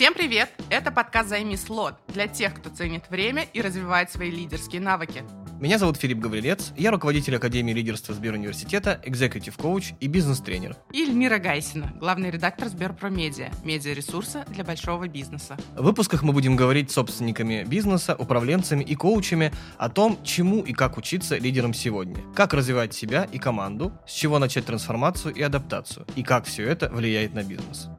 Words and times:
Всем 0.00 0.14
привет! 0.14 0.48
Это 0.70 0.90
подкаст 0.90 1.28
«Займи 1.28 1.58
слот» 1.58 1.92
для 2.08 2.26
тех, 2.26 2.54
кто 2.54 2.70
ценит 2.70 3.10
время 3.10 3.42
и 3.52 3.60
развивает 3.60 4.10
свои 4.10 4.30
лидерские 4.30 4.80
навыки. 4.80 5.24
Меня 5.60 5.76
зовут 5.76 5.98
Филипп 5.98 6.20
Гаврилец, 6.20 6.72
я 6.78 6.90
руководитель 6.90 7.36
Академии 7.36 7.74
лидерства 7.74 8.14
Сберуниверситета, 8.14 8.98
экзекутив 9.04 9.58
коуч 9.58 9.92
и 10.00 10.06
бизнес-тренер. 10.06 10.74
И 10.94 11.02
Эльмира 11.02 11.36
Гайсина, 11.36 11.92
главный 12.00 12.30
редактор 12.30 12.68
Сберпромедиа, 12.68 13.50
медиаресурса 13.62 14.46
для 14.48 14.64
большого 14.64 15.06
бизнеса. 15.06 15.58
В 15.76 15.82
выпусках 15.82 16.22
мы 16.22 16.32
будем 16.32 16.56
говорить 16.56 16.90
с 16.90 16.94
собственниками 16.94 17.64
бизнеса, 17.64 18.16
управленцами 18.18 18.82
и 18.82 18.94
коучами 18.94 19.52
о 19.76 19.90
том, 19.90 20.18
чему 20.24 20.62
и 20.62 20.72
как 20.72 20.96
учиться 20.96 21.36
лидерам 21.36 21.74
сегодня, 21.74 22.22
как 22.34 22.54
развивать 22.54 22.94
себя 22.94 23.28
и 23.30 23.38
команду, 23.38 23.92
с 24.06 24.12
чего 24.12 24.38
начать 24.38 24.64
трансформацию 24.64 25.34
и 25.34 25.42
адаптацию, 25.42 26.06
и 26.16 26.22
как 26.22 26.46
все 26.46 26.66
это 26.66 26.88
влияет 26.88 27.34
на 27.34 27.42
бизнес. 27.42 27.90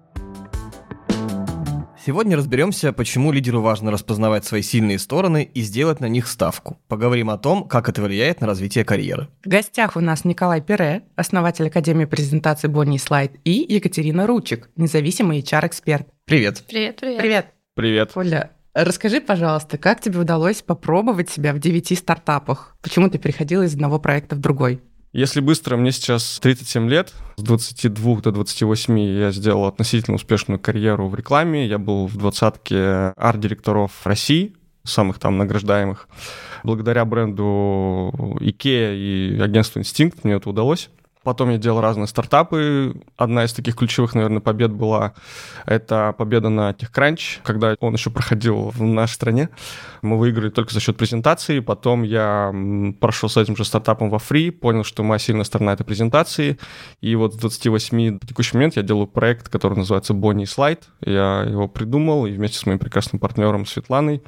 Сегодня 2.04 2.36
разберемся, 2.36 2.94
почему 2.94 3.32
лидеру 3.32 3.62
важно 3.62 3.92
распознавать 3.92 4.44
свои 4.44 4.64
сильные 4.64 4.98
стороны 4.98 5.48
и 5.54 5.62
сделать 5.62 6.00
на 6.00 6.08
них 6.08 6.28
ставку. 6.28 6.80
Поговорим 6.88 7.30
о 7.30 7.38
том, 7.38 7.68
как 7.68 7.90
это 7.90 8.02
влияет 8.02 8.42
на 8.42 8.48
развитие 8.48 8.84
карьеры. 8.84 9.28
В 9.46 9.48
гостях 9.48 9.96
у 9.96 10.00
нас 10.00 10.26
Николай 10.26 10.62
Пере, 10.62 11.04
основатель 11.16 11.68
Академии 11.68 12.06
презентации 12.06 12.68
Бонни 12.68 12.98
Слайд, 12.98 13.34
и 13.44 13.52
Екатерина 13.52 14.26
Ручик, 14.26 14.72
независимый 14.78 15.42
HR-эксперт. 15.42 16.08
Привет. 16.26 16.64
Привет, 16.68 16.96
привет. 17.00 17.20
Привет. 17.20 17.46
Привет. 17.76 18.12
Оля, 18.16 18.52
расскажи, 18.74 19.22
пожалуйста, 19.22 19.78
как 19.78 20.02
тебе 20.02 20.20
удалось 20.20 20.64
попробовать 20.64 21.30
себя 21.30 21.54
в 21.54 21.60
девяти 21.60 21.96
стартапах? 21.96 22.78
Почему 22.82 23.12
ты 23.12 23.20
переходила 23.20 23.62
из 23.62 23.76
одного 23.76 24.00
проекта 24.00 24.36
в 24.36 24.40
другой? 24.40 24.82
Если 25.14 25.42
быстро, 25.42 25.76
мне 25.76 25.92
сейчас 25.92 26.40
37 26.42 26.90
лет. 26.90 27.14
С 27.36 27.44
22 27.44 28.22
до 28.22 28.32
28 28.32 29.00
я 29.00 29.32
сделал 29.32 29.66
относительно 29.66 30.16
успешную 30.16 30.58
карьеру 30.58 31.10
в 31.10 31.16
рекламе. 31.16 31.68
Я 31.68 31.80
был 31.80 32.08
в 32.08 32.16
двадцатке 32.16 33.14
арт-директоров 33.18 33.92
России, 34.06 34.56
самых 34.86 35.20
там 35.20 35.38
награждаемых. 35.38 36.08
Благодаря 36.64 37.04
бренду 37.04 38.14
IKEA 38.40 38.96
и 38.96 39.42
агентству 39.42 39.82
Instinct 39.82 40.20
мне 40.24 40.36
это 40.36 40.50
удалось. 40.50 40.90
Потом 41.24 41.52
я 41.52 41.58
делал 41.58 41.82
разные 41.82 42.08
стартапы. 42.08 42.96
Одна 43.16 43.44
из 43.46 43.54
таких 43.54 43.76
ключевых, 43.76 44.16
наверное, 44.16 44.40
побед 44.40 44.72
была 44.72 45.14
это 45.68 46.16
победа 46.18 46.50
на 46.50 46.72
TechCrunch, 46.72 47.42
когда 47.44 47.76
он 47.80 47.94
еще 47.94 48.10
проходил 48.10 48.70
в 48.70 48.82
нашей 48.82 49.14
стране. 49.14 49.50
Мы 50.02 50.18
выиграли 50.18 50.50
только 50.50 50.74
за 50.74 50.80
счет 50.80 50.98
презентации. 50.98 51.60
Потом 51.60 52.02
я 52.02 52.52
прошел 53.00 53.30
с 53.30 53.38
этим 53.38 53.56
же 53.56 53.66
стартапом 53.66 54.10
во 54.10 54.18
Free, 54.18 54.52
понял, 54.52 54.84
что 54.84 55.04
моя 55.04 55.20
сильная 55.20 55.44
сторона— 55.44 55.74
это 55.74 55.84
презентации. 55.84 56.58
И 57.02 57.16
вот 57.16 57.36
с 57.36 57.38
28 57.38 58.18
в 58.20 58.26
текущий 58.26 58.58
момент 58.58 58.76
я 58.76 58.82
делаю 58.82 59.06
проект, 59.06 59.48
который 59.48 59.78
называется 59.78 60.14
Bonnie 60.14 60.46
Slide. 60.46 60.82
Я 61.02 61.44
его 61.48 61.68
придумал 61.68 62.26
и 62.26 62.32
вместе 62.32 62.58
с 62.58 62.66
моим 62.66 62.80
прекрасным 62.80 63.20
партнером 63.20 63.68
Светланой 63.68 64.24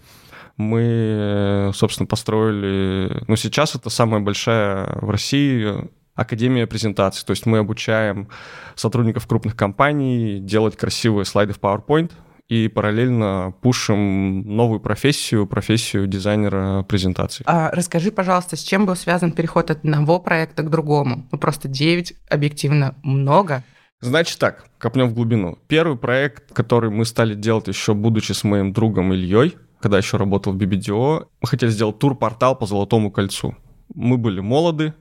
мы, 0.58 1.72
собственно, 1.74 2.06
построили... 2.06 3.24
Ну, 3.28 3.36
сейчас 3.36 3.74
это 3.74 3.90
самая 3.90 4.22
большая 4.22 5.00
в 5.02 5.10
России 5.10 5.90
Академия 6.16 6.68
презентаций. 6.68 7.26
То 7.26 7.32
есть 7.32 7.46
мы 7.46 7.60
обучаем 7.60 8.30
сотрудников 8.76 9.28
крупных 9.28 9.56
компаний 9.56 10.40
делать 10.40 10.78
красивые 10.78 11.26
слайды 11.26 11.54
в 11.54 11.60
PowerPoint 11.60 12.12
и 12.50 12.68
параллельно 12.68 13.54
пушим 13.62 14.42
новую 14.42 14.80
профессию, 14.80 15.48
профессию 15.48 16.08
дизайнера 16.08 16.84
презентаций. 16.84 17.44
А 17.48 17.72
расскажи, 17.72 18.12
пожалуйста, 18.12 18.56
с 18.56 18.62
чем 18.62 18.86
был 18.86 18.96
связан 18.96 19.32
переход 19.32 19.72
от 19.72 19.80
одного 19.80 20.20
проекта 20.20 20.64
к 20.64 20.70
другому? 20.70 21.28
Ну, 21.32 21.38
просто 21.38 21.68
9 21.68 22.14
объективно 22.30 22.96
много. 23.02 23.64
Значит 24.02 24.38
так, 24.38 24.66
копнем 24.78 25.08
в 25.08 25.14
глубину. 25.14 25.58
Первый 25.68 25.98
проект, 25.98 26.52
который 26.54 26.90
мы 26.90 27.06
стали 27.06 27.36
делать 27.36 27.70
еще 27.70 27.94
будучи 27.94 28.34
с 28.34 28.44
моим 28.44 28.74
другом 28.74 29.14
Ильей, 29.14 29.56
когда 29.80 29.98
еще 29.98 30.18
работал 30.18 30.54
в 30.54 30.58
BBDO, 30.58 31.28
мы 31.42 31.48
хотели 31.48 31.70
сделать 31.70 32.00
тур-портал 32.00 32.58
по 32.58 32.66
Золотому 32.66 33.12
кольцу. 33.12 33.56
Мы 33.96 34.18
были 34.18 34.42
молоды, 34.42 34.94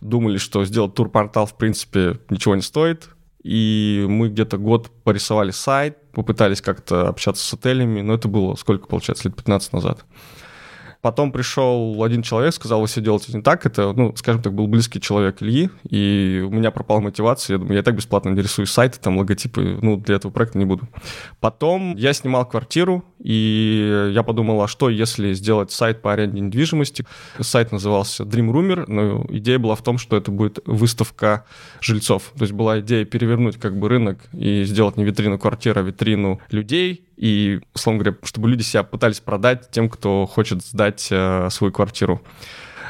думали, 0.00 0.38
что 0.38 0.64
сделать 0.64 0.94
тур-портал, 0.94 1.46
в 1.46 1.56
принципе, 1.56 2.20
ничего 2.30 2.54
не 2.54 2.62
стоит. 2.62 3.08
И 3.42 4.06
мы 4.08 4.30
где-то 4.30 4.56
год 4.56 4.90
порисовали 5.04 5.50
сайт, 5.50 5.98
попытались 6.12 6.62
как-то 6.62 7.08
общаться 7.08 7.44
с 7.44 7.52
отелями, 7.52 8.00
но 8.00 8.14
это 8.14 8.26
было 8.26 8.54
сколько, 8.54 8.86
получается, 8.86 9.28
лет 9.28 9.36
15 9.36 9.72
назад. 9.74 10.04
Потом 11.04 11.32
пришел 11.32 12.02
один 12.02 12.22
человек, 12.22 12.54
сказал, 12.54 12.80
вы 12.80 12.86
все 12.86 13.02
делаете 13.02 13.30
не 13.34 13.42
так. 13.42 13.66
Это, 13.66 13.92
ну, 13.92 14.16
скажем 14.16 14.40
так, 14.40 14.54
был 14.54 14.66
близкий 14.66 15.02
человек 15.02 15.42
Ильи, 15.42 15.68
и 15.90 16.42
у 16.42 16.48
меня 16.48 16.70
пропала 16.70 17.00
мотивация. 17.00 17.56
Я 17.56 17.58
думаю, 17.58 17.76
я 17.76 17.82
так 17.82 17.94
бесплатно 17.94 18.34
рисую 18.34 18.64
сайты, 18.64 18.98
там, 18.98 19.18
логотипы, 19.18 19.78
ну, 19.82 19.98
для 19.98 20.14
этого 20.14 20.32
проекта 20.32 20.56
не 20.56 20.64
буду. 20.64 20.88
Потом 21.40 21.94
я 21.94 22.14
снимал 22.14 22.48
квартиру, 22.48 23.04
и 23.22 24.12
я 24.14 24.22
подумал, 24.22 24.62
а 24.62 24.66
что, 24.66 24.88
если 24.88 25.34
сделать 25.34 25.70
сайт 25.72 26.00
по 26.00 26.10
аренде 26.10 26.40
недвижимости? 26.40 27.04
Сайт 27.38 27.70
назывался 27.70 28.22
Dream 28.22 28.50
Roomer, 28.50 28.84
но 28.88 29.26
идея 29.28 29.58
была 29.58 29.74
в 29.74 29.82
том, 29.82 29.98
что 29.98 30.16
это 30.16 30.30
будет 30.30 30.60
выставка 30.64 31.44
жильцов. 31.82 32.32
То 32.34 32.44
есть 32.44 32.54
была 32.54 32.80
идея 32.80 33.04
перевернуть 33.04 33.58
как 33.58 33.78
бы 33.78 33.90
рынок 33.90 34.20
и 34.32 34.64
сделать 34.64 34.96
не 34.96 35.04
витрину 35.04 35.38
квартиры, 35.38 35.82
а 35.82 35.84
витрину 35.84 36.40
людей, 36.50 37.04
и, 37.16 37.60
условно 37.74 38.02
говоря, 38.02 38.18
чтобы 38.24 38.48
люди 38.48 38.62
себя 38.62 38.82
пытались 38.82 39.20
продать 39.20 39.70
тем, 39.70 39.88
кто 39.88 40.26
хочет 40.26 40.64
сдать 40.64 40.93
э, 41.10 41.48
свою 41.50 41.72
квартиру. 41.72 42.22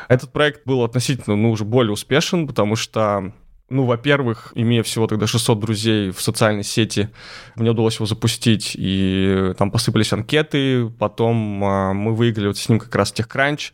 Этот 0.08 0.32
проект 0.32 0.66
был 0.66 0.84
относительно, 0.84 1.36
ну, 1.36 1.50
уже 1.50 1.64
более 1.64 1.92
успешен, 1.92 2.46
потому 2.46 2.76
что 2.76 3.32
ну, 3.70 3.86
во-первых, 3.86 4.52
имея 4.54 4.82
всего 4.82 5.06
тогда 5.06 5.26
600 5.26 5.58
друзей 5.58 6.10
в 6.10 6.20
социальной 6.20 6.64
сети, 6.64 7.08
мне 7.56 7.70
удалось 7.70 7.96
его 7.96 8.06
запустить, 8.06 8.72
и 8.74 9.52
там 9.56 9.70
посыпались 9.70 10.12
анкеты, 10.12 10.90
потом 10.98 11.64
а, 11.64 11.92
мы 11.94 12.14
выиграли 12.14 12.48
вот 12.48 12.58
с 12.58 12.68
ним 12.68 12.78
как 12.78 12.94
раз 12.94 13.12
TechCrunch, 13.12 13.72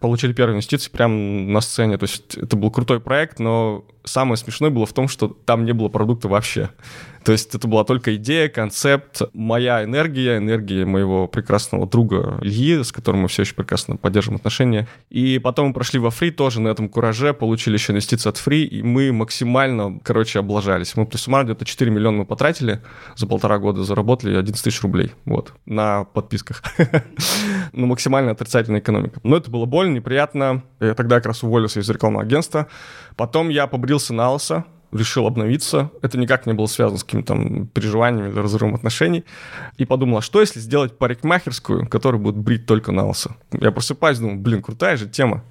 получили 0.00 0.32
первые 0.32 0.54
инвестиции 0.54 0.90
прямо 0.90 1.14
на 1.14 1.60
сцене, 1.60 1.98
то 1.98 2.04
есть 2.04 2.36
это 2.36 2.56
был 2.56 2.70
крутой 2.70 3.00
проект, 3.00 3.38
но 3.38 3.84
самое 4.04 4.36
смешное 4.36 4.70
было 4.70 4.86
в 4.86 4.92
том, 4.92 5.08
что 5.08 5.28
там 5.28 5.64
не 5.64 5.72
было 5.72 5.88
продукта 5.88 6.28
вообще. 6.28 6.70
То 7.24 7.32
есть 7.32 7.54
это 7.54 7.68
была 7.68 7.84
только 7.84 8.16
идея, 8.16 8.48
концепт, 8.48 9.20
моя 9.34 9.84
энергия, 9.84 10.38
энергия 10.38 10.86
моего 10.86 11.28
прекрасного 11.28 11.86
друга 11.86 12.38
Ильи, 12.40 12.82
с 12.82 12.90
которым 12.90 13.22
мы 13.22 13.28
все 13.28 13.42
еще 13.42 13.54
прекрасно 13.54 13.96
поддерживаем 13.96 14.38
отношения. 14.38 14.88
И 15.10 15.38
потом 15.38 15.68
мы 15.68 15.74
прошли 15.74 15.98
во 15.98 16.10
фри 16.10 16.30
тоже 16.30 16.60
на 16.60 16.68
этом 16.68 16.88
кураже, 16.88 17.34
получили 17.34 17.74
еще 17.74 17.92
инвестиции 17.92 18.30
от 18.30 18.38
фри, 18.38 18.64
и 18.64 18.82
мы 18.82 19.12
максимально, 19.12 20.00
короче, 20.02 20.38
облажались. 20.38 20.96
Мы 20.96 21.04
при 21.04 21.18
суммарно 21.18 21.48
где-то 21.48 21.66
4 21.66 21.90
миллиона 21.90 22.18
мы 22.18 22.24
потратили 22.24 22.80
за 23.14 23.26
полтора 23.26 23.58
года, 23.58 23.84
заработали 23.84 24.34
11 24.34 24.64
тысяч 24.64 24.80
рублей, 24.80 25.12
вот, 25.26 25.52
на 25.66 26.04
подписках. 26.04 26.62
Ну, 27.72 27.86
максимально 27.86 28.32
отрицательная 28.32 28.80
экономика. 28.80 29.20
Но 29.22 29.36
это 29.36 29.50
было 29.50 29.64
больно, 29.64 29.94
неприятно. 29.94 30.62
Я 30.80 30.94
тогда 30.94 31.16
как 31.16 31.26
раз 31.26 31.42
уволился 31.42 31.80
из 31.80 31.88
рекламного 31.88 32.24
агентства. 32.24 32.68
Потом 33.16 33.48
я 33.48 33.66
побрился 33.66 34.14
на 34.14 34.30
лысо, 34.32 34.64
решил 34.92 35.26
обновиться. 35.26 35.90
Это 36.02 36.18
никак 36.18 36.46
не 36.46 36.54
было 36.54 36.66
связано 36.66 36.98
с 36.98 37.04
какими-то 37.04 37.34
там 37.34 37.66
переживаниями 37.66 38.30
или 38.30 38.38
разрывом 38.38 38.74
отношений. 38.74 39.24
И 39.76 39.84
подумал, 39.84 40.18
а 40.18 40.22
что 40.22 40.40
если 40.40 40.60
сделать 40.60 40.96
парикмахерскую, 40.96 41.88
которая 41.88 42.20
будет 42.20 42.36
брить 42.36 42.66
только 42.66 42.92
на 42.92 43.06
лысо? 43.06 43.36
Я 43.52 43.70
просыпаюсь, 43.70 44.18
думаю, 44.18 44.38
блин, 44.38 44.62
крутая 44.62 44.96
же 44.96 45.08
тема. 45.08 45.44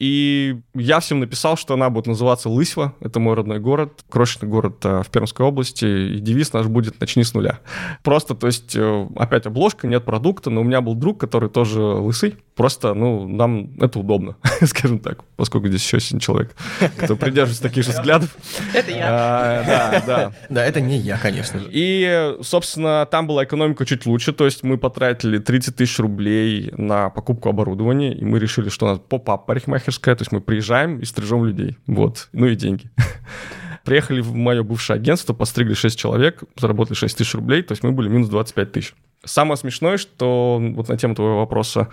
И 0.00 0.56
я 0.74 0.98
всем 1.00 1.20
написал, 1.20 1.58
что 1.58 1.74
она 1.74 1.90
будет 1.90 2.06
называться 2.06 2.48
Лысьва. 2.48 2.94
Это 3.00 3.20
мой 3.20 3.34
родной 3.34 3.60
город, 3.60 4.02
крошечный 4.08 4.48
город 4.48 4.78
а, 4.82 5.02
в 5.02 5.10
Пермской 5.10 5.44
области. 5.44 5.84
И 5.84 6.18
девиз 6.20 6.54
наш 6.54 6.66
будет 6.66 6.98
«Начни 7.00 7.22
с 7.22 7.34
нуля». 7.34 7.60
Просто, 8.02 8.34
то 8.34 8.46
есть, 8.46 8.74
э, 8.74 9.06
опять 9.16 9.44
обложка, 9.44 9.86
нет 9.86 10.06
продукта, 10.06 10.48
но 10.48 10.62
у 10.62 10.64
меня 10.64 10.80
был 10.80 10.94
друг, 10.94 11.20
который 11.20 11.50
тоже 11.50 11.82
лысый. 11.82 12.36
Просто, 12.54 12.94
ну, 12.94 13.28
нам 13.28 13.70
это 13.78 13.98
удобно, 13.98 14.36
скажем 14.66 14.98
так, 14.98 15.22
поскольку 15.36 15.68
здесь 15.68 15.82
еще 15.82 15.98
один 15.98 16.18
человек, 16.18 16.54
кто 16.96 17.16
придерживается 17.16 17.62
таких 17.62 17.84
же 17.84 17.90
взглядов. 17.92 18.34
Это 18.74 18.90
я. 18.90 19.06
А, 19.08 19.64
да, 19.64 20.02
да. 20.06 20.32
Да, 20.48 20.64
это 20.64 20.80
не 20.80 20.96
я, 20.98 21.18
конечно 21.18 21.60
же. 21.60 21.68
И, 21.70 22.36
собственно, 22.42 23.06
там 23.10 23.26
была 23.26 23.44
экономика 23.44 23.86
чуть 23.86 24.06
лучше, 24.06 24.32
то 24.32 24.46
есть 24.46 24.62
мы 24.62 24.78
потратили 24.78 25.38
30 25.38 25.76
тысяч 25.76 25.98
рублей 25.98 26.72
на 26.76 27.10
покупку 27.10 27.48
оборудования, 27.48 28.12
и 28.14 28.24
мы 28.24 28.38
решили, 28.38 28.68
что 28.68 28.86
у 28.86 28.88
нас 28.90 28.98
поп-ап 28.98 29.46
парикмахер 29.46 29.89
парикмахерская, 29.90 30.14
то 30.14 30.22
есть 30.22 30.32
мы 30.32 30.40
приезжаем 30.40 30.98
и 30.98 31.04
стрижем 31.04 31.44
людей, 31.44 31.76
вот, 31.86 32.28
ну 32.32 32.46
и 32.46 32.54
деньги. 32.54 32.90
Приехали 33.84 34.20
в 34.20 34.34
мое 34.34 34.62
бывшее 34.62 34.96
агентство, 34.96 35.32
постригли 35.34 35.74
6 35.74 35.98
человек, 35.98 36.42
заработали 36.56 36.96
6 36.96 37.16
тысяч 37.16 37.34
рублей, 37.34 37.62
то 37.62 37.72
есть 37.72 37.82
мы 37.82 37.92
были 37.92 38.08
минус 38.08 38.28
25 38.28 38.72
тысяч. 38.72 38.94
Самое 39.24 39.56
смешное, 39.56 39.96
что 39.96 40.60
вот 40.74 40.88
на 40.88 40.96
тему 40.96 41.14
твоего 41.14 41.38
вопроса, 41.38 41.88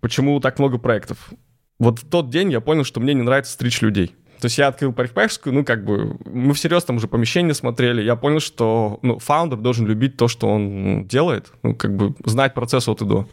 почему 0.00 0.40
так 0.40 0.58
много 0.58 0.78
проектов? 0.78 1.30
Вот 1.78 2.00
в 2.00 2.08
тот 2.08 2.30
день 2.30 2.52
я 2.52 2.60
понял, 2.60 2.84
что 2.84 3.00
мне 3.00 3.14
не 3.14 3.22
нравится 3.22 3.52
стричь 3.52 3.80
людей. 3.80 4.14
То 4.40 4.46
есть 4.46 4.56
я 4.56 4.68
открыл 4.68 4.92
парикмахерскую, 4.94 5.54
ну, 5.54 5.64
как 5.64 5.84
бы, 5.84 6.16
мы 6.24 6.54
всерьез 6.54 6.84
там 6.84 6.96
уже 6.96 7.08
помещение 7.08 7.52
смотрели, 7.52 8.02
я 8.02 8.16
понял, 8.16 8.40
что, 8.40 8.98
ну, 9.02 9.18
фаундер 9.18 9.58
должен 9.58 9.86
любить 9.86 10.16
то, 10.16 10.28
что 10.28 10.48
он 10.48 11.04
делает, 11.04 11.52
ну, 11.62 11.74
как 11.74 11.94
бы, 11.94 12.14
знать 12.24 12.54
процесс 12.54 12.88
от 12.88 13.02
и 13.02 13.04
до. 13.04 13.28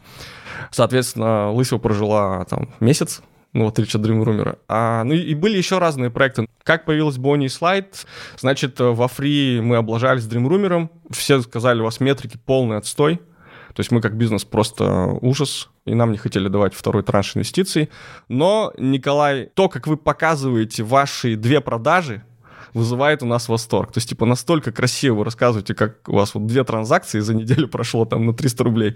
Соответственно, 0.71 1.51
Лысева 1.51 1.79
прожила 1.79 2.43
там 2.45 2.69
месяц, 2.81 3.21
ну, 3.53 3.65
в 3.65 3.67
отличие 3.69 3.99
от 3.99 4.07
Dream 4.07 4.57
А, 4.67 5.03
ну 5.03 5.13
и 5.13 5.33
были 5.33 5.57
еще 5.57 5.79
разные 5.79 6.09
проекты. 6.09 6.47
Как 6.63 6.85
появилась 6.85 7.17
Bonnie 7.17 7.47
Slide, 7.47 8.05
значит, 8.37 8.79
во 8.79 9.07
фри 9.07 9.59
мы 9.61 9.77
облажались 9.77 10.25
Dream 10.25 10.89
все 11.11 11.41
сказали, 11.41 11.81
у 11.81 11.85
вас 11.85 11.99
метрики 11.99 12.37
полный 12.45 12.77
отстой, 12.77 13.19
то 13.73 13.81
есть 13.81 13.91
мы 13.91 14.01
как 14.01 14.17
бизнес 14.17 14.43
просто 14.43 15.17
ужас, 15.21 15.69
и 15.85 15.93
нам 15.93 16.11
не 16.11 16.17
хотели 16.17 16.47
давать 16.47 16.73
второй 16.73 17.03
транш 17.03 17.35
инвестиций. 17.35 17.89
Но, 18.27 18.73
Николай, 18.77 19.51
то, 19.53 19.69
как 19.69 19.87
вы 19.87 19.97
показываете 19.97 20.83
ваши 20.83 21.35
две 21.35 21.61
продажи, 21.61 22.23
вызывает 22.73 23.23
у 23.23 23.25
нас 23.25 23.49
восторг. 23.49 23.91
То 23.91 23.97
есть, 23.97 24.09
типа, 24.09 24.25
настолько 24.25 24.71
красиво 24.71 25.15
вы 25.15 25.23
рассказываете, 25.25 25.73
как 25.73 26.07
у 26.07 26.15
вас 26.15 26.33
вот 26.33 26.45
две 26.45 26.63
транзакции 26.63 27.19
за 27.19 27.33
неделю 27.33 27.67
прошло 27.69 28.05
там 28.05 28.25
на 28.25 28.33
300 28.33 28.63
рублей. 28.63 28.95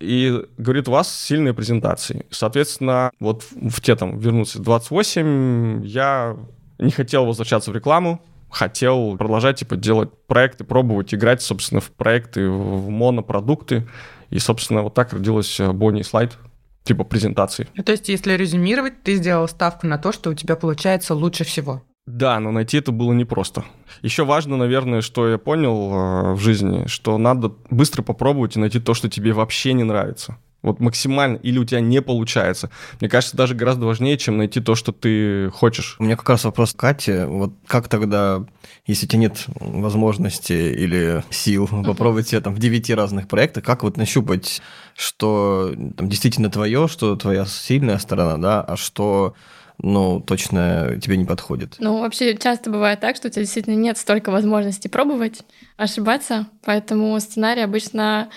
И, 0.00 0.44
говорит, 0.56 0.88
у 0.88 0.92
вас 0.92 1.12
сильные 1.12 1.54
презентации. 1.54 2.26
Соответственно, 2.30 3.10
вот 3.20 3.44
в 3.50 3.80
те 3.80 3.96
там 3.96 4.18
вернуться 4.18 4.60
28, 4.60 5.84
я 5.84 6.36
не 6.78 6.90
хотел 6.90 7.26
возвращаться 7.26 7.70
в 7.70 7.74
рекламу, 7.74 8.22
хотел 8.50 9.16
продолжать, 9.16 9.58
типа, 9.58 9.76
делать 9.76 10.10
проекты, 10.26 10.64
пробовать 10.64 11.14
играть, 11.14 11.42
собственно, 11.42 11.80
в 11.80 11.90
проекты, 11.90 12.48
в 12.48 12.88
монопродукты. 12.88 13.88
И, 14.30 14.38
собственно, 14.38 14.82
вот 14.82 14.94
так 14.94 15.12
родилась 15.12 15.58
Бонни 15.58 16.02
слайд, 16.02 16.36
типа 16.84 17.04
презентации. 17.04 17.68
То 17.84 17.92
есть, 17.92 18.08
если 18.08 18.32
резюмировать, 18.32 19.02
ты 19.02 19.16
сделал 19.16 19.48
ставку 19.48 19.86
на 19.86 19.98
то, 19.98 20.12
что 20.12 20.30
у 20.30 20.34
тебя 20.34 20.56
получается 20.56 21.14
лучше 21.14 21.44
всего. 21.44 21.82
Да, 22.08 22.40
но 22.40 22.50
найти 22.50 22.78
это 22.78 22.90
было 22.90 23.12
непросто. 23.12 23.64
Еще 24.00 24.24
важно, 24.24 24.56
наверное, 24.56 25.02
что 25.02 25.28
я 25.28 25.36
понял 25.36 25.92
э, 25.92 26.32
в 26.32 26.40
жизни, 26.40 26.86
что 26.86 27.18
надо 27.18 27.52
быстро 27.68 28.02
попробовать 28.02 28.56
и 28.56 28.58
найти 28.58 28.80
то, 28.80 28.94
что 28.94 29.10
тебе 29.10 29.32
вообще 29.32 29.74
не 29.74 29.84
нравится. 29.84 30.38
Вот 30.62 30.80
максимально, 30.80 31.36
или 31.36 31.58
у 31.58 31.64
тебя 31.64 31.80
не 31.80 32.00
получается. 32.00 32.70
Мне 33.00 33.10
кажется, 33.10 33.36
даже 33.36 33.54
гораздо 33.54 33.84
важнее, 33.84 34.16
чем 34.16 34.38
найти 34.38 34.60
то, 34.60 34.74
что 34.74 34.90
ты 34.90 35.50
хочешь. 35.50 35.96
У 35.98 36.04
меня 36.04 36.16
как 36.16 36.28
раз 36.30 36.44
вопрос 36.44 36.72
к 36.72 36.76
Кате. 36.78 37.26
Вот 37.26 37.52
как 37.66 37.88
тогда, 37.88 38.44
если 38.86 39.04
у 39.04 39.08
тебя 39.08 39.20
нет 39.20 39.44
возможности 39.60 40.52
или 40.52 41.22
сил 41.30 41.68
попробовать 41.84 42.28
себя 42.28 42.40
там 42.40 42.54
в 42.54 42.58
девяти 42.58 42.94
разных 42.94 43.28
проектах, 43.28 43.64
как 43.64 43.82
вот 43.82 43.98
нащупать, 43.98 44.62
что 44.96 45.74
там 45.96 46.08
действительно 46.08 46.50
твое, 46.50 46.88
что 46.88 47.16
твоя 47.16 47.44
сильная 47.44 47.98
сторона, 47.98 48.38
да, 48.38 48.60
а 48.62 48.76
что 48.76 49.34
ну, 49.80 50.20
точно 50.20 50.98
тебе 51.00 51.16
не 51.16 51.24
подходит. 51.24 51.76
Ну, 51.78 52.00
вообще 52.00 52.36
часто 52.36 52.70
бывает 52.70 53.00
так, 53.00 53.16
что 53.16 53.28
у 53.28 53.30
тебя 53.30 53.42
действительно 53.42 53.76
нет 53.76 53.96
столько 53.96 54.30
возможностей 54.30 54.88
пробовать, 54.88 55.42
ошибаться, 55.76 56.48
поэтому 56.64 57.18
сценарий 57.20 57.62
обычно 57.62 58.28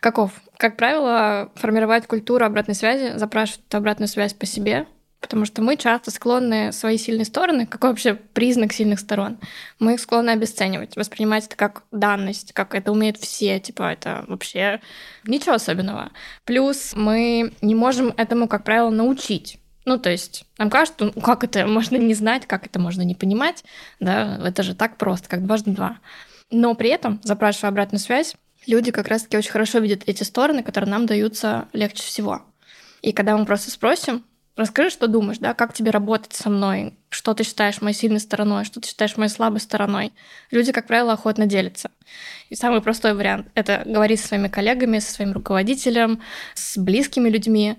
каков? 0.00 0.32
Как 0.56 0.76
правило, 0.76 1.50
формировать 1.54 2.06
культуру 2.06 2.44
обратной 2.44 2.74
связи, 2.74 3.16
запрашивать 3.16 3.72
обратную 3.72 4.08
связь 4.08 4.34
по 4.34 4.46
себе, 4.46 4.86
потому 5.20 5.44
что 5.44 5.62
мы 5.62 5.76
часто 5.76 6.10
склонны 6.10 6.72
свои 6.72 6.98
сильные 6.98 7.24
стороны, 7.24 7.66
какой 7.66 7.90
вообще 7.90 8.14
признак 8.14 8.72
сильных 8.72 8.98
сторон, 8.98 9.38
мы 9.78 9.94
их 9.94 10.00
склонны 10.00 10.30
обесценивать, 10.30 10.96
воспринимать 10.96 11.46
это 11.46 11.56
как 11.56 11.84
данность, 11.92 12.52
как 12.52 12.74
это 12.74 12.90
умеют 12.90 13.18
все, 13.18 13.60
типа 13.60 13.92
это 13.92 14.24
вообще 14.26 14.80
ничего 15.24 15.54
особенного. 15.54 16.10
Плюс 16.44 16.94
мы 16.94 17.52
не 17.62 17.74
можем 17.74 18.12
этому, 18.16 18.48
как 18.48 18.64
правило, 18.64 18.90
научить. 18.90 19.58
Ну, 19.84 19.98
то 19.98 20.10
есть 20.10 20.44
нам 20.58 20.70
кажется, 20.70 21.12
ну, 21.14 21.20
как 21.20 21.44
это 21.44 21.66
можно 21.66 21.96
не 21.96 22.14
знать, 22.14 22.46
как 22.46 22.66
это 22.66 22.78
можно 22.78 23.02
не 23.02 23.14
понимать, 23.14 23.64
да, 23.98 24.38
это 24.44 24.62
же 24.62 24.74
так 24.74 24.96
просто, 24.98 25.28
как 25.28 25.44
дважды 25.46 25.70
два. 25.70 25.98
Но 26.50 26.74
при 26.74 26.90
этом, 26.90 27.20
запрашивая 27.22 27.70
обратную 27.70 28.00
связь, 28.00 28.34
люди 28.66 28.90
как 28.90 29.08
раз-таки 29.08 29.38
очень 29.38 29.50
хорошо 29.50 29.78
видят 29.78 30.02
эти 30.06 30.22
стороны, 30.22 30.62
которые 30.62 30.90
нам 30.90 31.06
даются 31.06 31.68
легче 31.72 32.02
всего. 32.02 32.42
И 33.02 33.12
когда 33.12 33.36
мы 33.36 33.46
просто 33.46 33.70
спросим, 33.70 34.24
расскажи, 34.56 34.90
что 34.90 35.06
думаешь, 35.06 35.38
да, 35.38 35.54
как 35.54 35.72
тебе 35.72 35.90
работать 35.90 36.34
со 36.34 36.50
мной, 36.50 36.94
что 37.08 37.34
ты 37.34 37.44
считаешь 37.44 37.80
моей 37.80 37.96
сильной 37.96 38.20
стороной, 38.20 38.64
что 38.64 38.80
ты 38.80 38.88
считаешь 38.88 39.16
моей 39.16 39.30
слабой 39.30 39.60
стороной. 39.60 40.12
Люди, 40.50 40.72
как 40.72 40.86
правило, 40.86 41.12
охотно 41.14 41.46
делятся. 41.46 41.90
И 42.50 42.54
самый 42.54 42.82
простой 42.82 43.14
вариант— 43.14 43.48
это 43.54 43.82
говорить 43.86 44.20
со 44.20 44.28
своими 44.28 44.48
коллегами, 44.48 44.98
со 44.98 45.12
своим 45.12 45.32
руководителем, 45.32 46.20
с 46.54 46.76
близкими 46.76 47.28
людьми, 47.28 47.78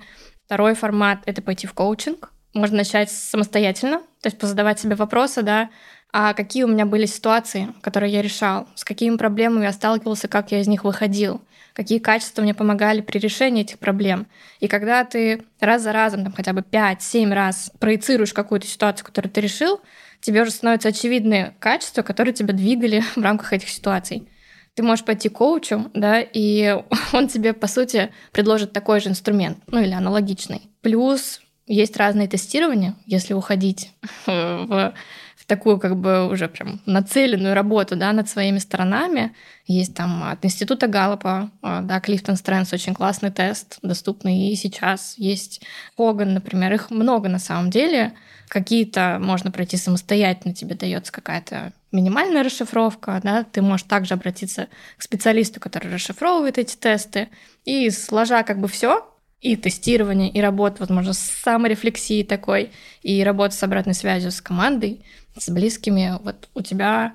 Второй 0.52 0.76
формат— 0.76 1.20
это 1.28 1.42
пойти 1.42 1.66
в 1.66 1.74
коучинг. 1.74 2.30
Можно 2.54 2.80
начать 2.80 3.10
самостоятельно, 3.10 4.00
то 4.20 4.28
есть 4.28 4.38
позадавать 4.38 4.82
себе 4.82 4.96
вопросы, 4.96 5.44
да, 5.44 5.70
а 6.12 6.34
какие 6.34 6.64
у 6.64 6.68
меня 6.68 6.86
были 6.86 7.06
ситуации, 7.06 7.70
которые 7.80 8.12
я 8.12 8.22
решал, 8.22 8.68
с 8.76 8.84
какими 8.84 9.16
проблемами 9.16 9.64
я 9.64 9.72
сталкивался, 9.72 10.28
как 10.28 10.52
я 10.52 10.60
из 10.60 10.68
них 10.68 10.84
выходил, 10.84 11.40
какие 11.72 12.00
качества 12.00 12.42
мне 12.42 12.54
помогали 12.54 13.00
при 13.00 13.18
решении 13.18 13.62
этих 13.62 13.80
проблем. 13.80 14.28
И 14.60 14.68
когда 14.68 15.06
ты 15.06 15.46
раз 15.62 15.84
за 15.84 15.94
разом, 15.94 16.26
там, 16.26 16.34
хотя 16.34 16.52
бы 16.52 16.66
5-7 16.70 17.34
раз 17.34 17.72
проецируешь 17.80 18.34
какую-то 18.34 18.68
ситуацию, 18.68 19.06
которую 19.06 19.32
ты 19.32 19.40
решил, 19.40 19.80
тебе 20.20 20.42
уже 20.42 20.52
становятся 20.52 20.90
очевидны 20.90 21.54
качества, 21.60 22.02
которые 22.02 22.34
тебя 22.34 22.54
двигали 22.54 23.06
в 23.16 23.22
рамках 23.22 23.54
этих 23.54 23.70
ситуаций 23.70 24.28
ты 24.76 24.84
можешь 24.84 25.06
пойти 25.06 25.30
к 25.30 25.34
коучу, 25.34 25.92
да, 25.94 26.22
и 26.22 26.78
он 27.14 27.28
тебе, 27.28 27.54
по 27.54 27.68
сути, 27.68 28.12
предложит 28.32 28.74
такой 28.74 29.00
же 29.00 29.10
инструмент, 29.10 29.60
ну 29.68 29.80
или 29.80 29.92
аналогичный. 29.92 30.70
Плюс 30.82 31.42
есть 31.68 31.98
разные 31.98 32.28
тестирования, 32.28 32.96
если 33.06 33.34
уходить 33.34 33.92
в, 34.26 34.94
такую 35.52 35.80
как 35.80 35.98
бы 35.98 36.30
уже 36.30 36.48
прям 36.48 36.80
нацеленную 36.86 37.54
работу 37.54 37.98
да, 37.98 38.14
над 38.14 38.30
своими 38.30 38.58
сторонами. 38.58 39.36
Есть 39.66 39.94
там 39.94 40.24
от 40.24 40.46
Института 40.46 40.88
Галлопа, 40.88 41.52
а, 41.62 41.82
да, 41.82 42.00
Клифтон 42.00 42.38
Стрэнс, 42.38 42.72
очень 42.72 42.94
классный 42.94 43.32
тест, 43.32 43.78
доступный 43.82 44.48
и 44.48 44.56
сейчас. 44.56 45.16
Есть 45.18 45.62
Хоган, 45.98 46.34
например, 46.34 46.72
их 46.72 46.90
много 46.90 47.28
на 47.28 47.38
самом 47.38 47.70
деле. 47.70 48.14
Какие-то 48.48 49.18
можно 49.20 49.52
пройти 49.52 49.76
самостоятельно, 49.76 50.56
тебе 50.56 50.76
дается 50.76 51.12
какая-то 51.12 51.74
минимальная 51.92 52.44
расшифровка, 52.44 53.20
да, 53.22 53.44
ты 53.44 53.62
можешь 53.62 53.86
также 53.88 54.14
обратиться 54.14 54.70
к 54.98 55.02
специалисту, 55.02 55.60
который 55.60 55.94
расшифровывает 55.94 56.60
эти 56.60 56.78
тесты, 56.78 57.28
и 57.66 57.90
сложа 57.90 58.44
как 58.44 58.62
бы 58.62 58.70
все, 58.70 59.06
и 59.42 59.56
тестирование, 59.56 60.30
и 60.30 60.40
работа, 60.40 60.78
возможно, 60.80 61.14
с 61.14 61.20
саморефлексией 61.20 62.24
такой, 62.24 62.72
и 63.02 63.24
работа 63.24 63.56
с 63.56 63.64
обратной 63.64 63.96
связью 63.96 64.32
с 64.32 64.40
командой, 64.40 65.04
с 65.38 65.50
близкими, 65.50 66.18
вот 66.24 66.50
у 66.54 66.62
тебя 66.62 67.14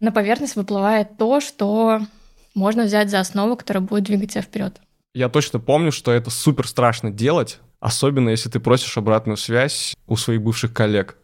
на 0.00 0.12
поверхность 0.12 0.56
выплывает 0.56 1.16
то, 1.16 1.40
что 1.40 2.00
можно 2.54 2.84
взять 2.84 3.10
за 3.10 3.20
основу, 3.20 3.56
которая 3.56 3.82
будет 3.82 4.04
двигать 4.04 4.32
тебя 4.32 4.42
вперед. 4.42 4.80
Я 5.14 5.28
точно 5.28 5.58
помню, 5.58 5.92
что 5.92 6.12
это 6.12 6.30
супер 6.30 6.66
страшно 6.66 7.10
делать, 7.10 7.58
особенно 7.80 8.30
если 8.30 8.48
ты 8.48 8.60
просишь 8.60 8.96
обратную 8.96 9.36
связь 9.36 9.94
у 10.06 10.16
своих 10.16 10.42
бывших 10.42 10.72
коллег. 10.72 11.16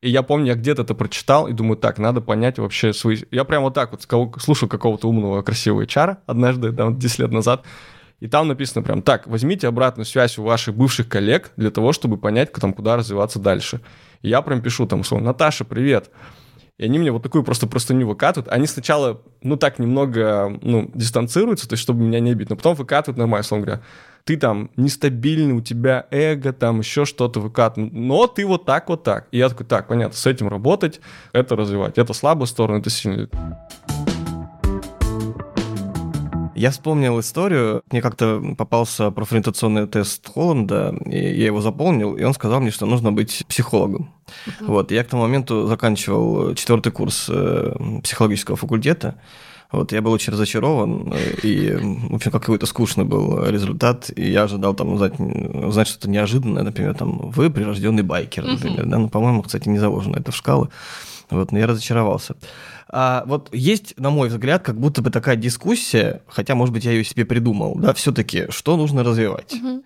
И 0.00 0.10
я 0.10 0.22
помню, 0.22 0.48
я 0.48 0.54
где-то 0.54 0.82
это 0.82 0.94
прочитал 0.94 1.48
и 1.48 1.52
думаю, 1.52 1.76
так, 1.76 1.98
надо 1.98 2.20
понять 2.20 2.58
вообще 2.58 2.92
свои... 2.92 3.18
Я 3.32 3.42
прям 3.42 3.64
вот 3.64 3.74
так 3.74 3.90
вот 3.90 4.36
слушал 4.40 4.68
какого-то 4.68 5.08
умного, 5.08 5.42
красивого 5.42 5.82
HR 5.82 6.18
однажды, 6.26 6.72
там, 6.72 6.96
10 6.96 7.18
лет 7.18 7.32
назад, 7.32 7.64
и 8.20 8.28
там 8.28 8.46
написано 8.46 8.84
прям, 8.84 9.02
так, 9.02 9.26
возьмите 9.26 9.66
обратную 9.66 10.06
связь 10.06 10.38
у 10.38 10.44
ваших 10.44 10.76
бывших 10.76 11.08
коллег 11.08 11.50
для 11.56 11.72
того, 11.72 11.92
чтобы 11.92 12.16
понять, 12.16 12.52
там, 12.52 12.72
куда 12.72 12.96
развиваться 12.96 13.40
дальше. 13.40 13.80
Я 14.22 14.42
прям 14.42 14.62
пишу 14.62 14.86
там, 14.86 15.00
условно, 15.00 15.28
Наташа, 15.28 15.64
привет. 15.64 16.10
И 16.76 16.84
они 16.84 16.98
мне 16.98 17.10
вот 17.10 17.22
такую 17.22 17.42
просто 17.42 17.66
простыню 17.66 18.06
выкатывают. 18.06 18.52
Они 18.52 18.66
сначала, 18.66 19.20
ну, 19.42 19.56
так 19.56 19.78
немного, 19.78 20.58
ну, 20.62 20.90
дистанцируются, 20.94 21.68
то 21.68 21.72
есть, 21.72 21.82
чтобы 21.82 22.02
меня 22.02 22.20
не 22.20 22.34
бить, 22.34 22.50
но 22.50 22.56
потом 22.56 22.76
выкатывают 22.76 23.18
нормально, 23.18 23.40
условно 23.40 23.66
говоря 23.66 23.82
ты 24.28 24.36
там 24.36 24.70
нестабильный, 24.76 25.54
у 25.54 25.62
тебя 25.62 26.06
эго, 26.10 26.52
там 26.52 26.80
еще 26.80 27.06
что-то 27.06 27.40
выкатывает, 27.40 27.94
но 27.94 28.26
ты 28.26 28.44
вот 28.44 28.66
так, 28.66 28.90
вот 28.90 29.02
так. 29.02 29.26
И 29.30 29.38
я 29.38 29.48
такой, 29.48 29.64
так, 29.64 29.88
понятно, 29.88 30.14
с 30.14 30.26
этим 30.26 30.48
работать, 30.48 31.00
это 31.32 31.56
развивать. 31.56 31.96
Это 31.96 32.12
слабая 32.12 32.44
сторона, 32.44 32.80
это 32.80 32.90
сильная. 32.90 33.30
Я 36.58 36.72
вспомнил 36.72 37.20
историю. 37.20 37.82
Мне 37.92 38.02
как-то 38.02 38.42
попался 38.58 39.12
профориентационный 39.12 39.86
тест 39.86 40.28
Холланда, 40.28 40.92
и 41.06 41.16
я 41.16 41.46
его 41.46 41.60
заполнил, 41.60 42.16
и 42.16 42.24
он 42.24 42.34
сказал 42.34 42.60
мне, 42.60 42.72
что 42.72 42.84
нужно 42.84 43.12
быть 43.12 43.44
психологом. 43.48 44.10
Uh-huh. 44.26 44.66
Вот, 44.66 44.90
я 44.90 45.04
к 45.04 45.06
тому 45.06 45.22
моменту 45.22 45.68
заканчивал 45.68 46.56
четвертый 46.56 46.90
курс 46.90 47.26
э, 47.28 48.00
психологического 48.02 48.56
факультета. 48.56 49.14
Вот, 49.70 49.92
я 49.92 50.02
был 50.02 50.10
очень 50.10 50.32
разочарован, 50.32 51.14
и, 51.44 51.78
в 52.10 52.16
общем, 52.16 52.32
какой-то 52.32 52.66
скучный 52.66 53.04
был 53.04 53.44
результат, 53.44 54.10
и 54.16 54.28
я 54.28 54.44
ожидал 54.44 54.74
там 54.74 54.94
узнать, 54.94 55.20
узнать 55.20 55.86
что-то 55.86 56.10
неожиданное, 56.10 56.64
например, 56.64 56.94
там, 56.94 57.30
вы 57.30 57.50
прирожденный 57.50 58.02
байкер, 58.02 58.44
например, 58.44 58.86
да, 58.86 58.98
ну, 58.98 59.08
по-моему, 59.08 59.42
кстати, 59.42 59.68
не 59.68 59.78
заложено 59.78 60.16
это 60.16 60.32
в 60.32 60.36
шкалы, 60.36 60.70
вот, 61.36 61.52
но 61.52 61.58
я 61.58 61.66
разочаровался. 61.66 62.36
А 62.90 63.24
вот 63.26 63.54
есть, 63.54 63.98
на 63.98 64.10
мой 64.10 64.28
взгляд, 64.28 64.62
как 64.62 64.80
будто 64.80 65.02
бы 65.02 65.10
такая 65.10 65.36
дискуссия, 65.36 66.22
хотя, 66.26 66.54
может 66.54 66.72
быть, 66.72 66.84
я 66.84 66.92
ее 66.92 67.04
себе 67.04 67.26
придумал, 67.26 67.74
да, 67.76 67.92
все-таки, 67.92 68.46
что 68.50 68.76
нужно 68.76 69.04
развивать? 69.04 69.52
Угу. 69.52 69.82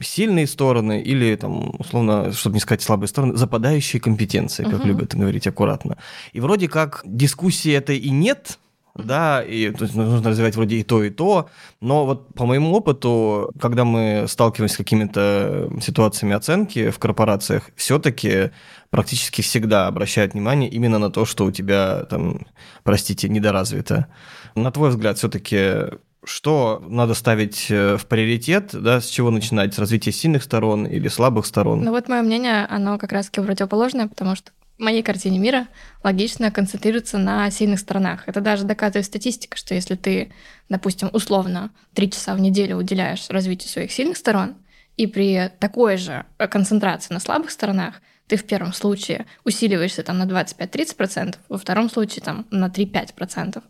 Сильные 0.00 0.46
стороны 0.46 1.02
или, 1.02 1.36
там, 1.36 1.74
условно, 1.78 2.32
чтобы 2.32 2.54
не 2.54 2.60
сказать 2.60 2.82
слабые 2.82 3.08
стороны, 3.08 3.36
западающие 3.36 4.00
компетенции, 4.00 4.64
как 4.64 4.80
угу. 4.80 4.88
любят 4.88 5.14
говорить 5.14 5.46
аккуратно. 5.46 5.98
И 6.32 6.40
вроде 6.40 6.68
как 6.68 7.02
дискуссии 7.04 7.72
это 7.72 7.92
и 7.92 8.08
нет, 8.08 8.58
да, 8.98 9.42
и 9.42 9.70
то 9.70 9.84
есть, 9.84 9.94
нужно 9.94 10.30
развивать 10.30 10.56
вроде 10.56 10.76
и 10.76 10.82
то, 10.82 11.02
и 11.02 11.10
то, 11.10 11.48
но 11.80 12.06
вот 12.06 12.34
по 12.34 12.46
моему 12.46 12.72
опыту, 12.72 13.52
когда 13.60 13.84
мы 13.84 14.26
сталкиваемся 14.28 14.74
с 14.74 14.78
какими-то 14.78 15.70
ситуациями 15.80 16.34
оценки 16.34 16.90
в 16.90 16.98
корпорациях, 16.98 17.70
все-таки 17.76 18.50
практически 18.90 19.42
всегда 19.42 19.86
обращают 19.86 20.34
внимание 20.34 20.70
именно 20.70 20.98
на 20.98 21.10
то, 21.10 21.24
что 21.24 21.44
у 21.44 21.50
тебя 21.50 22.04
там, 22.04 22.46
простите, 22.82 23.28
недоразвито. 23.28 24.06
На 24.54 24.70
твой 24.70 24.90
взгляд, 24.90 25.18
все-таки 25.18 25.96
что 26.26 26.82
надо 26.88 27.14
ставить 27.14 27.70
э, 27.70 27.96
в 27.96 28.06
приоритет, 28.06 28.70
да, 28.72 29.00
с 29.00 29.06
чего 29.06 29.30
начинать, 29.30 29.74
с 29.74 29.78
развития 29.78 30.10
сильных 30.10 30.42
сторон 30.42 30.84
или 30.84 31.06
слабых 31.06 31.46
сторон? 31.46 31.82
Ну 31.82 31.92
вот 31.92 32.08
мое 32.08 32.22
мнение, 32.22 32.66
оно 32.66 32.98
как 32.98 33.12
раз-таки 33.12 33.40
противоположное, 33.40 34.08
потому 34.08 34.34
что 34.34 34.50
моей 34.78 35.02
картине 35.02 35.38
мира 35.38 35.68
логично 36.02 36.50
концентрироваться 36.50 37.18
на 37.18 37.50
сильных 37.50 37.80
сторонах. 37.80 38.24
Это 38.26 38.40
даже 38.40 38.64
доказывает 38.64 39.06
статистика, 39.06 39.56
что 39.56 39.74
если 39.74 39.94
ты, 39.94 40.32
допустим, 40.68 41.10
условно 41.12 41.70
три 41.94 42.10
часа 42.10 42.34
в 42.34 42.40
неделю 42.40 42.76
уделяешь 42.76 43.28
развитию 43.30 43.70
своих 43.70 43.92
сильных 43.92 44.16
сторон, 44.16 44.56
и 44.96 45.06
при 45.06 45.50
такой 45.60 45.96
же 45.96 46.24
концентрации 46.50 47.12
на 47.12 47.20
слабых 47.20 47.50
сторонах 47.50 48.00
ты 48.26 48.36
в 48.36 48.44
первом 48.44 48.72
случае 48.72 49.26
усиливаешься 49.44 50.02
там 50.02 50.18
на 50.18 50.24
25-30%, 50.24 51.36
во 51.48 51.58
втором 51.58 51.88
случае 51.90 52.22
там 52.22 52.46
на 52.50 52.68
3-5%. 52.68 53.62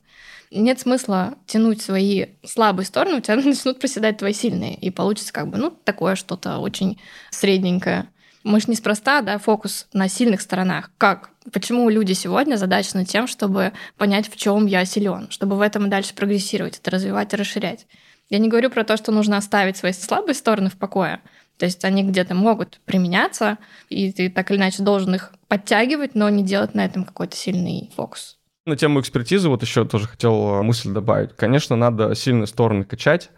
Нет 0.53 0.81
смысла 0.81 1.35
тянуть 1.47 1.83
свои 1.83 2.27
слабые 2.45 2.87
стороны, 2.87 3.19
у 3.19 3.21
тебя 3.21 3.37
начнут 3.45 3.79
проседать 3.79 4.19
твои 4.19 4.33
сильные, 4.33 4.75
и 4.75 4.91
получится 4.91 5.33
как 5.33 5.49
бы, 5.49 5.59
ну, 5.59 5.71
такое 5.71 6.15
что-то 6.15 6.59
очень 6.59 7.01
средненькое. 7.31 8.09
Мы 8.47 8.61
же 8.61 8.67
неспроста, 8.69 9.23
да, 9.23 9.38
фокус 9.38 9.88
на 9.93 10.09
сильных 10.09 10.41
сторонах. 10.41 10.93
Как? 10.99 11.31
Почему 11.53 11.88
люди 11.88 12.12
сегодня 12.12 12.55
задачены 12.55 13.05
тем, 13.05 13.26
чтобы 13.26 13.73
понять, 13.99 14.31
в 14.31 14.37
чем 14.37 14.67
я 14.67 14.85
силен, 14.85 15.26
чтобы 15.31 15.57
в 15.57 15.61
этом 15.61 15.87
и 15.87 15.91
дальше 15.91 16.15
прогрессировать, 16.15 16.79
это 16.79 16.93
развивать 16.93 17.33
и 17.35 17.37
расширять. 17.37 17.88
Я 18.31 18.38
не 18.38 18.49
говорю 18.49 18.71
про 18.71 18.85
то, 18.85 18.97
что 18.97 19.11
нужно 19.11 19.37
оставить 19.37 19.76
свои 19.76 19.93
слабые 19.93 20.37
стороны 20.37 20.71
в 20.71 20.76
покое. 20.76 21.23
То 21.59 21.67
есть 21.67 21.85
они 21.85 22.05
где-то 22.05 22.37
могут 22.37 22.79
применяться, 22.85 23.59
и 23.88 24.12
ты 24.12 24.31
так 24.31 24.49
или 24.53 24.59
иначе 24.59 24.85
должен 24.85 25.17
их 25.17 25.33
подтягивать, 25.49 26.15
но 26.15 26.29
не 26.29 26.45
делать 26.45 26.73
на 26.73 26.85
этом 26.85 27.03
какой-то 27.03 27.35
сильный 27.35 27.91
фокус. 27.97 28.38
На 28.65 28.76
тему 28.76 29.00
экспертизы 29.00 29.49
вот 29.49 29.62
еще 29.62 29.85
тоже 29.85 30.07
хотел 30.07 30.62
мысль 30.62 30.93
добавить. 30.93 31.35
Конечно, 31.35 31.75
надо 31.75 32.15
сильные 32.15 32.47
стороны 32.47 32.85
качать, 32.85 33.31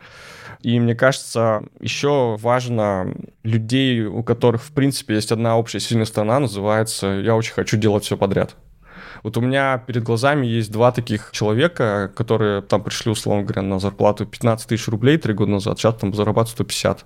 и 0.62 0.79
мне 0.81 0.95
кажется, 0.95 1.62
еще 1.81 2.37
важно 2.38 3.15
людей, 3.43 4.05
у 4.05 4.23
которых, 4.23 4.62
в 4.62 4.73
принципе, 4.73 5.15
есть 5.15 5.31
одна 5.33 5.57
общая 5.57 5.81
сильная 5.81 6.07
сторона, 6.07 6.41
называется 6.41 7.07
«я 7.07 7.37
очень 7.37 7.55
хочу 7.55 7.77
делать 7.77 8.05
все 8.05 8.17
подряд». 8.17 8.57
Вот 9.23 9.37
у 9.37 9.41
меня 9.41 9.79
перед 9.79 10.03
глазами 10.03 10.47
есть 10.47 10.71
два 10.71 10.93
таких 10.93 11.31
человека, 11.33 12.12
которые 12.15 12.62
там 12.62 12.83
пришли, 12.83 13.11
условно 13.11 13.43
говоря, 13.43 13.62
на 13.62 13.79
зарплату 13.79 14.27
15 14.27 14.69
тысяч 14.69 14.88
рублей 14.88 15.19
три 15.19 15.35
года 15.35 15.53
назад, 15.53 15.79
сейчас 15.79 15.95
там 15.97 16.15
зарабатывают 16.15 16.50
150 16.50 17.05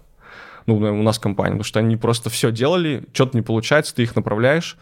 ну, 0.67 0.77
у 0.77 1.03
нас 1.03 1.19
компания, 1.19 1.53
потому 1.53 1.65
что 1.65 1.81
они 1.81 1.97
просто 1.97 2.31
все 2.31 2.53
делали, 2.53 3.05
что-то 3.13 3.37
не 3.37 3.43
получается, 3.43 3.95
ты 3.95 4.03
их 4.03 4.15
направляешь, 4.15 4.77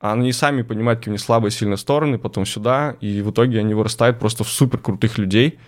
а 0.00 0.12
они 0.12 0.32
сами 0.32 0.62
понимают, 0.62 1.00
какие 1.00 1.12
у 1.12 1.14
них 1.14 1.20
слабые 1.20 1.48
и 1.48 1.52
сильные 1.52 1.78
стороны, 1.78 2.18
потом 2.18 2.44
сюда, 2.44 2.96
и 3.00 3.22
в 3.22 3.30
итоге 3.30 3.60
они 3.60 3.74
вырастают 3.74 4.18
просто 4.18 4.44
в 4.44 4.48
супер 4.48 4.78
крутых 4.78 5.18
людей, 5.18 5.58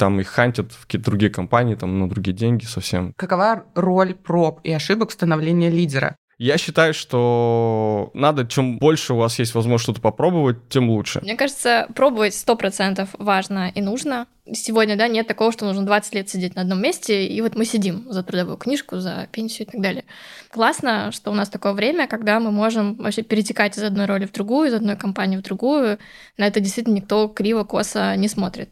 там 0.00 0.18
их 0.18 0.28
хантят 0.28 0.72
в 0.72 0.86
какие-то 0.86 1.10
другие 1.10 1.30
компании, 1.30 1.74
там 1.74 1.98
на 1.98 2.08
другие 2.08 2.34
деньги 2.34 2.64
совсем. 2.64 3.12
Какова 3.16 3.64
роль 3.74 4.14
проб 4.14 4.60
и 4.64 4.72
ошибок 4.72 5.12
становления 5.12 5.68
лидера? 5.68 6.16
Я 6.38 6.56
считаю, 6.56 6.94
что 6.94 8.10
надо, 8.14 8.46
чем 8.46 8.78
больше 8.78 9.12
у 9.12 9.18
вас 9.18 9.38
есть 9.38 9.54
возможность 9.54 9.82
что-то 9.82 10.00
попробовать, 10.00 10.70
тем 10.70 10.88
лучше. 10.88 11.20
Мне 11.20 11.36
кажется, 11.36 11.86
пробовать 11.94 12.32
100% 12.32 13.06
важно 13.18 13.68
и 13.68 13.82
нужно. 13.82 14.26
Сегодня, 14.50 14.96
да, 14.96 15.06
нет 15.06 15.26
такого, 15.26 15.52
что 15.52 15.66
нужно 15.66 15.84
20 15.84 16.14
лет 16.14 16.30
сидеть 16.30 16.54
на 16.54 16.62
одном 16.62 16.80
месте, 16.80 17.26
и 17.26 17.42
вот 17.42 17.56
мы 17.56 17.66
сидим 17.66 18.10
за 18.10 18.22
трудовую 18.22 18.56
книжку, 18.56 18.96
за 19.00 19.28
пенсию 19.30 19.68
и 19.68 19.70
так 19.70 19.82
далее. 19.82 20.04
Классно, 20.50 21.12
что 21.12 21.30
у 21.30 21.34
нас 21.34 21.50
такое 21.50 21.74
время, 21.74 22.08
когда 22.08 22.40
мы 22.40 22.50
можем 22.50 22.94
вообще 22.94 23.20
перетекать 23.20 23.76
из 23.76 23.82
одной 23.82 24.06
роли 24.06 24.24
в 24.24 24.32
другую, 24.32 24.68
из 24.68 24.72
одной 24.72 24.96
компании 24.96 25.36
в 25.36 25.42
другую. 25.42 25.98
На 26.38 26.46
это 26.46 26.60
действительно 26.60 26.94
никто 26.94 27.28
криво-косо 27.28 28.16
не 28.16 28.28
смотрит. 28.28 28.70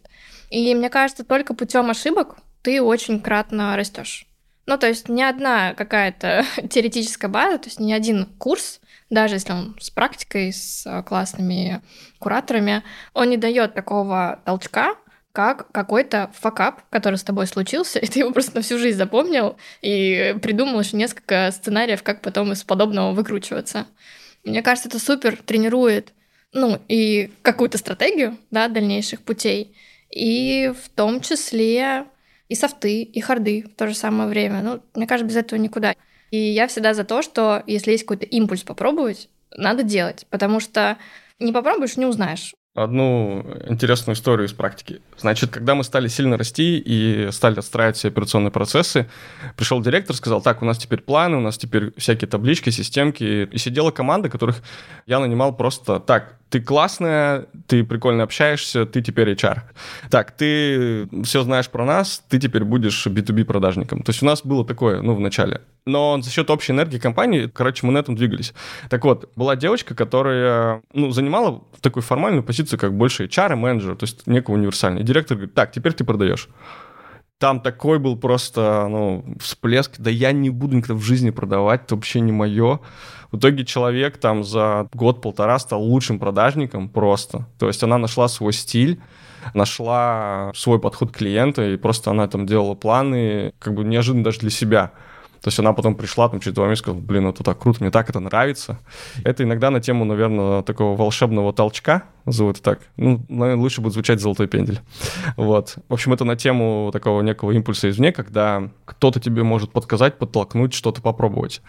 И 0.50 0.74
мне 0.74 0.90
кажется, 0.90 1.24
только 1.24 1.54
путем 1.54 1.90
ошибок 1.90 2.36
ты 2.62 2.82
очень 2.82 3.20
кратно 3.20 3.76
растешь. 3.76 4.26
Ну, 4.66 4.76
то 4.76 4.86
есть 4.86 5.08
ни 5.08 5.22
одна 5.22 5.74
какая-то 5.74 6.44
теоретическая 6.68 7.28
база, 7.28 7.58
то 7.58 7.68
есть 7.68 7.80
ни 7.80 7.92
один 7.92 8.26
курс, 8.38 8.80
даже 9.08 9.36
если 9.36 9.52
он 9.52 9.76
с 9.80 9.88
практикой, 9.88 10.52
с 10.52 11.02
классными 11.06 11.80
кураторами, 12.18 12.82
он 13.14 13.30
не 13.30 13.38
дает 13.38 13.74
такого 13.74 14.40
толчка, 14.44 14.96
как 15.32 15.70
какой-то 15.72 16.30
факап, 16.34 16.82
который 16.90 17.14
с 17.14 17.22
тобой 17.22 17.46
случился, 17.46 17.98
и 18.00 18.06
ты 18.06 18.18
его 18.18 18.32
просто 18.32 18.56
на 18.56 18.62
всю 18.62 18.78
жизнь 18.78 18.98
запомнил 18.98 19.56
и 19.80 20.36
придумал 20.42 20.80
еще 20.80 20.96
несколько 20.96 21.50
сценариев, 21.52 22.02
как 22.02 22.20
потом 22.20 22.52
из 22.52 22.64
подобного 22.64 23.12
выкручиваться. 23.12 23.86
Мне 24.44 24.62
кажется, 24.62 24.88
это 24.88 24.98
супер 24.98 25.36
тренирует, 25.36 26.12
ну, 26.52 26.80
и 26.88 27.32
какую-то 27.42 27.78
стратегию, 27.78 28.36
да, 28.50 28.68
дальнейших 28.68 29.20
путей, 29.20 29.74
и 30.18 30.72
в 30.72 30.88
том 30.88 31.20
числе 31.20 32.06
и 32.48 32.54
софты, 32.54 33.02
и 33.02 33.20
харды 33.20 33.62
в 33.62 33.76
то 33.76 33.86
же 33.86 33.94
самое 33.94 34.28
время. 34.28 34.62
Ну, 34.62 34.80
мне 34.94 35.06
кажется, 35.06 35.28
без 35.28 35.36
этого 35.36 35.60
никуда. 35.60 35.94
И 36.30 36.36
я 36.36 36.66
всегда 36.66 36.92
за 36.92 37.04
то, 37.04 37.22
что 37.22 37.62
если 37.66 37.92
есть 37.92 38.02
какой-то 38.02 38.26
импульс 38.26 38.62
попробовать, 38.64 39.28
надо 39.56 39.82
делать, 39.84 40.26
потому 40.28 40.60
что 40.60 40.98
не 41.38 41.52
попробуешь, 41.52 41.96
не 41.96 42.06
узнаешь 42.06 42.52
одну 42.82 43.44
интересную 43.66 44.14
историю 44.14 44.46
из 44.46 44.52
практики. 44.52 45.00
Значит, 45.16 45.50
когда 45.50 45.74
мы 45.74 45.84
стали 45.84 46.08
сильно 46.08 46.36
расти 46.36 46.78
и 46.78 47.30
стали 47.32 47.58
отстраивать 47.58 47.96
все 47.96 48.08
операционные 48.08 48.50
процессы, 48.50 49.08
пришел 49.56 49.80
директор, 49.82 50.14
сказал, 50.14 50.40
так, 50.40 50.62
у 50.62 50.64
нас 50.64 50.78
теперь 50.78 51.00
планы, 51.00 51.36
у 51.36 51.40
нас 51.40 51.58
теперь 51.58 51.92
всякие 51.96 52.28
таблички, 52.28 52.70
системки. 52.70 53.48
И 53.50 53.58
сидела 53.58 53.90
команда, 53.90 54.28
которых 54.28 54.62
я 55.06 55.18
нанимал 55.18 55.56
просто 55.56 56.00
так, 56.00 56.36
ты 56.50 56.60
классная, 56.60 57.46
ты 57.66 57.84
прикольно 57.84 58.22
общаешься, 58.22 58.86
ты 58.86 59.02
теперь 59.02 59.32
HR. 59.32 59.60
Так, 60.10 60.30
ты 60.30 61.08
все 61.24 61.42
знаешь 61.42 61.68
про 61.68 61.84
нас, 61.84 62.22
ты 62.28 62.38
теперь 62.38 62.64
будешь 62.64 63.06
B2B 63.06 63.44
продажником. 63.44 64.02
То 64.02 64.10
есть 64.10 64.22
у 64.22 64.26
нас 64.26 64.42
было 64.42 64.64
такое, 64.64 65.02
ну, 65.02 65.14
в 65.14 65.20
начале. 65.20 65.60
Но 65.86 66.20
за 66.20 66.30
счет 66.30 66.50
общей 66.50 66.72
энергии 66.72 66.98
компании, 66.98 67.50
короче, 67.52 67.86
мы 67.86 67.92
на 67.92 67.98
этом 67.98 68.14
двигались. 68.14 68.54
Так 68.88 69.04
вот, 69.04 69.30
была 69.36 69.56
девочка, 69.56 69.94
которая, 69.94 70.82
ну, 70.92 71.10
занимала 71.10 71.62
такую 71.80 72.02
формальную 72.02 72.42
позицию, 72.42 72.78
как 72.78 72.94
больше 72.94 73.24
HR 73.24 73.52
и 73.52 73.56
менеджер, 73.56 73.96
то 73.96 74.04
есть 74.04 74.26
некого 74.26 74.54
универсальный. 74.54 75.02
И 75.02 75.04
директор 75.04 75.36
говорит, 75.36 75.54
так, 75.54 75.72
теперь 75.72 75.92
ты 75.92 76.04
продаешь. 76.04 76.48
Там 77.38 77.60
такой 77.60 78.00
был 78.00 78.16
просто, 78.16 78.88
ну, 78.90 79.24
всплеск. 79.40 79.92
Да 79.98 80.10
я 80.10 80.32
не 80.32 80.50
буду 80.50 80.76
никогда 80.76 80.94
в 80.94 81.02
жизни 81.02 81.30
продавать, 81.30 81.84
это 81.84 81.94
вообще 81.94 82.20
не 82.20 82.32
мое. 82.32 82.80
В 83.30 83.36
итоге 83.38 83.64
человек 83.64 84.18
там 84.18 84.42
за 84.42 84.88
год-полтора 84.92 85.58
стал 85.60 85.82
лучшим 85.82 86.18
продажником 86.18 86.88
просто. 86.88 87.46
То 87.58 87.68
есть 87.68 87.82
она 87.84 87.96
нашла 87.96 88.26
свой 88.26 88.52
стиль, 88.52 89.00
нашла 89.54 90.50
свой 90.54 90.80
подход 90.80 91.12
к 91.12 91.18
клиенту, 91.18 91.62
и 91.62 91.76
просто 91.76 92.10
она 92.10 92.26
там 92.26 92.44
делала 92.44 92.74
планы, 92.74 93.52
как 93.60 93.74
бы 93.74 93.84
неожиданно 93.84 94.24
даже 94.24 94.40
для 94.40 94.50
себя. 94.50 94.92
То 95.40 95.48
есть 95.48 95.58
она 95.58 95.72
потом 95.72 95.94
пришла 95.94 96.28
там 96.28 96.40
через 96.40 96.54
два 96.54 96.66
месяца 96.66 96.84
сказала, 96.84 97.00
блин, 97.00 97.26
это 97.26 97.44
так 97.44 97.58
круто, 97.58 97.78
мне 97.80 97.90
так 97.90 98.10
это 98.10 98.20
нравится. 98.20 98.78
Это 99.24 99.44
иногда 99.44 99.70
на 99.70 99.80
тему, 99.80 100.04
наверное, 100.04 100.62
такого 100.62 100.96
волшебного 100.96 101.52
толчка, 101.52 102.04
зовут 102.26 102.60
так. 102.60 102.80
Ну, 102.96 103.24
наверное, 103.28 103.62
лучше 103.62 103.80
будет 103.80 103.92
звучать 103.92 104.20
«золотой 104.20 104.48
пендель». 104.48 104.80
Вот. 105.36 105.76
В 105.88 105.94
общем, 105.94 106.12
это 106.12 106.24
на 106.24 106.36
тему 106.36 106.90
такого 106.92 107.22
некого 107.22 107.52
импульса 107.52 107.88
извне, 107.88 108.12
когда 108.12 108.70
кто-то 108.84 109.20
тебе 109.20 109.42
может 109.42 109.70
подсказать, 109.70 110.18
подтолкнуть, 110.18 110.74
что-то 110.74 111.00
попробовать. 111.00 111.62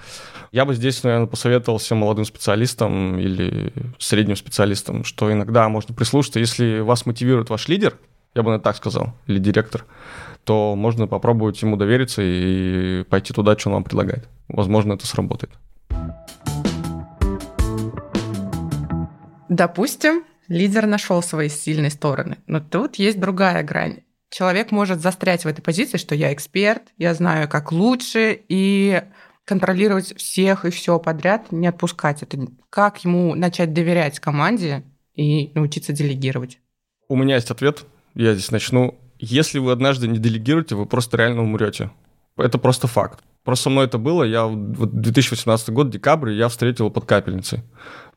Я 0.52 0.66
бы 0.66 0.74
здесь, 0.74 1.04
наверное, 1.04 1.28
посоветовал 1.28 1.78
всем 1.78 2.00
молодым 2.00 2.26
специалистам 2.26 3.20
или 3.20 3.72
средним 4.00 4.36
специалистам, 4.36 5.04
что 5.04 5.32
иногда 5.32 5.70
можно 5.70 5.94
прислушаться, 5.94 6.40
если 6.40 6.80
вас 6.80 7.06
мотивирует 7.06 7.50
ваш 7.50 7.68
лидер, 7.68 7.98
я 8.36 8.42
бы 8.42 8.50
наверное, 8.50 8.64
так 8.64 8.76
сказал, 8.76 9.14
или 9.28 9.40
директор, 9.40 9.86
то 10.50 10.76
можно 10.76 11.06
попробовать 11.06 11.62
ему 11.62 11.78
довериться 11.78 12.24
и 12.26 13.04
пойти 13.04 13.36
туда, 13.36 13.56
что 13.56 13.70
он 13.70 13.76
вам 13.76 13.84
предлагает. 13.84 14.28
Возможно, 14.48 14.94
это 14.94 15.06
сработает. 15.06 15.52
Допустим, 19.48 20.24
лидер 20.48 20.88
нашел 20.88 21.22
свои 21.22 21.50
сильные 21.50 21.92
стороны, 21.92 22.38
но 22.48 22.62
тут 22.62 22.96
есть 22.96 23.20
другая 23.20 23.62
грань. 23.62 24.00
Человек 24.32 24.72
может 24.72 25.02
застрять 25.02 25.46
в 25.46 25.48
этой 25.48 25.62
позиции, 25.62 26.00
что 26.00 26.16
я 26.16 26.34
эксперт, 26.34 26.82
я 26.98 27.14
знаю, 27.14 27.48
как 27.48 27.72
лучше, 27.72 28.40
и 28.50 29.04
контролировать 29.46 30.18
всех 30.18 30.66
и 30.66 30.72
все 30.72 30.98
подряд, 30.98 31.52
не 31.52 31.68
отпускать 31.68 32.24
это. 32.24 32.40
Как 32.72 33.04
ему 33.04 33.36
начать 33.36 33.72
доверять 33.72 34.20
команде 34.20 34.82
и 35.14 35.52
научиться 35.54 35.94
делегировать? 35.94 36.58
У 37.08 37.16
меня 37.16 37.36
есть 37.36 37.52
ответ. 37.52 37.86
Я 38.16 38.34
здесь 38.34 38.50
начну. 38.50 38.98
Если 39.20 39.60
вы 39.60 39.72
однажды 39.72 40.08
не 40.08 40.18
делегируете, 40.18 40.76
вы 40.76 40.86
просто 40.86 41.18
реально 41.18 41.44
умрете. 41.44 41.92
Это 42.38 42.58
просто 42.58 42.88
факт. 42.88 43.20
Просто 43.44 43.64
со 43.64 43.70
мной 43.70 43.86
это 43.86 43.98
было, 43.98 44.24
я 44.24 44.46
вот 44.46 45.02
2018 45.02 45.70
год, 45.70 45.90
декабрь, 45.90 46.32
я 46.32 46.50
встретил 46.50 46.90
под 46.90 47.06
капельницей. 47.06 47.64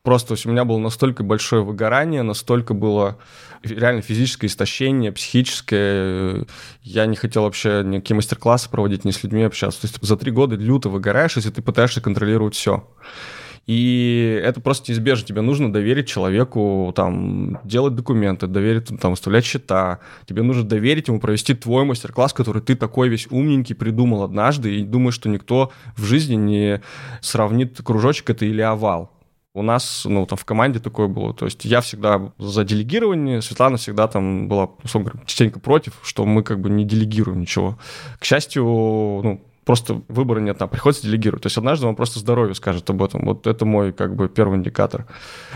Просто 0.01 0.35
у 0.45 0.49
меня 0.49 0.65
было 0.65 0.77
настолько 0.77 1.23
большое 1.23 1.63
выгорание, 1.63 2.23
настолько 2.23 2.73
было 2.73 3.17
реально 3.63 4.01
физическое 4.01 4.47
истощение, 4.47 5.13
психическое. 5.13 6.45
Я 6.81 7.05
не 7.05 7.15
хотел 7.15 7.43
вообще 7.43 7.83
никакие 7.85 8.15
мастер-классы 8.15 8.69
проводить, 8.69 9.05
ни 9.05 9.11
с 9.11 9.23
людьми 9.23 9.43
общаться. 9.43 9.81
То 9.81 9.87
есть 9.87 9.97
за 10.01 10.17
три 10.17 10.31
года 10.31 10.55
люто 10.55 10.89
выгораешь, 10.89 11.37
если 11.37 11.51
ты 11.51 11.61
пытаешься 11.61 12.01
контролировать 12.01 12.55
все. 12.55 12.87
И 13.65 14.41
это 14.43 14.59
просто 14.59 14.91
неизбежно. 14.91 15.25
Тебе 15.25 15.41
нужно 15.41 15.71
доверить 15.71 16.07
человеку, 16.07 16.91
там, 16.95 17.59
делать 17.63 17.95
документы, 17.95 18.47
доверить, 18.47 18.89
там, 18.99 19.11
выставлять 19.11 19.45
счета. 19.45 19.99
Тебе 20.25 20.43
нужно 20.43 20.63
доверить 20.63 21.07
ему 21.07 21.19
провести 21.19 21.53
твой 21.53 21.85
мастер-класс, 21.85 22.33
который 22.33 22.61
ты 22.61 22.75
такой 22.75 23.07
весь 23.07 23.27
умненький 23.29 23.75
придумал 23.75 24.23
однажды, 24.23 24.79
и 24.79 24.83
думаешь, 24.83 25.15
что 25.15 25.29
никто 25.29 25.71
в 25.95 26.03
жизни 26.03 26.35
не 26.35 26.81
сравнит 27.21 27.79
кружочек 27.81 28.29
это 28.29 28.45
или 28.45 28.61
овал. 28.61 29.11
У 29.55 29.61
нас, 29.61 30.03
ну, 30.05 30.25
там 30.25 30.37
в 30.37 30.45
команде 30.45 30.79
такое 30.79 31.07
было. 31.07 31.33
То 31.33 31.45
есть 31.45 31.63
я 31.63 31.79
всегда 31.81 32.33
за 32.39 32.63
делегирование, 32.63 33.41
Светлана 33.41 33.77
всегда 33.77 34.07
там 34.07 34.47
была, 34.47 34.71
условно 34.83 35.11
говоря, 35.11 35.25
частенько 35.27 35.59
против, 35.59 35.99
что 36.03 36.25
мы 36.25 36.43
как 36.43 36.59
бы 36.59 36.69
не 36.69 36.85
делегируем 36.85 37.41
ничего. 37.41 37.77
К 38.19 38.25
счастью, 38.25 38.63
ну, 38.63 39.41
просто 39.65 40.01
выбора 40.07 40.39
нет, 40.39 40.61
а 40.61 40.67
приходится 40.67 41.03
делегировать. 41.03 41.43
То 41.43 41.47
есть 41.47 41.57
однажды 41.57 41.85
вам 41.85 41.95
просто 41.95 42.19
здоровье 42.19 42.55
скажет 42.55 42.89
об 42.89 43.01
этом. 43.01 43.25
Вот 43.25 43.47
это 43.47 43.65
мой 43.65 43.91
как 43.91 44.15
бы 44.15 44.29
первый 44.29 44.57
индикатор. 44.57 45.05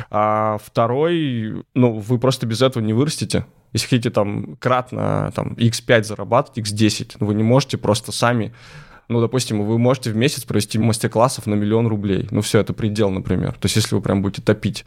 А 0.09 0.57
второй, 0.63 1.63
ну, 1.73 1.99
вы 1.99 2.19
просто 2.19 2.45
без 2.45 2.61
этого 2.61 2.83
не 2.83 2.93
вырастете. 2.93 3.45
Если 3.73 3.87
хотите 3.87 4.09
там 4.09 4.55
кратно 4.57 5.31
там 5.35 5.53
x5 5.53 6.03
зарабатывать, 6.03 6.59
x10, 6.59 7.17
вы 7.19 7.35
не 7.35 7.43
можете 7.43 7.77
просто 7.77 8.11
сами 8.11 8.53
ну, 9.09 9.21
допустим, 9.21 9.63
вы 9.63 9.77
можете 9.77 10.11
в 10.11 10.17
месяц 10.17 10.43
провести 10.43 10.77
мастер-классов 10.77 11.45
на 11.47 11.53
миллион 11.53 11.87
рублей. 11.87 12.27
Ну, 12.31 12.41
все, 12.41 12.59
это 12.59 12.73
предел, 12.73 13.09
например. 13.09 13.53
То 13.53 13.65
есть, 13.65 13.77
если 13.77 13.95
вы 13.95 14.01
прям 14.01 14.21
будете 14.21 14.41
топить. 14.41 14.85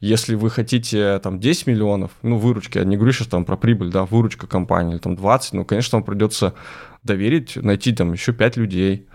Если 0.00 0.34
вы 0.34 0.50
хотите 0.50 1.18
там 1.20 1.40
10 1.40 1.66
миллионов, 1.66 2.10
ну, 2.22 2.36
выручки, 2.36 2.78
я 2.78 2.84
не 2.84 2.96
говорю 2.96 3.12
сейчас 3.12 3.28
там 3.28 3.44
про 3.44 3.56
прибыль, 3.56 3.90
да, 3.90 4.04
выручка 4.04 4.46
компании, 4.46 4.92
или 4.92 4.98
там 4.98 5.16
20, 5.16 5.54
ну, 5.54 5.64
конечно, 5.64 5.96
вам 5.96 6.04
придется 6.04 6.54
доверить, 7.02 7.56
найти 7.56 7.92
там 7.94 8.12
еще 8.12 8.32
5 8.32 8.56
людей. 8.56 9.06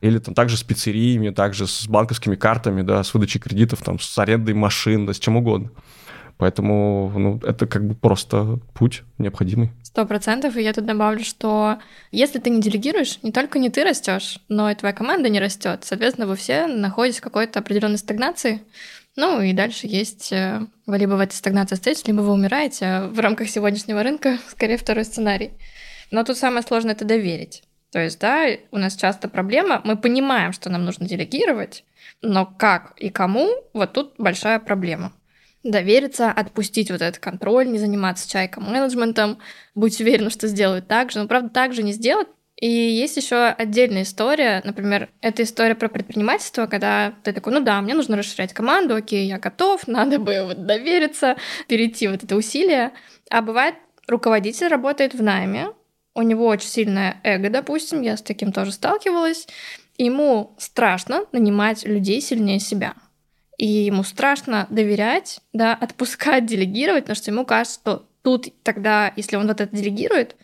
Или 0.00 0.18
там 0.18 0.34
также 0.34 0.56
с 0.56 0.62
пиццериями, 0.62 1.30
также 1.30 1.66
с 1.66 1.88
банковскими 1.88 2.36
картами, 2.36 2.82
да, 2.82 3.02
с 3.02 3.12
выдачей 3.12 3.40
кредитов, 3.40 3.82
там, 3.82 3.98
с 3.98 4.16
арендой 4.16 4.54
машин, 4.54 5.06
да, 5.06 5.12
с 5.12 5.18
чем 5.18 5.36
угодно. 5.36 5.70
Поэтому 6.38 7.12
ну, 7.16 7.40
это 7.42 7.66
как 7.66 7.84
бы 7.84 7.96
просто 7.96 8.60
путь 8.72 9.02
необходимый. 9.18 9.72
Сто 9.82 10.06
процентов. 10.06 10.56
И 10.56 10.62
я 10.62 10.72
тут 10.72 10.86
добавлю, 10.86 11.24
что 11.24 11.78
если 12.12 12.38
ты 12.38 12.48
не 12.50 12.60
делегируешь, 12.60 13.18
не 13.24 13.32
только 13.32 13.58
не 13.58 13.70
ты 13.70 13.82
растешь, 13.82 14.38
но 14.48 14.70
и 14.70 14.76
твоя 14.76 14.94
команда 14.94 15.28
не 15.28 15.40
растет. 15.40 15.80
Соответственно, 15.82 16.28
вы 16.28 16.36
все 16.36 16.68
находитесь 16.68 17.18
в 17.18 17.22
какой-то 17.22 17.58
определенной 17.58 17.98
стагнации. 17.98 18.62
Ну 19.20 19.42
и 19.42 19.52
дальше 19.52 19.88
есть 19.88 20.30
э, 20.30 20.60
вы 20.86 20.96
либо 20.96 21.14
в 21.14 21.18
этой 21.18 21.34
стагнации 21.34 21.74
остаетесь, 21.74 22.06
либо 22.06 22.20
вы 22.20 22.34
умираете. 22.34 22.86
А 22.86 23.08
в 23.08 23.18
рамках 23.18 23.50
сегодняшнего 23.50 24.00
рынка 24.04 24.38
скорее 24.48 24.76
второй 24.76 25.04
сценарий. 25.04 25.50
Но 26.12 26.22
тут 26.22 26.38
самое 26.38 26.62
сложное 26.62 26.92
это 26.92 27.04
доверить. 27.04 27.64
То 27.90 27.98
есть, 27.98 28.20
да, 28.20 28.46
у 28.70 28.78
нас 28.78 28.94
часто 28.94 29.28
проблема, 29.28 29.80
мы 29.82 29.96
понимаем, 29.96 30.52
что 30.52 30.70
нам 30.70 30.84
нужно 30.84 31.08
делегировать, 31.08 31.82
но 32.22 32.46
как 32.46 32.92
и 32.96 33.10
кому, 33.10 33.50
вот 33.72 33.92
тут 33.92 34.14
большая 34.18 34.60
проблема 34.60 35.12
довериться, 35.64 36.30
отпустить 36.30 36.92
вот 36.92 37.02
этот 37.02 37.18
контроль, 37.18 37.68
не 37.68 37.78
заниматься 37.78 38.30
чайком-менеджментом, 38.30 39.38
быть 39.74 40.00
уверенным, 40.00 40.30
что 40.30 40.46
сделают 40.46 40.86
так 40.86 41.10
же. 41.10 41.18
Но, 41.18 41.26
правда, 41.26 41.48
так 41.48 41.74
же 41.74 41.82
не 41.82 41.92
сделать. 41.92 42.28
И 42.60 42.68
есть 42.68 43.16
еще 43.16 43.46
отдельная 43.46 44.02
история, 44.02 44.60
например, 44.64 45.08
это 45.20 45.44
история 45.44 45.76
про 45.76 45.88
предпринимательство, 45.88 46.66
когда 46.66 47.14
ты 47.22 47.32
такой, 47.32 47.52
ну 47.52 47.60
да, 47.60 47.80
мне 47.80 47.94
нужно 47.94 48.16
расширять 48.16 48.52
команду, 48.52 48.96
окей, 48.96 49.26
я 49.28 49.38
готов, 49.38 49.86
надо 49.86 50.18
бы 50.18 50.44
вот 50.44 50.66
довериться, 50.66 51.36
перейти 51.68 52.08
вот 52.08 52.24
это 52.24 52.34
усилие. 52.34 52.92
А 53.30 53.42
бывает, 53.42 53.76
руководитель 54.08 54.68
работает 54.68 55.14
в 55.14 55.22
найме, 55.22 55.68
у 56.14 56.22
него 56.22 56.46
очень 56.46 56.68
сильное 56.68 57.20
эго, 57.22 57.48
допустим, 57.48 58.02
я 58.02 58.16
с 58.16 58.22
таким 58.22 58.52
тоже 58.52 58.72
сталкивалась, 58.72 59.46
ему 59.96 60.56
страшно 60.58 61.26
нанимать 61.32 61.84
людей 61.84 62.20
сильнее 62.20 62.58
себя– 62.58 62.94
и 63.58 63.66
ему 63.66 64.04
страшно 64.04 64.66
доверять, 64.70 65.40
да, 65.52 65.74
отпускать, 65.80 66.46
делегировать, 66.46 67.04
потому 67.04 67.16
что 67.16 67.30
ему 67.30 67.44
кажется, 67.44 67.80
что 67.80 68.08
тут 68.22 68.46
тогда, 68.62 69.12
если 69.16 69.36
он 69.36 69.48
вот 69.48 69.60
это 69.60 69.76
делегирует, 69.76 70.36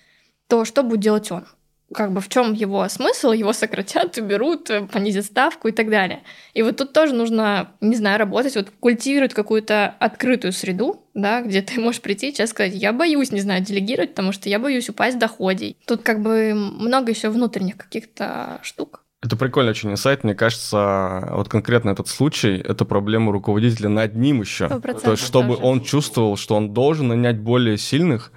то 0.49 0.65
что 0.65 0.83
будет 0.83 1.01
делать 1.01 1.31
он? 1.31 1.47
Как 1.95 2.13
бы 2.13 2.21
в 2.21 2.29
чем 2.29 2.53
его 2.53 2.89
смысл? 2.89 3.33
Его 3.33 3.53
сократят, 3.53 4.19
уберут, 4.19 4.71
понизят 4.93 5.25
ставку 5.27 5.69
и 5.69 5.73
так 5.73 5.89
далее. 5.89 6.23
И 6.53 6.63
вот 6.63 6.77
тут 6.77 6.93
тоже 6.93 7.15
нужно, 7.15 7.71
не 7.81 7.97
знаю, 7.97 8.19
работать, 8.19 8.57
вот 8.57 8.71
культивировать 8.81 9.35
какую-то 9.35 9.95
открытую 9.99 10.53
среду, 10.53 11.03
да, 11.15 11.43
где 11.43 11.63
ты 11.63 11.81
можешь 11.81 12.01
прийти 12.01 12.29
и 12.29 12.33
сейчас 12.33 12.51
сказать, 12.51 12.75
я 12.75 12.93
боюсь, 12.93 13.33
не 13.33 13.41
знаю, 13.41 13.63
делегировать, 13.63 14.11
потому 14.11 14.33
что 14.33 14.49
я 14.49 14.59
боюсь 14.59 14.89
упасть 14.89 15.17
в 15.17 15.21
доходе. 15.21 15.77
Тут 15.87 16.03
как 16.03 16.21
бы 16.21 16.53
много 16.55 17.13
еще 17.13 17.31
внутренних 17.31 17.77
каких-то 17.77 18.59
штук. 18.63 19.05
Это 19.25 19.37
прикольно 19.37 19.71
очень 19.71 19.91
инсайт. 19.91 20.23
Мне 20.23 20.35
кажется, 20.35 21.29
вот 21.31 21.49
конкретно 21.49 21.91
этот 21.91 22.09
случай— 22.09 22.57
это 22.65 22.85
проблема 22.85 23.33
руководителя 23.33 23.89
над 23.89 24.15
ним 24.17 24.43
еще. 24.43 24.69
То 24.69 25.13
есть, 25.13 25.25
чтобы 25.25 25.55
тоже. 25.55 25.67
он 25.67 25.81
чувствовал, 25.83 26.37
что 26.37 26.57
он 26.57 26.75
должен 26.75 27.09
нанять 27.09 27.39
более 27.39 27.79
сильных, 27.79 28.33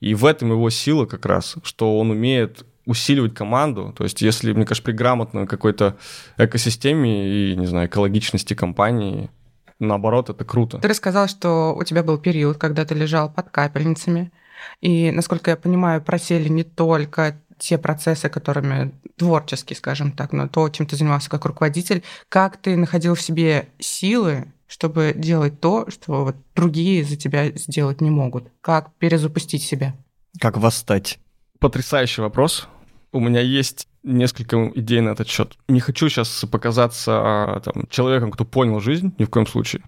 и 0.00 0.12
в 0.14 0.24
этом 0.26 0.50
его 0.50 0.70
сила 0.70 1.06
как 1.06 1.24
раз, 1.24 1.54
что 1.62 2.00
он 2.00 2.10
умеет 2.10 2.66
усиливать 2.86 3.34
команду. 3.34 3.94
То 3.96 4.04
есть, 4.04 4.22
если, 4.22 4.52
мне 4.52 4.64
кажется, 4.64 4.84
при 4.84 4.92
грамотной 4.92 5.46
какой-то 5.46 5.96
экосистеме 6.36 7.52
и, 7.52 7.56
не 7.56 7.66
знаю, 7.66 7.88
экологичности 7.88 8.54
компании, 8.54 9.30
наоборот, 9.78 10.30
это 10.30 10.44
круто. 10.44 10.78
Ты 10.78 10.88
рассказал, 10.88 11.28
что 11.28 11.74
у 11.74 11.82
тебя 11.84 12.02
был 12.02 12.18
период, 12.18 12.58
когда 12.58 12.84
ты 12.84 12.94
лежал 12.94 13.30
под 13.30 13.50
капельницами, 13.50 14.32
и, 14.80 15.10
насколько 15.10 15.50
я 15.50 15.56
понимаю, 15.56 16.02
просели 16.02 16.48
не 16.48 16.64
только 16.64 17.40
те 17.58 17.78
процессы, 17.78 18.28
которыми 18.28 18.92
творчески, 19.16 19.74
скажем 19.74 20.12
так, 20.12 20.32
но 20.32 20.48
то, 20.48 20.68
чем 20.68 20.86
ты 20.86 20.96
занимался 20.96 21.30
как 21.30 21.44
руководитель, 21.44 22.02
как 22.28 22.56
ты 22.56 22.76
находил 22.76 23.14
в 23.14 23.22
себе 23.22 23.68
силы, 23.78 24.52
чтобы 24.66 25.12
делать 25.14 25.60
то, 25.60 25.88
что 25.88 26.24
вот 26.24 26.36
другие 26.54 27.04
за 27.04 27.16
тебя 27.16 27.50
сделать 27.52 28.00
не 28.00 28.10
могут? 28.10 28.48
Как 28.60 28.92
перезапустить 28.94 29.62
себя? 29.62 29.94
Как 30.40 30.56
восстать? 30.56 31.18
Потрясающий 31.60 32.22
вопрос. 32.22 32.68
У 33.14 33.20
меня 33.20 33.40
есть 33.40 33.86
несколько 34.02 34.72
идей 34.74 35.00
на 35.00 35.10
этот 35.10 35.28
счет. 35.28 35.56
Не 35.68 35.78
хочу 35.78 36.08
сейчас 36.08 36.44
показаться 36.50 37.12
а, 37.14 37.60
там, 37.60 37.86
человеком, 37.88 38.32
кто 38.32 38.44
понял 38.44 38.80
жизнь, 38.80 39.14
ни 39.18 39.24
в 39.24 39.30
коем 39.30 39.46
случае. 39.46 39.82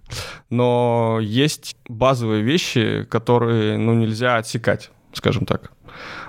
Но 0.49 1.19
есть 1.21 1.75
базовые 1.89 2.41
вещи, 2.41 3.05
которые 3.09 3.77
ну, 3.77 3.93
нельзя 3.93 4.37
отсекать, 4.37 4.91
скажем 5.11 5.45
так. 5.45 5.73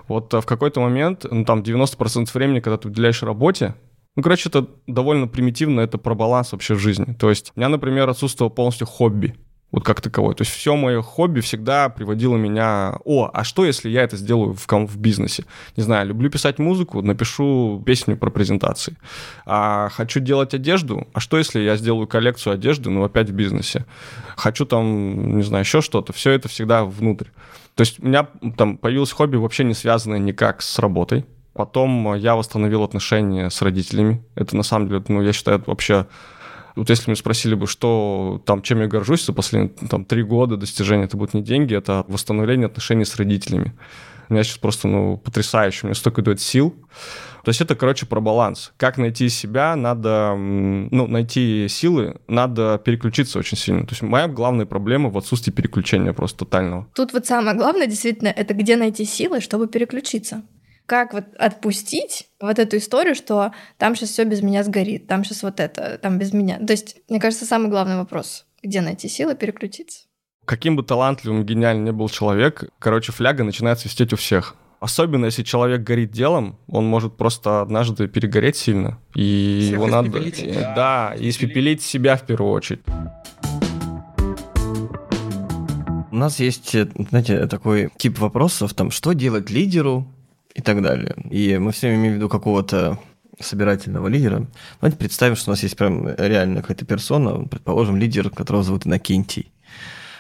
Вот 0.09 0.35
э, 0.35 0.41
в 0.41 0.47
какой-то 0.47 0.81
момент, 0.81 1.25
ну 1.31 1.45
там 1.45 1.61
90% 1.61 2.31
времени, 2.35 2.59
когда 2.59 2.79
ты 2.79 2.89
уделяешь 2.89 3.23
работе, 3.23 3.77
ну, 4.17 4.23
короче, 4.25 4.49
это 4.49 4.67
довольно 4.89 5.29
примитивно, 5.29 5.81
это 5.81 5.99
про 5.99 6.17
баланс 6.17 6.51
вообще 6.51 6.75
в 6.75 6.81
жизни. 6.81 7.13
То 7.13 7.31
есть 7.31 7.53
у 7.55 7.61
меня, 7.61 7.69
например, 7.69 8.09
отсутствовало 8.09 8.53
полностью 8.53 8.89
хобби 8.89 9.37
вот 9.71 9.85
как 9.85 10.01
таковое. 10.01 10.35
То 10.35 10.43
есть 10.43 10.53
все 10.53 10.77
мое 10.77 11.03
хобби 11.03 11.41
всегда 11.41 11.89
приводило 11.91 12.37
меня, 12.37 12.99
о, 13.05 13.31
а 13.33 13.45
что 13.45 13.65
если 13.67 13.91
я 13.91 14.03
это 14.03 14.17
сделаю 14.17 14.55
в, 14.55 14.67
в 14.67 14.97
бизнесе? 14.97 15.45
Не 15.77 15.83
знаю, 15.83 16.09
люблю 16.09 16.31
писать 16.31 16.59
музыку, 16.59 17.03
напишу 17.03 17.83
песню 17.85 18.17
про 18.17 18.31
презентации. 18.31 18.97
А 19.45 19.91
хочу 19.91 20.21
делать 20.21 20.55
одежду, 20.55 21.07
а 21.13 21.21
что 21.21 21.37
если 21.37 21.61
я 21.61 21.77
сделаю 21.77 22.07
коллекцию 22.07 22.55
одежды, 22.55 22.89
но 22.89 23.05
опять 23.05 23.29
в 23.29 23.35
бизнесе? 23.35 23.85
Хочу 24.37 24.65
там, 24.65 25.37
не 25.37 25.43
знаю, 25.43 25.65
еще 25.65 25.83
что-то. 25.83 26.13
Все 26.13 26.31
это 26.31 26.49
всегда 26.49 26.85
внутрь. 26.85 27.27
То 27.75 27.83
есть 27.83 28.01
у 28.01 28.07
меня 28.07 28.27
там 28.57 28.79
появилось 28.79 29.13
хобби 29.13 29.37
вообще 29.37 29.65
не 29.65 29.75
связанное 29.75 30.19
никак 30.19 30.63
с 30.63 30.79
работой. 30.79 31.27
Потом 31.53 32.15
я 32.15 32.37
восстановил 32.37 32.85
отношения 32.85 33.51
с 33.51 33.61
родителями. 33.61 34.25
Это 34.35 34.57
на 34.57 34.63
самом 34.63 34.89
деле, 34.89 35.05
ну, 35.09 35.23
я 35.23 35.33
считаю, 35.33 35.59
это 35.59 35.71
вообще... 35.71 36.07
Вот 36.77 36.91
если 36.91 37.11
мне 37.11 37.17
спросили 37.17 37.55
бы, 37.55 37.67
что 37.67 38.43
там, 38.45 38.63
чем 38.63 38.81
я 38.81 38.87
горжусь 38.87 39.25
за 39.25 39.33
последние 39.33 39.71
там, 39.89 40.05
три 40.05 40.23
года 40.23 40.57
достижения, 40.57 41.05
это 41.05 41.17
будут 41.17 41.35
не 41.35 41.43
деньги, 41.43 41.75
это 41.75 42.05
восстановление 42.09 42.67
отношений 42.67 43.05
с 43.05 43.17
родителями. 43.17 43.75
У 44.29 44.35
меня 44.35 44.45
сейчас 44.45 44.59
просто, 44.59 44.89
ну, 44.89 45.17
потрясающе, 45.17 45.87
мне 45.87 45.95
столько 45.95 46.21
дает 46.21 46.41
сил. 46.41 46.75
То 47.45 47.51
есть 47.51 47.63
это, 47.63 47.75
короче, 47.75 48.05
про 48.05 48.21
баланс. 48.21 48.73
Как 48.77 48.99
найти 48.99 49.31
себя, 49.31 49.75
надо, 49.75 50.35
ну, 50.37 51.07
найти 51.07 51.67
силы, 51.69 52.17
надо 52.29 52.79
переключиться 52.85 53.39
очень 53.39 53.57
сильно. 53.57 53.87
То 53.87 53.93
есть 53.93 54.03
моя 54.03 54.29
главная 54.29 54.67
проблема 54.67 55.09
в 55.09 55.17
отсутствии 55.17 55.51
переключения 55.51 56.13
просто 56.13 56.45
тотального. 56.45 56.87
Тут 56.95 57.15
вот 57.15 57.25
самое 57.27 57.57
главное, 57.57 57.87
действительно, 57.87 58.29
это 58.29 58.53
где 58.53 58.77
найти 58.77 59.07
силы, 59.07 59.41
чтобы 59.41 59.67
переключиться 59.67 60.43
как 60.89 61.13
вот 61.13 61.25
отпустить 61.39 62.29
вот 62.41 62.59
эту 62.59 62.79
историю, 62.79 63.15
что 63.15 63.53
там 63.77 63.95
сейчас 63.95 64.09
все 64.09 64.25
без 64.25 64.41
меня 64.41 64.65
сгорит, 64.65 65.07
там 65.07 65.23
сейчас 65.23 65.43
вот 65.43 65.61
это, 65.61 65.99
там 65.99 66.19
без 66.19 66.33
меня. 66.33 66.59
То 66.59 66.73
есть, 66.73 66.97
мне 67.11 67.21
кажется, 67.21 67.45
самый 67.45 67.69
главный 67.69 67.97
вопрос, 67.97 68.47
где 68.63 68.81
найти 68.81 69.07
силы 69.07 69.37
переключиться. 69.37 70.07
Каким 70.47 70.77
бы 70.77 70.83
талантливым, 70.83 71.45
гениальным 71.45 71.85
ни 71.85 71.91
был 71.91 72.09
человек, 72.09 72.65
короче, 72.79 73.13
фляга 73.13 73.45
начинает 73.45 73.79
свистеть 73.79 74.15
у 74.15 74.17
всех. 74.17 74.57
Особенно 74.81 75.27
если 75.27 75.43
человек 75.43 75.83
горит 75.83 76.11
делом, 76.11 76.59
он 76.69 76.87
может 76.87 77.19
просто 77.19 77.61
однажды 77.61 78.09
перегореть 78.09 78.57
сильно. 78.57 78.99
И 79.15 79.59
Всех 79.61 79.73
его 79.75 79.89
надо... 79.89 80.09
испепелить. 80.27 80.57
Да, 80.75 81.15
испепелить 81.19 81.83
себя 81.83 82.17
в 82.17 82.25
первую 82.25 82.53
очередь. 82.53 82.81
У 86.11 86.17
нас 86.17 86.41
есть, 86.41 86.75
э, 86.75 86.89
знаете, 87.11 87.47
такой 87.47 87.91
тип 87.99 88.19
вопросов, 88.19 88.73
там, 88.73 88.91
что 88.91 89.13
делать 89.13 89.51
лидеру 89.51 90.09
и 90.55 90.63
так 90.63 90.83
далее. 90.83 91.15
И 91.31 91.59
мы 91.59 91.73
все 91.73 91.95
имеем 91.95 92.15
в 92.15 92.17
виду 92.17 92.29
какого-то 92.29 92.99
собирательного 93.41 94.09
лидера. 94.09 94.47
Давайте 94.81 94.99
представим, 94.99 95.37
что 95.37 95.51
у 95.51 95.53
нас 95.53 95.63
есть 95.63 95.77
прям 95.77 96.09
реально 96.09 96.63
какая-то 96.63 96.85
персона, 96.85 97.47
предположим, 97.47 97.97
лидер, 97.97 98.31
которого 98.31 98.65
зовут 98.65 98.87
Иннокентий. 98.87 99.53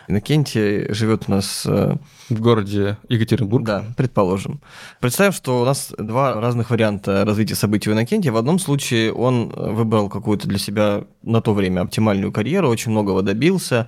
Иннокентий 0.08 0.92
живет 0.94 1.24
у 1.28 1.32
нас 1.32 1.66
э, 1.66 1.96
В 2.30 2.40
городе 2.40 2.96
Екатеринбург. 3.10 3.64
Да, 3.64 3.84
предположим. 3.96 4.62
Представим, 5.00 5.32
что 5.32 5.60
у 5.60 5.64
нас 5.66 5.92
два 5.98 6.40
разных 6.40 6.70
варианта 6.70 7.24
развития 7.26 7.56
событий 7.56 7.90
у 7.90 7.92
Иннокентия. 7.92 8.32
В 8.32 8.38
одном 8.38 8.58
случае 8.58 9.12
он 9.12 9.50
выбрал 9.50 10.08
какую-то 10.08 10.48
для 10.48 10.58
себя 10.58 11.04
на 11.22 11.42
то 11.42 11.52
время 11.52 11.82
оптимальную 11.82 12.32
карьеру, 12.32 12.70
очень 12.70 12.90
многого 12.90 13.20
добился, 13.20 13.86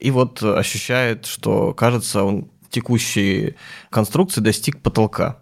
и 0.00 0.10
вот 0.10 0.42
ощущает, 0.42 1.26
что, 1.26 1.72
кажется, 1.74 2.24
он 2.24 2.48
текущей 2.70 3.54
конструкции 3.90 4.40
достиг 4.40 4.82
потолка. 4.82 5.41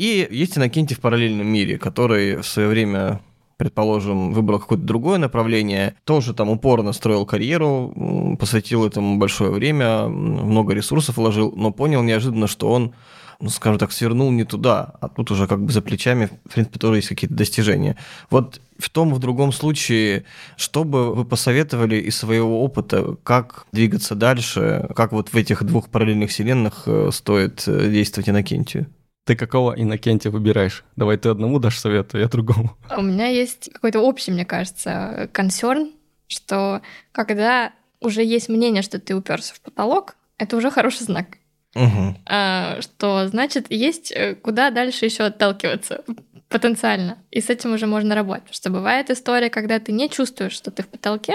И 0.00 0.26
есть 0.30 0.56
Иннокентий 0.56 0.96
в 0.96 1.00
параллельном 1.00 1.46
мире, 1.46 1.76
который 1.76 2.36
в 2.36 2.46
свое 2.46 2.68
время 2.68 3.20
предположим, 3.58 4.32
выбрал 4.32 4.58
какое-то 4.58 4.86
другое 4.86 5.18
направление, 5.18 5.94
тоже 6.04 6.32
там 6.32 6.48
упорно 6.48 6.94
строил 6.94 7.26
карьеру, 7.26 8.34
посвятил 8.40 8.86
этому 8.86 9.18
большое 9.18 9.50
время, 9.50 10.08
много 10.08 10.72
ресурсов 10.72 11.18
вложил, 11.18 11.52
но 11.54 11.70
понял 11.70 12.02
неожиданно, 12.02 12.46
что 12.46 12.70
он, 12.70 12.94
ну, 13.38 13.50
скажем 13.50 13.78
так, 13.78 13.92
свернул 13.92 14.30
не 14.30 14.44
туда, 14.44 14.94
а 15.02 15.08
тут 15.08 15.30
уже 15.30 15.46
как 15.46 15.62
бы 15.62 15.70
за 15.70 15.82
плечами, 15.82 16.30
в 16.46 16.54
принципе, 16.54 16.78
тоже 16.78 16.96
есть 16.96 17.08
какие-то 17.08 17.34
достижения. 17.34 17.98
Вот 18.30 18.62
в 18.78 18.88
том 18.88 19.12
в 19.12 19.18
другом 19.18 19.52
случае, 19.52 20.24
что 20.56 20.84
бы 20.84 21.14
вы 21.14 21.26
посоветовали 21.26 21.96
из 21.96 22.16
своего 22.16 22.64
опыта, 22.64 23.18
как 23.22 23.66
двигаться 23.72 24.14
дальше, 24.14 24.88
как 24.96 25.12
вот 25.12 25.28
в 25.28 25.36
этих 25.36 25.62
двух 25.64 25.90
параллельных 25.90 26.30
вселенных 26.30 26.84
э, 26.86 27.10
стоит 27.12 27.64
э, 27.66 27.90
действовать 27.90 28.30
Иннокентию? 28.30 28.86
Ты 29.30 29.36
какого 29.36 29.80
Иннокентия 29.80 30.28
выбираешь? 30.28 30.82
Давай 30.96 31.16
ты 31.16 31.28
одному 31.28 31.60
дашь 31.60 31.78
совет, 31.78 32.16
а 32.16 32.18
я 32.18 32.26
другому. 32.26 32.76
У 32.96 33.00
меня 33.00 33.28
есть 33.28 33.70
какой-то 33.72 34.00
общий, 34.00 34.32
мне 34.32 34.44
кажется, 34.44 35.30
консерн, 35.32 35.92
что 36.26 36.82
когда 37.12 37.72
уже 38.00 38.24
есть 38.24 38.48
мнение, 38.48 38.82
что 38.82 38.98
ты 38.98 39.14
уперся 39.14 39.54
в 39.54 39.60
потолок, 39.60 40.16
это 40.36 40.56
уже 40.56 40.72
хороший 40.72 41.04
знак. 41.04 41.36
Угу. 41.76 42.16
А, 42.26 42.80
что 42.80 43.28
значит 43.28 43.70
есть 43.70 44.10
э, 44.10 44.34
куда 44.34 44.70
дальше 44.70 45.04
еще 45.04 45.22
отталкиваться 45.22 46.02
потенциально. 46.48 47.16
И 47.30 47.40
с 47.40 47.50
этим 47.50 47.72
уже 47.72 47.86
можно 47.86 48.16
работать. 48.16 48.42
Потому 48.42 48.54
что 48.54 48.70
бывает 48.70 49.10
история, 49.10 49.48
когда 49.48 49.78
ты 49.78 49.92
не 49.92 50.10
чувствуешь, 50.10 50.54
что 50.54 50.72
ты 50.72 50.82
в 50.82 50.88
потолке, 50.88 51.34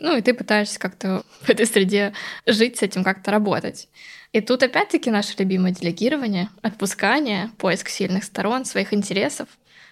ну 0.00 0.16
и 0.16 0.20
ты 0.20 0.34
пытаешься 0.34 0.80
как-то 0.80 1.22
в 1.42 1.48
этой 1.48 1.66
среде 1.66 2.12
жить, 2.44 2.78
с 2.78 2.82
этим 2.82 3.04
как-то 3.04 3.30
работать. 3.30 3.86
И 4.32 4.40
тут 4.40 4.62
опять-таки 4.62 5.10
наше 5.10 5.34
любимое 5.38 5.72
делегирование, 5.72 6.50
отпускание, 6.62 7.50
поиск 7.58 7.88
сильных 7.88 8.24
сторон, 8.24 8.64
своих 8.64 8.92
интересов. 8.92 9.48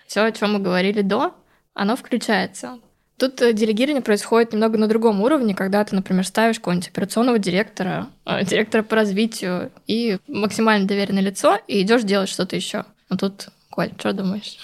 Все, 0.06 0.24
о 0.24 0.32
чем 0.32 0.54
мы 0.54 0.58
говорили 0.60 1.02
до, 1.02 1.34
оно 1.74 1.96
включается. 1.96 2.78
Тут 3.18 3.42
э, 3.42 3.52
делегирование 3.52 4.00
происходит 4.00 4.52
немного 4.52 4.78
на 4.78 4.86
другом 4.86 5.20
уровне, 5.22 5.54
когда 5.54 5.84
ты, 5.84 5.96
например, 5.96 6.24
ставишь 6.24 6.58
какого-нибудь 6.58 6.88
операционного 6.88 7.38
директора, 7.40 8.06
э, 8.24 8.44
директора 8.44 8.84
по 8.84 8.94
развитию 8.94 9.72
и 9.88 10.18
максимально 10.28 10.86
доверенное 10.86 11.22
лицо, 11.22 11.58
и 11.66 11.82
идешь 11.82 12.04
делать 12.04 12.28
что-то 12.28 12.54
еще. 12.54 12.84
А 13.08 13.16
тут, 13.16 13.48
Коль, 13.70 13.90
что 13.98 14.12
думаешь? 14.12 14.58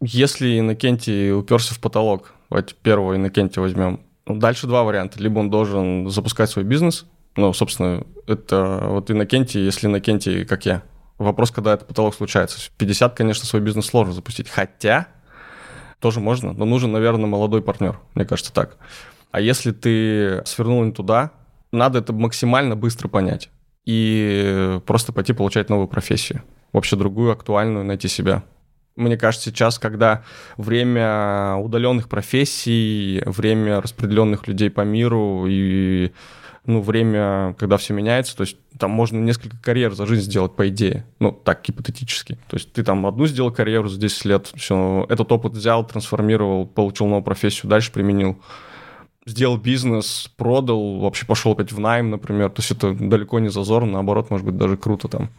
Если 0.00 0.58
Иннокентий 0.58 1.32
уперся 1.32 1.72
в 1.72 1.80
потолок, 1.80 2.34
давайте 2.50 2.74
первого 2.74 3.14
Иннокентия 3.14 3.60
возьмем. 3.60 4.00
Ну, 4.26 4.36
дальше 4.38 4.66
два 4.66 4.82
варианта. 4.82 5.22
Либо 5.22 5.38
он 5.38 5.50
должен 5.50 6.10
запускать 6.10 6.50
свой 6.50 6.64
бизнес, 6.64 7.06
ну, 7.36 7.52
собственно, 7.52 8.04
это 8.26 8.80
вот 8.86 9.10
Иннокентий, 9.10 9.64
если 9.64 9.86
Иннокентий, 9.86 10.44
как 10.44 10.66
я. 10.66 10.82
Вопрос, 11.18 11.50
когда 11.50 11.74
этот 11.74 11.88
потолок 11.88 12.14
случается. 12.14 12.58
В 12.58 12.70
50, 12.70 13.14
конечно, 13.14 13.46
свой 13.46 13.62
бизнес 13.62 13.86
сложно 13.86 14.12
запустить. 14.12 14.48
Хотя, 14.48 15.08
тоже 16.00 16.20
можно, 16.20 16.52
но 16.52 16.64
нужен, 16.64 16.92
наверное, 16.92 17.26
молодой 17.26 17.62
партнер, 17.62 18.00
мне 18.14 18.24
кажется 18.24 18.52
так. 18.52 18.76
А 19.30 19.40
если 19.40 19.72
ты 19.72 20.42
свернул 20.46 20.82
не 20.82 20.92
туда, 20.92 21.30
надо 21.72 21.98
это 21.98 22.12
максимально 22.12 22.74
быстро 22.74 23.08
понять 23.08 23.50
и 23.84 24.80
просто 24.86 25.12
пойти 25.12 25.32
получать 25.32 25.68
новую 25.68 25.88
профессию, 25.88 26.42
вообще 26.72 26.96
другую, 26.96 27.32
актуальную, 27.32 27.84
найти 27.84 28.08
себя. 28.08 28.44
Мне 28.96 29.16
кажется, 29.16 29.50
сейчас, 29.50 29.78
когда 29.78 30.24
время 30.56 31.54
удаленных 31.56 32.08
профессий, 32.08 33.22
время 33.24 33.80
распределенных 33.80 34.48
людей 34.48 34.68
по 34.68 34.82
миру 34.82 35.46
и 35.48 36.12
ну, 36.66 36.80
время, 36.80 37.54
когда 37.58 37.76
все 37.76 37.94
меняется, 37.94 38.36
то 38.36 38.42
есть 38.42 38.56
там 38.78 38.90
можно 38.90 39.18
несколько 39.18 39.56
карьер 39.58 39.94
за 39.94 40.06
жизнь 40.06 40.22
сделать, 40.22 40.54
по 40.54 40.68
идее. 40.68 41.06
Ну, 41.18 41.32
так, 41.32 41.62
гипотетически. 41.62 42.38
То 42.48 42.56
есть 42.56 42.72
ты 42.72 42.82
там 42.82 43.06
одну 43.06 43.26
сделал 43.26 43.50
карьеру 43.50 43.88
за 43.88 43.98
10 43.98 44.24
лет, 44.26 44.50
все, 44.54 45.06
этот 45.08 45.30
опыт 45.32 45.52
взял, 45.52 45.86
трансформировал, 45.86 46.66
получил 46.66 47.06
новую 47.06 47.22
профессию, 47.22 47.70
дальше 47.70 47.92
применил. 47.92 48.40
Сделал 49.26 49.58
бизнес, 49.58 50.30
продал, 50.36 50.98
вообще 50.98 51.26
пошел 51.26 51.52
опять 51.52 51.72
в 51.72 51.78
найм, 51.78 52.10
например. 52.10 52.50
То 52.50 52.60
есть 52.60 52.70
это 52.70 52.94
далеко 52.94 53.38
не 53.38 53.48
зазорно, 53.48 53.92
наоборот, 53.92 54.30
может 54.30 54.46
быть, 54.46 54.56
даже 54.56 54.76
круто 54.76 55.08
там. 55.08 55.30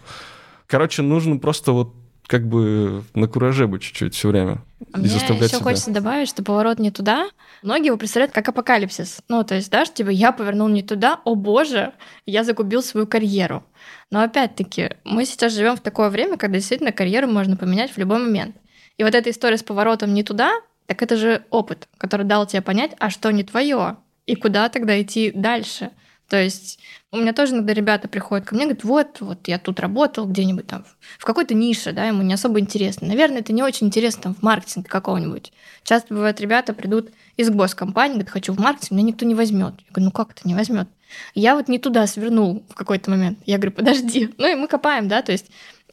Короче, 0.68 1.02
нужно 1.02 1.38
просто 1.38 1.72
вот 1.72 1.94
как 2.32 2.48
бы 2.48 3.04
на 3.14 3.28
кураже 3.28 3.68
быть 3.68 3.82
чуть-чуть 3.82 4.16
все 4.16 4.30
время. 4.30 4.64
А 4.94 5.00
и 5.00 5.02
мне 5.02 5.14
еще 5.14 5.48
себя. 5.50 5.60
хочется 5.60 5.92
добавить, 5.92 6.30
что 6.30 6.44
поворот 6.44 6.80
не 6.80 6.90
туда. 6.90 7.30
Многие 7.62 7.88
его 7.88 7.98
представляют 7.98 8.34
как 8.34 8.48
апокалипсис. 8.48 9.20
Ну, 9.28 9.44
то 9.44 9.56
есть, 9.56 9.70
да, 9.70 9.84
что, 9.84 9.96
типа, 9.96 10.10
я 10.10 10.32
повернул 10.32 10.70
не 10.70 10.82
туда, 10.82 11.20
о 11.26 11.36
боже, 11.36 11.92
я 12.26 12.46
загубил 12.46 12.82
свою 12.82 13.06
карьеру. 13.06 13.66
Но 14.12 14.22
опять-таки, 14.22 14.92
мы 15.04 15.26
сейчас 15.26 15.54
живем 15.54 15.76
в 15.76 15.82
такое 15.82 16.10
время, 16.10 16.38
когда 16.38 16.58
действительно 16.58 16.94
карьеру 16.94 17.28
можно 17.28 17.58
поменять 17.58 17.92
в 17.92 17.98
любой 17.98 18.20
момент. 18.20 18.56
И 18.98 19.04
вот 19.04 19.14
эта 19.14 19.30
история 19.30 19.58
с 19.58 19.64
поворотом 19.64 20.14
не 20.14 20.24
туда, 20.24 20.54
так 20.86 21.02
это 21.02 21.18
же 21.18 21.44
опыт, 21.50 21.90
который 21.98 22.26
дал 22.26 22.46
тебе 22.46 22.62
понять, 22.62 22.92
а 22.98 23.10
что 23.10 23.30
не 23.32 23.44
твое, 23.44 23.98
и 24.26 24.36
куда 24.36 24.70
тогда 24.70 25.02
идти 25.02 25.34
дальше. 25.36 25.92
То 26.32 26.42
есть 26.42 26.80
у 27.12 27.18
меня 27.18 27.34
тоже 27.34 27.52
иногда 27.52 27.74
ребята 27.74 28.08
приходят 28.08 28.48
ко 28.48 28.56
мне, 28.56 28.64
говорят, 28.64 28.86
вот, 28.86 29.18
вот 29.20 29.50
я 29.50 29.60
тут 29.60 29.82
работал 29.82 30.26
где-нибудь 30.26 30.66
там 30.66 30.86
в 31.20 31.26
какой-то 31.26 31.54
нише, 31.54 31.92
да, 31.92 32.06
ему 32.06 32.22
не 32.22 32.34
особо 32.34 32.62
интересно. 32.62 33.06
Наверное, 33.06 33.40
это 33.40 33.52
не 33.52 33.62
очень 33.62 33.88
интересно 33.88 34.22
там 34.24 34.36
в 34.36 34.42
маркетинге 34.42 34.88
какого-нибудь. 34.88 35.52
Часто 35.84 36.14
бывает, 36.14 36.40
ребята 36.40 36.74
придут 36.74 37.10
из 37.36 37.50
госкомпании, 37.50 38.14
говорят, 38.14 38.30
хочу 38.30 38.54
в 38.54 38.60
маркетинг, 38.62 38.92
меня 38.92 39.08
никто 39.10 39.26
не 39.26 39.36
возьмет. 39.36 39.74
Я 39.80 39.92
говорю, 39.92 40.06
ну 40.06 40.12
как 40.12 40.32
это 40.32 40.48
не 40.48 40.56
возьмет? 40.56 40.88
Я 41.36 41.56
вот 41.56 41.68
не 41.68 41.80
туда 41.80 42.08
свернул 42.08 42.64
в 42.70 42.76
какой-то 42.76 43.12
момент. 43.12 43.40
Я 43.46 43.58
говорю, 43.58 43.74
подожди. 43.74 44.34
Ну 44.38 44.50
и 44.50 44.56
мы 44.56 44.70
копаем, 44.70 45.10
да, 45.10 45.22
то 45.24 45.34
есть 45.34 45.48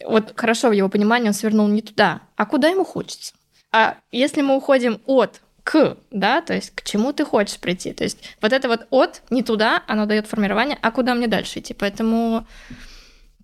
вот 0.06 0.34
хорошо 0.36 0.68
в 0.68 0.72
его 0.72 0.88
понимании 0.88 1.26
он 1.26 1.34
свернул 1.34 1.66
не 1.66 1.82
туда, 1.82 2.20
а 2.36 2.46
куда 2.46 2.68
ему 2.68 2.84
хочется. 2.84 3.34
А 3.72 3.96
если 4.12 4.42
мы 4.42 4.54
уходим 4.54 5.00
от 5.04 5.40
к, 5.68 5.98
да, 6.10 6.40
то 6.40 6.54
есть 6.54 6.70
к 6.74 6.82
чему 6.82 7.12
ты 7.12 7.26
хочешь 7.26 7.58
прийти. 7.58 7.92
То 7.92 8.02
есть 8.02 8.36
вот 8.40 8.54
это 8.54 8.68
вот 8.68 8.86
от, 8.88 9.20
не 9.28 9.42
туда, 9.42 9.82
оно 9.86 10.06
дает 10.06 10.26
формирование, 10.26 10.78
а 10.80 10.90
куда 10.90 11.14
мне 11.14 11.26
дальше 11.26 11.58
идти. 11.58 11.74
Поэтому 11.74 12.46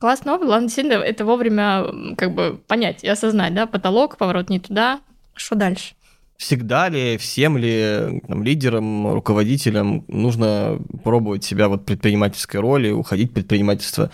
классный 0.00 0.32
опыт, 0.32 0.46
главное 0.46 0.68
действительно 0.68 1.02
это 1.02 1.26
вовремя 1.26 1.84
как 2.16 2.32
бы 2.32 2.58
понять 2.66 3.04
и 3.04 3.08
осознать, 3.08 3.52
да, 3.52 3.66
потолок, 3.66 4.16
поворот 4.16 4.48
не 4.48 4.58
туда, 4.58 5.00
что 5.34 5.54
дальше. 5.54 5.94
Всегда 6.36 6.88
ли, 6.88 7.16
всем 7.16 7.56
ли 7.56 8.20
там, 8.26 8.42
лидерам, 8.42 9.12
руководителям 9.12 10.04
нужно 10.08 10.80
пробовать 11.04 11.44
себя 11.44 11.68
вот 11.68 11.86
предпринимательской 11.86 12.56
роли, 12.56 12.90
уходить 12.90 13.30
в 13.30 13.34
предпринимательство? 13.34 14.10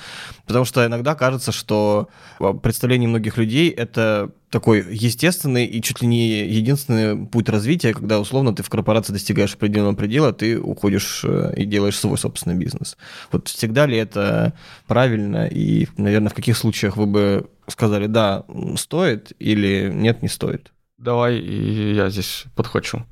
Потому 0.46 0.66
что 0.66 0.84
иногда 0.84 1.14
кажется, 1.14 1.50
что 1.50 2.08
в 2.38 2.58
представлении 2.58 3.06
многих 3.06 3.38
людей 3.38 3.70
это 3.70 4.32
такой 4.50 4.84
естественный 4.94 5.64
и 5.64 5.80
чуть 5.80 6.02
ли 6.02 6.08
не 6.08 6.46
единственный 6.46 7.26
путь 7.26 7.48
развития, 7.48 7.94
когда 7.94 8.20
условно 8.20 8.54
ты 8.54 8.62
в 8.62 8.68
корпорации 8.68 9.12
достигаешь 9.12 9.54
определенного 9.54 9.94
предела, 9.94 10.32
ты 10.32 10.58
уходишь 10.58 11.22
э, 11.24 11.54
и 11.56 11.64
делаешь 11.64 11.98
свой 11.98 12.18
собственный 12.18 12.56
бизнес. 12.56 12.98
Вот 13.32 13.48
всегда 13.48 13.86
ли 13.86 13.96
это 13.96 14.52
правильно 14.86 15.46
и, 15.46 15.86
наверное, 15.96 16.30
в 16.30 16.34
каких 16.34 16.56
случаях 16.56 16.96
вы 16.96 17.06
бы 17.06 17.50
сказали, 17.68 18.06
да, 18.06 18.44
стоит 18.76 19.32
или 19.38 19.90
нет, 19.94 20.20
не 20.20 20.28
стоит? 20.28 20.72
Давай 21.00 21.38
я 21.38 22.10
здесь 22.10 22.44
подхвачу. 22.54 23.06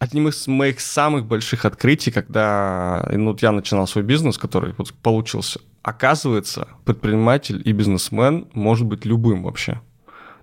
Одним 0.00 0.26
из 0.26 0.48
моих 0.48 0.80
самых 0.80 1.26
больших 1.26 1.64
открытий, 1.64 2.10
когда 2.10 3.08
ну, 3.12 3.36
я 3.40 3.52
начинал 3.52 3.86
свой 3.86 4.02
бизнес, 4.02 4.36
который 4.36 4.74
вот 4.76 4.92
получился, 4.94 5.60
оказывается, 5.82 6.66
предприниматель 6.84 7.62
и 7.64 7.70
бизнесмен 7.70 8.48
может 8.52 8.84
быть 8.88 9.04
любым 9.04 9.44
вообще. 9.44 9.80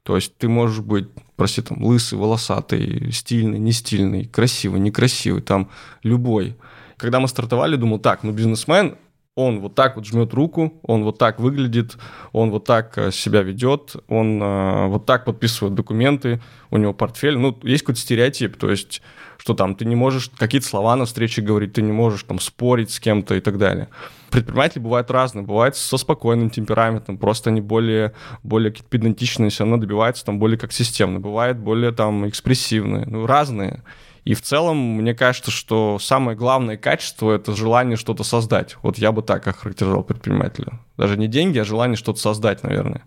То 0.03 0.15
есть 0.15 0.37
ты 0.37 0.47
можешь 0.47 0.79
быть, 0.79 1.09
прости, 1.35 1.61
там, 1.61 1.83
лысый, 1.83 2.17
волосатый, 2.17 3.11
стильный, 3.11 3.59
не 3.59 3.73
стильный, 3.73 4.23
красивый, 4.25 4.79
некрасивый, 4.79 5.41
там, 5.41 5.69
любой. 6.03 6.55
Когда 6.95 7.19
мы 7.19 7.27
стартовали, 7.27 7.75
думал, 7.75 7.99
так, 7.99 8.23
ну, 8.23 8.31
бизнесмен, 8.31 8.95
он 9.35 9.59
вот 9.59 9.75
так 9.75 9.97
вот 9.97 10.05
жмет 10.05 10.33
руку, 10.33 10.79
он 10.81 11.03
вот 11.03 11.17
так 11.17 11.39
выглядит, 11.39 11.97
он 12.31 12.51
вот 12.51 12.63
так 12.63 12.97
э, 12.97 13.11
себя 13.11 13.41
ведет, 13.41 13.97
он 14.07 14.41
э, 14.41 14.87
вот 14.87 15.05
так 15.05 15.25
подписывает 15.25 15.75
документы, 15.75 16.41
у 16.71 16.77
него 16.77 16.93
портфель. 16.93 17.37
Ну, 17.37 17.57
есть 17.63 17.83
какой-то 17.83 17.99
стереотип, 17.99 18.55
то 18.55 18.71
есть, 18.71 19.01
что 19.37 19.53
там 19.53 19.75
ты 19.75 19.83
не 19.83 19.97
можешь 19.97 20.31
какие-то 20.37 20.65
слова 20.65 20.95
на 20.95 21.03
встрече 21.03 21.41
говорить, 21.41 21.73
ты 21.73 21.81
не 21.81 21.91
можешь 21.91 22.23
там 22.23 22.39
спорить 22.39 22.91
с 22.91 22.99
кем-то 23.01 23.35
и 23.35 23.41
так 23.41 23.57
далее. 23.57 23.89
Предприниматели 24.31 24.79
бывают 24.79 25.11
разные, 25.11 25.43
бывают 25.43 25.75
со 25.75 25.97
спокойным 25.97 26.49
темпераментом, 26.49 27.17
просто 27.17 27.49
они 27.49 27.59
более, 27.59 28.13
более 28.41 28.71
какие-то 28.71 28.89
педантичные, 28.89 29.49
все 29.49 29.65
равно 29.65 29.77
добиваются 29.77 30.23
там 30.23 30.39
более 30.39 30.57
как 30.57 30.71
системно, 30.71 31.19
бывает 31.19 31.57
более 31.57 31.91
там 31.91 32.27
экспрессивные, 32.27 33.05
ну, 33.05 33.25
разные. 33.25 33.83
И 34.25 34.33
в 34.33 34.41
целом, 34.41 34.77
мне 34.77 35.13
кажется, 35.13 35.51
что 35.51 35.99
самое 35.99 36.35
главное 36.35 36.77
качество— 36.77 37.31
это 37.35 37.55
желание 37.55 37.95
что-то 37.95 38.23
создать. 38.23 38.75
Вот 38.81 38.97
я 38.97 39.11
бы 39.11 39.21
так 39.21 39.47
охарактеризовал 39.47 40.03
предпринимателя. 40.03 40.79
Даже 40.97 41.15
не 41.15 41.27
деньги, 41.27 41.59
а 41.59 41.63
желание 41.63 41.95
что-то 41.95 42.19
создать, 42.19 42.63
наверное. 42.63 43.03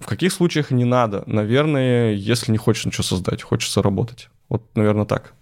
В 0.00 0.06
каких 0.06 0.32
случаях 0.32 0.72
не 0.72 0.84
надо? 0.84 1.22
Наверное, 1.26 2.12
если 2.12 2.50
не 2.50 2.58
хочешь 2.58 2.86
ничего 2.86 3.04
создать, 3.04 3.40
хочется 3.40 3.82
работать. 3.82 4.30
Вот, 4.48 4.64
наверное, 4.74 5.06
так. 5.06 5.32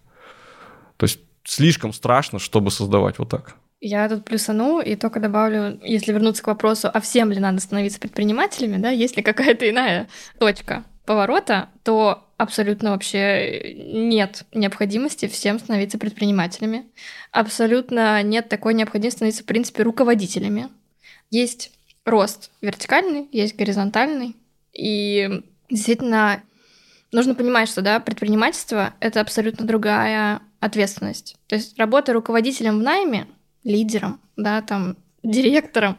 То 0.98 1.04
есть 1.04 1.20
слишком 1.44 1.94
страшно, 1.94 2.38
чтобы 2.38 2.70
создавать 2.70 3.18
вот 3.18 3.30
так. 3.30 3.54
Я 3.80 4.08
тут 4.10 4.24
плюсану 4.26 4.80
и 4.80 4.96
только 4.96 5.18
добавлю, 5.20 5.80
если 5.82 6.12
вернуться 6.12 6.42
к 6.42 6.46
вопросу, 6.46 6.90
а 6.92 7.00
всем 7.00 7.32
ли 7.32 7.40
надо 7.40 7.60
становиться 7.60 8.00
предпринимателями, 8.00 8.76
да, 8.76 8.90
есть 8.90 9.16
ли 9.16 9.22
какая-то 9.22 9.68
иная 9.68 10.08
точка 10.38 10.84
поворота, 11.06 11.70
то 11.84 12.25
абсолютно 12.36 12.90
вообще 12.90 13.74
нет 13.74 14.44
необходимости 14.52 15.26
всем 15.26 15.58
становиться 15.58 15.98
предпринимателями. 15.98 16.86
Абсолютно 17.32 18.22
нет 18.22 18.48
такой 18.48 18.74
необходимости 18.74 19.18
становиться, 19.18 19.42
в 19.42 19.46
принципе, 19.46 19.82
руководителями. 19.82 20.68
Есть 21.30 21.72
рост 22.04 22.50
вертикальный, 22.60 23.28
есть 23.32 23.56
горизонтальный. 23.56 24.36
И 24.72 25.42
действительно 25.70 26.42
нужно 27.12 27.34
понимать, 27.34 27.68
что 27.68 27.82
да, 27.82 28.00
предпринимательство— 28.00 28.94
это 29.00 29.20
абсолютно 29.20 29.66
другая 29.66 30.40
ответственность. 30.60 31.36
То 31.46 31.56
есть 31.56 31.78
работа 31.78 32.12
руководителем 32.12 32.78
в 32.78 32.82
найме, 32.82 33.26
лидером, 33.64 34.20
да, 34.36 34.62
там 34.62 34.96
директором, 35.30 35.98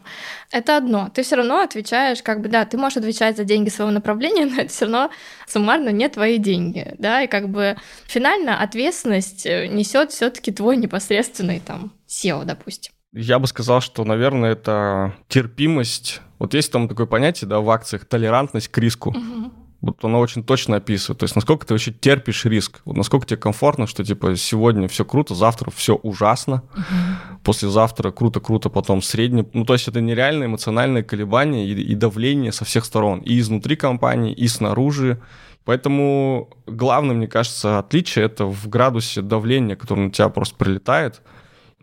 это 0.52 0.78
одно. 0.78 1.10
Ты 1.14 1.24
все 1.24 1.36
равно 1.36 1.60
отвечаешь, 1.60 2.22
как 2.24 2.42
бы, 2.42 2.50
да, 2.50 2.66
ты 2.66 2.78
можешь 2.78 2.98
отвечать 2.98 3.38
за 3.38 3.44
деньги 3.44 3.70
своего 3.70 3.92
направления, 3.92 4.46
но 4.52 4.62
это 4.62 4.70
все 4.70 4.86
равно 4.86 5.10
суммарно 5.48 5.90
не 5.90 6.10
твои 6.10 6.38
деньги, 6.38 6.96
да, 6.98 7.24
и 7.24 7.28
как 7.28 7.50
бы 7.50 7.78
финально 8.08 8.62
ответственность 8.62 9.46
э, 9.46 9.68
несет 9.68 10.12
все-таки 10.12 10.52
твой 10.52 10.78
непосредственный 10.78 11.60
там 11.60 11.92
SEO, 12.08 12.46
допустим. 12.46 12.94
Я 13.14 13.40
бы 13.40 13.48
сказал, 13.48 13.82
что, 13.82 14.04
наверное, 14.04 14.52
это 14.52 15.16
терпимость. 15.28 16.22
Вот 16.40 16.54
есть 16.54 16.72
там 16.72 16.88
такое 16.88 17.06
понятие, 17.06 17.48
да, 17.48 17.62
в 17.62 17.70
акциях 17.70 18.06
толерантность 18.06 18.68
к 18.68 18.78
риску. 18.78 19.10
Угу 19.10 19.67
вот 19.82 20.04
она 20.04 20.18
очень 20.18 20.44
точно 20.44 20.78
описывает. 20.78 21.20
То 21.20 21.24
есть 21.26 21.36
насколько 21.36 21.66
ты 21.66 21.74
вообще 21.74 21.92
терпишь 21.92 22.46
риск, 22.46 22.82
вот 22.86 22.98
насколько 22.98 23.28
тебе 23.28 23.38
комфортно, 23.38 23.86
что 23.86 24.04
типа 24.04 24.36
сегодня 24.36 24.88
все 24.88 25.06
круто, 25.06 25.36
завтра 25.36 25.70
все 25.70 25.96
ужасно, 25.96 26.64
uh-huh. 26.76 27.38
послезавтра 27.44 28.12
круто-круто, 28.12 28.70
потом 28.70 29.02
средне. 29.02 29.46
Ну 29.54 29.66
то 29.66 29.74
есть 29.74 29.88
это 29.88 30.02
нереальное 30.02 30.48
эмоциональное 30.48 31.04
колебание 31.04 31.68
и, 31.68 31.74
и 31.74 31.96
давление 31.96 32.52
со 32.52 32.66
всех 32.66 32.86
сторон, 32.86 33.20
и 33.20 33.40
изнутри 33.40 33.76
компании, 33.76 34.34
и 34.34 34.48
снаружи. 34.48 35.22
Поэтому 35.64 36.50
главное, 36.66 37.16
мне 37.16 37.28
кажется, 37.28 37.78
отличие 37.78 38.26
это 38.26 38.46
в 38.46 38.68
градусе 38.70 39.22
давления, 39.22 39.76
которое 39.76 40.06
на 40.06 40.12
тебя 40.12 40.30
просто 40.30 40.56
прилетает. 40.56 41.22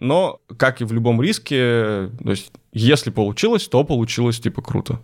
Но, 0.00 0.40
как 0.57 0.80
и 0.80 0.85
в 0.85 0.92
любом 0.92 1.22
риске, 1.22 2.11
то 2.22 2.30
есть, 2.30 2.50
если 2.72 3.11
получилось, 3.11 3.68
то 3.68 3.85
получилось 3.85 4.40
типа 4.40 4.61
круто. 4.61 5.00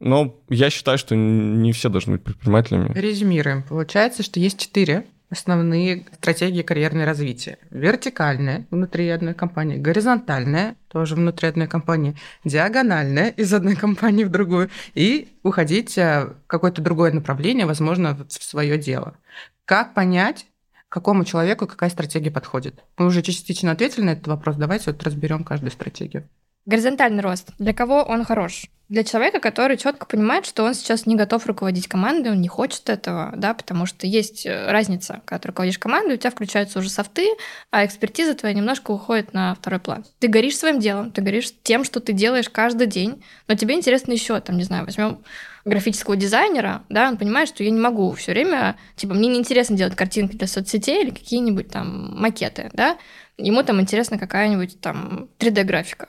Но 0.00 0.40
я 0.48 0.70
считаю, 0.70 0.98
что 0.98 1.16
не 1.16 1.72
все 1.72 1.88
должны 1.88 2.14
быть 2.14 2.24
предпринимателями. 2.24 2.92
Резюмируем. 2.94 3.62
Получается, 3.64 4.22
что 4.22 4.38
есть 4.38 4.60
четыре 4.60 5.06
основные 5.30 6.06
стратегии 6.14 6.62
карьерного 6.62 7.06
развития. 7.06 7.58
Вертикальная 7.70 8.66
внутри 8.70 9.08
одной 9.08 9.34
компании, 9.34 9.76
горизонтальная 9.76 10.76
тоже 10.88 11.16
внутри 11.16 11.48
одной 11.48 11.66
компании, 11.66 12.16
диагональная 12.44 13.28
из 13.30 13.52
одной 13.52 13.76
компании 13.86 14.24
в 14.24 14.30
другую 14.30 14.70
и 14.94 15.28
уходить 15.42 15.98
э, 15.98 16.26
в 16.26 16.46
какое-то 16.46 16.80
другое 16.80 17.12
направление, 17.12 17.66
возможно, 17.66 18.14
в 18.14 18.42
свое 18.42 18.78
дело. 18.78 19.16
Как 19.64 19.92
понять, 19.92 20.46
какому 20.88 21.24
человеку 21.24 21.66
какая 21.66 21.90
стратегия 21.90 22.30
подходит? 22.30 22.82
Мы 22.96 23.06
уже 23.06 23.20
частично 23.22 23.72
ответили 23.72 24.04
на 24.04 24.10
этот 24.10 24.28
вопрос. 24.28 24.56
Давайте 24.56 24.92
вот 24.92 25.02
разберем 25.02 25.44
каждую 25.44 25.72
стратегию. 25.72 26.26
Горизонтальный 26.68 27.22
рост. 27.22 27.48
Для 27.58 27.72
кого 27.72 28.02
он 28.02 28.26
хорош? 28.26 28.66
Для 28.90 29.02
человека, 29.02 29.40
который 29.40 29.78
четко 29.78 30.04
понимает, 30.04 30.44
что 30.44 30.64
он 30.64 30.74
сейчас 30.74 31.06
не 31.06 31.16
готов 31.16 31.46
руководить 31.46 31.88
командой, 31.88 32.32
он 32.32 32.42
не 32.42 32.48
хочет 32.48 32.90
этого, 32.90 33.32
да, 33.34 33.54
потому 33.54 33.86
что 33.86 34.06
есть 34.06 34.44
э, 34.44 34.70
разница, 34.70 35.22
когда 35.24 35.38
ты 35.38 35.48
руководишь 35.48 35.78
командой, 35.78 36.14
у 36.14 36.16
тебя 36.18 36.30
включаются 36.30 36.78
уже 36.78 36.90
софты, 36.90 37.26
а 37.70 37.86
экспертиза 37.86 38.34
твоя 38.34 38.54
немножко 38.54 38.90
уходит 38.90 39.32
на 39.32 39.54
второй 39.54 39.80
план. 39.80 40.04
Ты 40.18 40.28
горишь 40.28 40.58
своим 40.58 40.78
делом, 40.78 41.10
ты 41.10 41.22
горишь 41.22 41.54
тем, 41.62 41.84
что 41.84 42.00
ты 42.00 42.12
делаешь 42.12 42.50
каждый 42.50 42.86
день, 42.86 43.24
но 43.46 43.54
тебе 43.54 43.74
интересно 43.74 44.12
еще, 44.12 44.38
там, 44.38 44.58
не 44.58 44.64
знаю, 44.64 44.84
возьмем 44.84 45.22
графического 45.64 46.16
дизайнера, 46.16 46.82
да, 46.90 47.08
он 47.08 47.16
понимает, 47.16 47.48
что 47.48 47.64
я 47.64 47.70
не 47.70 47.80
могу 47.80 48.12
все 48.12 48.32
время, 48.32 48.76
типа, 48.94 49.14
мне 49.14 49.30
неинтересно 49.30 49.74
делать 49.74 49.96
картинки 49.96 50.36
для 50.36 50.46
соцсетей 50.46 51.02
или 51.02 51.10
какие-нибудь 51.12 51.70
там 51.70 52.20
макеты, 52.20 52.68
да, 52.74 52.98
ему 53.38 53.62
там 53.62 53.80
интересна 53.80 54.18
какая-нибудь 54.18 54.82
там 54.82 55.30
3D-графика. 55.38 56.08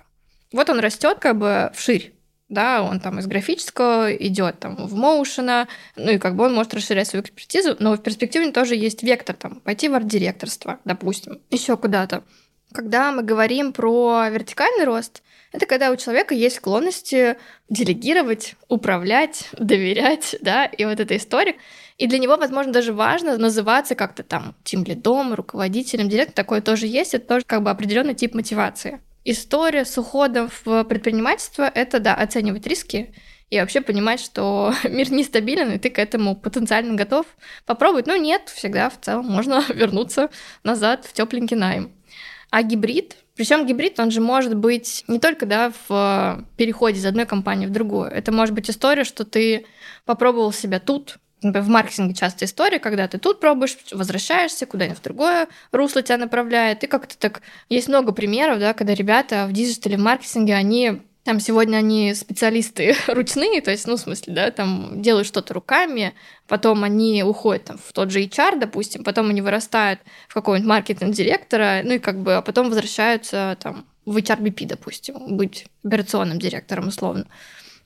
Вот 0.51 0.69
он 0.69 0.79
растет 0.79 1.19
как 1.19 1.37
бы 1.37 1.71
вширь, 1.75 2.13
да, 2.49 2.81
он 2.81 2.99
там 2.99 3.19
из 3.19 3.27
графического 3.27 4.11
идет 4.13 4.59
там 4.59 4.75
в 4.75 4.95
моушена, 4.95 5.67
ну 5.95 6.11
и 6.11 6.17
как 6.17 6.35
бы 6.35 6.45
он 6.45 6.53
может 6.53 6.73
расширять 6.73 7.07
свою 7.07 7.23
экспертизу, 7.23 7.75
но 7.79 7.93
в 7.93 8.01
перспективе 8.01 8.51
тоже 8.51 8.75
есть 8.75 9.03
вектор 9.03 9.35
там 9.35 9.59
пойти 9.59 9.87
в 9.87 9.93
арт-директорство, 9.93 10.79
допустим, 10.85 11.39
еще 11.51 11.77
куда-то. 11.77 12.23
Когда 12.71 13.11
мы 13.11 13.23
говорим 13.23 13.73
про 13.73 14.27
вертикальный 14.29 14.85
рост, 14.85 15.23
это 15.51 15.65
когда 15.65 15.91
у 15.91 15.95
человека 15.95 16.35
есть 16.35 16.57
склонности 16.57 17.37
делегировать, 17.69 18.55
управлять, 18.67 19.49
доверять, 19.53 20.35
да, 20.41 20.65
и 20.65 20.85
вот 20.85 20.99
эта 20.99 21.17
история. 21.17 21.55
И 21.97 22.07
для 22.07 22.17
него, 22.17 22.37
возможно, 22.37 22.71
даже 22.71 22.93
важно 22.93 23.37
называться 23.37 23.93
как-то 23.93 24.23
там 24.23 24.55
тем 24.63 24.83
лидом, 24.83 25.33
руководителем, 25.33 26.09
директором, 26.09 26.35
такое 26.35 26.61
тоже 26.61 26.87
есть, 26.87 27.13
это 27.13 27.27
тоже 27.27 27.45
как 27.45 27.61
бы 27.61 27.69
определенный 27.69 28.15
тип 28.15 28.33
мотивации 28.33 29.01
история 29.25 29.85
с 29.85 29.97
уходом 29.97 30.49
в 30.63 30.83
предпринимательство— 30.83 31.63
это, 31.75 31.99
да, 31.99 32.15
оценивать 32.15 32.65
риски 32.67 33.13
и 33.49 33.59
вообще 33.59 33.81
понимать, 33.81 34.19
что 34.19 34.73
мир 34.83 35.11
нестабилен, 35.11 35.71
и 35.71 35.79
ты 35.79 35.89
к 35.89 35.99
этому 35.99 36.35
потенциально 36.35 36.95
готов 36.95 37.25
попробовать. 37.65 38.07
Но 38.07 38.15
нет, 38.15 38.49
всегда 38.49 38.89
в 38.89 38.99
целом 38.99 39.27
можно 39.27 39.63
вернуться 39.73 40.29
назад 40.63 41.05
в 41.05 41.13
тепленький 41.13 41.55
найм. 41.55 41.91
А 42.51 42.63
гибрид, 42.63 43.17
причем 43.35 43.65
гибрид, 43.67 43.99
он 43.99 44.09
же 44.09 44.21
может 44.21 44.55
быть 44.55 45.03
не 45.07 45.19
только 45.19 45.45
да, 45.45 45.71
в 45.87 46.45
переходе 46.57 46.99
из 46.99 47.05
одной 47.05 47.25
компании 47.25 47.67
в 47.67 47.71
другую. 47.71 48.09
Это 48.09 48.31
может 48.31 48.55
быть 48.55 48.69
история, 48.69 49.03
что 49.03 49.23
ты 49.23 49.67
попробовал 50.05 50.51
себя 50.51 50.79
тут, 50.79 51.19
в 51.41 51.67
маркетинге 51.69 52.13
часто 52.13 52.45
история, 52.45 52.79
когда 52.79 53.07
ты 53.07 53.17
тут 53.17 53.39
пробуешь, 53.39 53.77
возвращаешься, 53.91 54.65
куда-нибудь 54.65 54.99
в 54.99 55.03
другое 55.03 55.47
русло 55.71 56.01
тебя 56.01 56.17
направляет. 56.17 56.83
И 56.83 56.87
как-то 56.87 57.17
так... 57.17 57.41
Есть 57.69 57.87
много 57.87 58.11
примеров, 58.11 58.59
да, 58.59 58.73
когда 58.73 58.93
ребята 58.93 59.45
в 59.47 59.53
диджитале, 59.53 59.97
маркетинге, 59.97 60.55
они 60.55 61.01
там 61.23 61.39
сегодня 61.39 61.77
они 61.77 62.13
специалисты 62.13 62.95
ручные, 63.07 63.61
то 63.61 63.71
есть, 63.71 63.87
ну, 63.87 63.97
в 63.97 63.99
смысле, 63.99 64.33
да, 64.33 64.51
там 64.51 65.01
делают 65.01 65.27
что-то 65.27 65.53
руками, 65.53 66.13
потом 66.47 66.83
они 66.83 67.23
уходят 67.23 67.65
там, 67.65 67.77
в 67.77 67.93
тот 67.93 68.09
же 68.09 68.23
HR, 68.23 68.57
допустим, 68.57 69.03
потом 69.03 69.29
они 69.29 69.41
вырастают 69.41 69.99
в 70.27 70.33
какого-нибудь 70.33 70.67
маркетинг-директора, 70.67 71.81
ну 71.83 71.93
и 71.93 71.99
как 71.99 72.19
бы, 72.19 72.35
а 72.35 72.41
потом 72.41 72.69
возвращаются 72.69 73.57
там 73.61 73.85
в 74.05 74.17
HRBP, 74.17 74.65
допустим, 74.65 75.37
быть 75.37 75.67
операционным 75.83 76.39
директором 76.39 76.87
условно. 76.87 77.27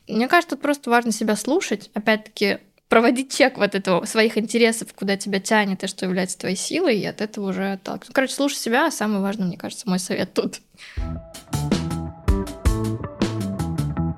Мне 0.07 0.27
кажется, 0.27 0.55
тут 0.55 0.61
просто 0.61 0.89
важно 0.89 1.11
себя 1.11 1.35
слушать. 1.35 1.89
Опять-таки, 1.93 2.59
проводить 2.93 3.36
чек 3.36 3.58
вот 3.58 3.73
этого 3.73 4.06
своих 4.06 4.38
интересов, 4.38 4.93
куда 4.93 5.17
тебя 5.17 5.39
тянет 5.39 5.84
и 5.84 5.88
что 5.88 6.06
является 6.06 6.38
твоей 6.38 6.56
силой, 6.56 6.99
и 6.99 7.06
от 7.08 7.21
этого 7.21 7.49
уже 7.49 7.71
отталкиваться. 7.71 8.12
Ну, 8.12 8.13
короче, 8.13 8.36
слушай 8.36 8.58
себя, 8.58 8.86
а 8.86 8.91
самое 8.91 9.19
важное, 9.19 9.47
мне 9.47 9.58
кажется, 9.58 9.89
мой 9.89 9.97
совет 9.97 10.36
тут. 10.36 10.62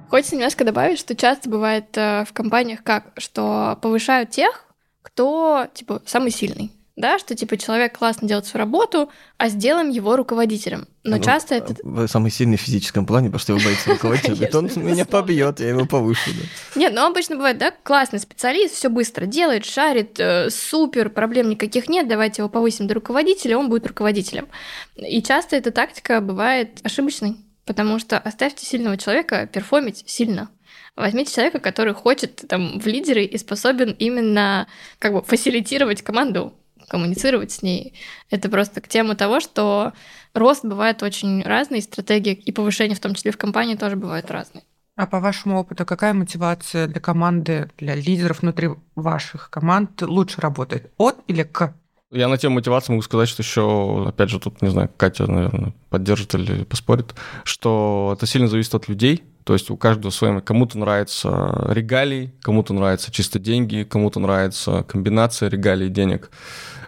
Хочется 0.09 0.35
немножко 0.35 0.65
добавить, 0.65 0.99
что 0.99 1.15
часто 1.15 1.49
бывает 1.49 1.85
э, 1.95 2.25
в 2.25 2.33
компаниях 2.33 2.83
как, 2.83 3.13
что 3.15 3.79
повышают 3.81 4.31
тех, 4.31 4.65
кто, 5.01 5.67
типа, 5.73 6.01
самый 6.05 6.31
сильный 6.31 6.73
да, 6.95 7.19
что 7.19 7.35
типа 7.35 7.57
человек 7.57 7.97
классно 7.97 8.27
делает 8.27 8.45
свою 8.45 8.65
работу, 8.65 9.09
а 9.37 9.49
сделаем 9.49 9.89
его 9.89 10.15
руководителем. 10.15 10.87
Но 11.03 11.17
ну, 11.17 11.23
часто 11.23 11.55
это... 11.55 11.75
Вы 11.83 12.07
самый 12.07 12.31
сильный 12.31 12.57
в 12.57 12.61
физическом 12.61 13.05
плане, 13.05 13.27
потому 13.27 13.39
что 13.39 13.53
его 13.53 13.63
боится 13.63 13.89
руководитель. 13.91 14.33
Говорит, 14.35 14.55
он 14.55 14.85
меня 14.85 15.05
побьет, 15.05 15.59
я 15.59 15.69
его 15.69 15.85
повышу. 15.85 16.31
Нет, 16.75 16.93
но 16.93 17.05
обычно 17.05 17.35
бывает, 17.35 17.57
да, 17.57 17.73
классный 17.83 18.19
специалист, 18.19 18.75
все 18.75 18.89
быстро 18.89 19.25
делает, 19.25 19.65
шарит, 19.65 20.19
э, 20.19 20.49
супер, 20.49 21.09
проблем 21.09 21.49
никаких 21.49 21.89
нет, 21.89 22.07
давайте 22.07 22.41
его 22.41 22.49
повысим 22.49 22.87
до 22.87 22.93
руководителя, 22.93 23.57
он 23.57 23.69
будет 23.69 23.87
руководителем. 23.87 24.47
И 24.95 25.21
часто 25.21 25.57
эта 25.57 25.71
тактика 25.71 26.21
бывает 26.21 26.79
ошибочной. 26.83 27.37
Потому 27.65 27.97
что 27.97 28.19
оставьте 28.19 28.63
сильного 28.65 28.95
человека 28.95 29.47
перформить 29.51 30.03
сильно. 30.05 30.49
Возьмите 30.95 31.33
человека, 31.33 31.59
который 31.59 31.93
хочет 31.93 32.45
там 32.47 32.79
в 32.79 32.85
лидеры 32.85 33.23
и 33.23 33.37
способен 33.37 33.95
именно 33.97 34.67
как 34.99 35.13
бы 35.13 35.21
фасилитировать 35.23 36.03
команду, 36.03 36.53
коммуницировать 36.87 37.51
с 37.51 37.61
ней. 37.61 37.93
Это 38.29 38.49
просто 38.49 38.81
к 38.81 38.87
тему 38.87 39.15
того, 39.15 39.39
что 39.39 39.93
рост 40.33 40.63
бывает 40.63 41.03
очень 41.03 41.43
разный, 41.43 41.81
стратегии 41.81 42.33
и 42.33 42.51
повышение, 42.51 42.95
в 42.95 42.99
том 42.99 43.13
числе 43.13 43.31
в 43.31 43.37
компании, 43.37 43.75
тоже 43.75 43.95
бывают 43.95 44.29
разные. 44.31 44.63
А 44.95 45.07
по 45.07 45.19
вашему 45.19 45.59
опыту, 45.59 45.85
какая 45.85 46.13
мотивация 46.13 46.87
для 46.87 47.01
команды, 47.01 47.69
для 47.77 47.95
лидеров 47.95 48.41
внутри 48.41 48.69
ваших 48.95 49.49
команд 49.49 50.01
лучше 50.01 50.39
работает? 50.39 50.91
От 50.97 51.17
или 51.27 51.43
к? 51.43 51.73
Я 52.11 52.29
на 52.29 52.37
тему 52.37 52.55
мотивации 52.55 52.93
могу 52.93 53.01
сказать, 53.01 53.27
что 53.27 53.43
еще, 53.43 54.05
опять 54.07 54.29
же, 54.29 54.39
тут, 54.39 54.61
не 54.61 54.69
знаю, 54.69 54.89
Катя, 54.95 55.29
наверное, 55.29 55.73
поддержит 55.89 56.33
или 56.35 56.63
поспорит, 56.63 57.13
что 57.43 58.13
это 58.15 58.25
сильно 58.25 58.47
зависит 58.47 58.73
от 58.73 58.87
людей, 58.87 59.23
то 59.45 59.53
есть 59.53 59.69
у 59.69 59.77
каждого 59.77 60.09
своего, 60.11 60.41
кому-то 60.41 60.77
нравится 60.79 61.67
регалий, 61.69 62.33
кому-то 62.41 62.73
нравятся 62.73 63.11
чисто 63.11 63.37
деньги, 63.37 63.87
кому-то 63.87 64.19
нравится 64.19 64.83
комбинация 64.83 65.49
регалий 65.49 65.87
и 65.87 65.91
денег. 65.91 66.31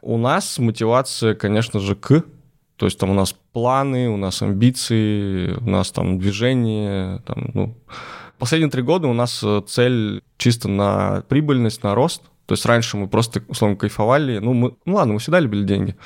У 0.01 0.17
нас 0.17 0.57
мотивация, 0.57 1.35
конечно 1.35 1.79
же, 1.79 1.95
к, 1.95 2.23
то 2.75 2.85
есть 2.87 2.97
там 2.97 3.11
у 3.11 3.13
нас 3.13 3.35
планы, 3.53 4.09
у 4.09 4.17
нас 4.17 4.41
амбиции, 4.41 5.53
у 5.53 5.69
нас 5.69 5.91
там 5.91 6.17
движение, 6.17 7.21
там, 7.27 7.51
ну, 7.53 7.77
последние 8.39 8.71
три 8.71 8.81
года 8.81 9.07
у 9.07 9.13
нас 9.13 9.43
цель 9.67 10.23
чисто 10.37 10.67
на 10.67 11.23
прибыльность, 11.29 11.83
на 11.83 11.93
рост– 11.93 12.23
то 12.47 12.53
есть 12.53 12.65
раньше 12.65 12.95
мы 12.95 13.09
просто, 13.09 13.43
условно, 13.49 13.75
кайфовали. 13.75 14.39
Ну, 14.39 14.53
мы, 14.53 14.75
ну 14.85 14.95
ладно, 14.95 15.13
мы 15.13 15.19
всегда 15.19 15.41
любили 15.41 15.65
деньги. 15.65 15.97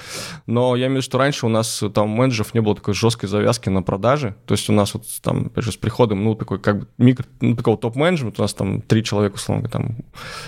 Но 0.47 0.75
я 0.75 0.88
имею 0.88 0.93
в 0.93 0.95
виду, 0.95 1.04
что 1.04 1.19
раньше 1.19 1.45
у 1.45 1.49
нас 1.49 1.84
там 1.93 2.10
менеджеров 2.10 2.56
не 2.56 2.62
было 2.62 2.75
такой 2.75 2.95
жесткой 2.95 3.30
завязки 3.30 3.69
на 3.69 3.84
продажи. 3.84 4.36
То 4.47 4.56
есть 4.56 4.67
у 4.67 4.73
нас 4.73 4.95
вот 4.95 5.04
там, 5.21 5.45
опять 5.45 5.63
же, 5.63 5.71
с 5.71 5.77
приходом, 5.77 6.23
ну, 6.23 6.34
такой 6.34 6.58
как 6.58 6.80
бы 6.80 6.88
микро, 6.97 7.27
ну, 7.41 7.56
такого 7.56 7.77
топ-менеджмента, 7.77 8.41
у 8.41 8.43
нас 8.43 8.56
там 8.56 8.82
три 8.82 9.04
человека, 9.04 9.36
условно, 9.36 9.69
там 9.69 9.97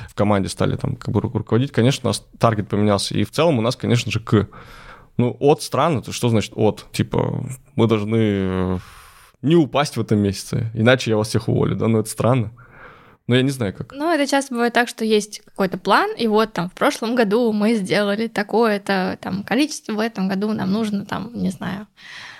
в 0.10 0.16
команде 0.16 0.50
стали 0.50 0.78
там 0.78 0.96
как 0.96 1.14
бы 1.14 1.22
руководить. 1.22 1.72
Конечно, 1.72 2.08
у 2.08 2.10
нас 2.10 2.26
таргет 2.40 2.70
поменялся. 2.70 3.14
И 3.14 3.24
в 3.24 3.30
целом 3.30 3.60
у 3.60 3.62
нас, 3.62 3.76
конечно 3.76 4.12
же, 4.12 4.20
к. 4.20 4.48
Ну, 5.18 5.38
от 5.40 5.62
странно, 5.62 6.02
то 6.02 6.12
что 6.12 6.30
значит 6.30 6.54
от? 6.56 6.88
Типа, 6.92 7.46
мы 7.76 7.86
должны 7.86 8.18
э, 8.18 8.78
не 9.44 9.56
упасть 9.56 9.96
в 9.96 10.02
этом 10.02 10.18
месяце, 10.18 10.72
иначе 10.74 11.12
я 11.12 11.18
вас 11.18 11.28
всех 11.28 11.50
уволю, 11.50 11.76
да, 11.76 11.88
ну 11.88 12.00
это 12.00 12.10
странно. 12.10 12.52
Но 13.28 13.36
я 13.36 13.42
не 13.42 13.52
знаю, 13.52 13.74
как. 13.74 13.94
Ну, 13.94 14.10
это 14.10 14.28
часто 14.28 14.54
бывает 14.54 14.74
так, 14.74 14.90
что 14.90 15.06
есть 15.06 15.42
какой-то 15.46 15.78
план, 15.78 16.12
и 16.18 16.28
вот 16.28 16.54
там 16.54 16.70
в 16.70 16.74
прошлом 16.74 17.16
году 17.16 17.54
мы 17.54 17.76
сделали 17.76 18.28
такое-то 18.28 19.18
там 19.22 19.44
количество, 19.44 19.94
в 19.94 20.00
этом 20.00 20.28
году 20.28 20.52
нам 20.52 20.72
нужно 20.72 21.06
там, 21.06 21.32
не 21.34 21.50
знаю, 21.50 21.88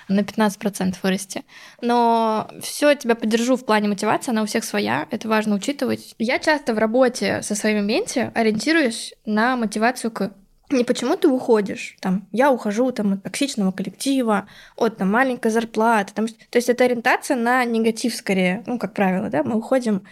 на 0.08 0.20
15% 0.20 0.96
вырасти. 1.02 1.44
Но 1.80 2.50
все 2.60 2.94
тебя 2.94 3.14
поддержу 3.14 3.56
в 3.56 3.64
плане 3.64 3.88
мотивации, 3.88 4.30
она 4.30 4.42
у 4.42 4.46
всех 4.46 4.64
своя, 4.64 5.08
это 5.10 5.26
важно 5.28 5.54
учитывать. 5.54 6.14
Я 6.18 6.38
часто 6.38 6.74
в 6.74 6.78
работе 6.78 7.40
со 7.42 7.54
своими 7.54 7.80
менти 7.80 8.30
ориентируюсь 8.34 9.14
на 9.24 9.56
мотивацию 9.56 10.10
к 10.10 10.32
не 10.70 10.82
почему 10.82 11.16
ты 11.16 11.28
уходишь, 11.28 11.96
там, 12.00 12.26
я 12.32 12.50
ухожу 12.50 12.90
там, 12.90 13.12
от 13.12 13.22
токсичного 13.22 13.70
коллектива, 13.70 14.48
от 14.76 14.96
там, 14.96 15.10
маленькой 15.10 15.50
зарплаты. 15.50 16.14
Там, 16.14 16.26
то 16.26 16.56
есть 16.56 16.68
это 16.70 16.84
ориентация 16.84 17.36
на 17.36 17.64
негатив 17.64 18.14
скорее, 18.14 18.64
ну, 18.66 18.78
как 18.78 18.94
правило, 18.94 19.28
да, 19.28 19.42
мы 19.42 19.56
уходим 19.56 20.04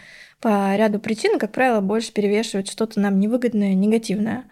по 0.43 0.75
ряду 0.75 0.99
причин, 0.99 1.39
как 1.39 1.53
правило, 1.53 1.79
больше 1.79 2.11
перевешивает 2.11 2.67
что-то 2.67 2.99
нам 2.99 3.17
невыгодное, 3.17 3.73
негативное. 3.75 4.43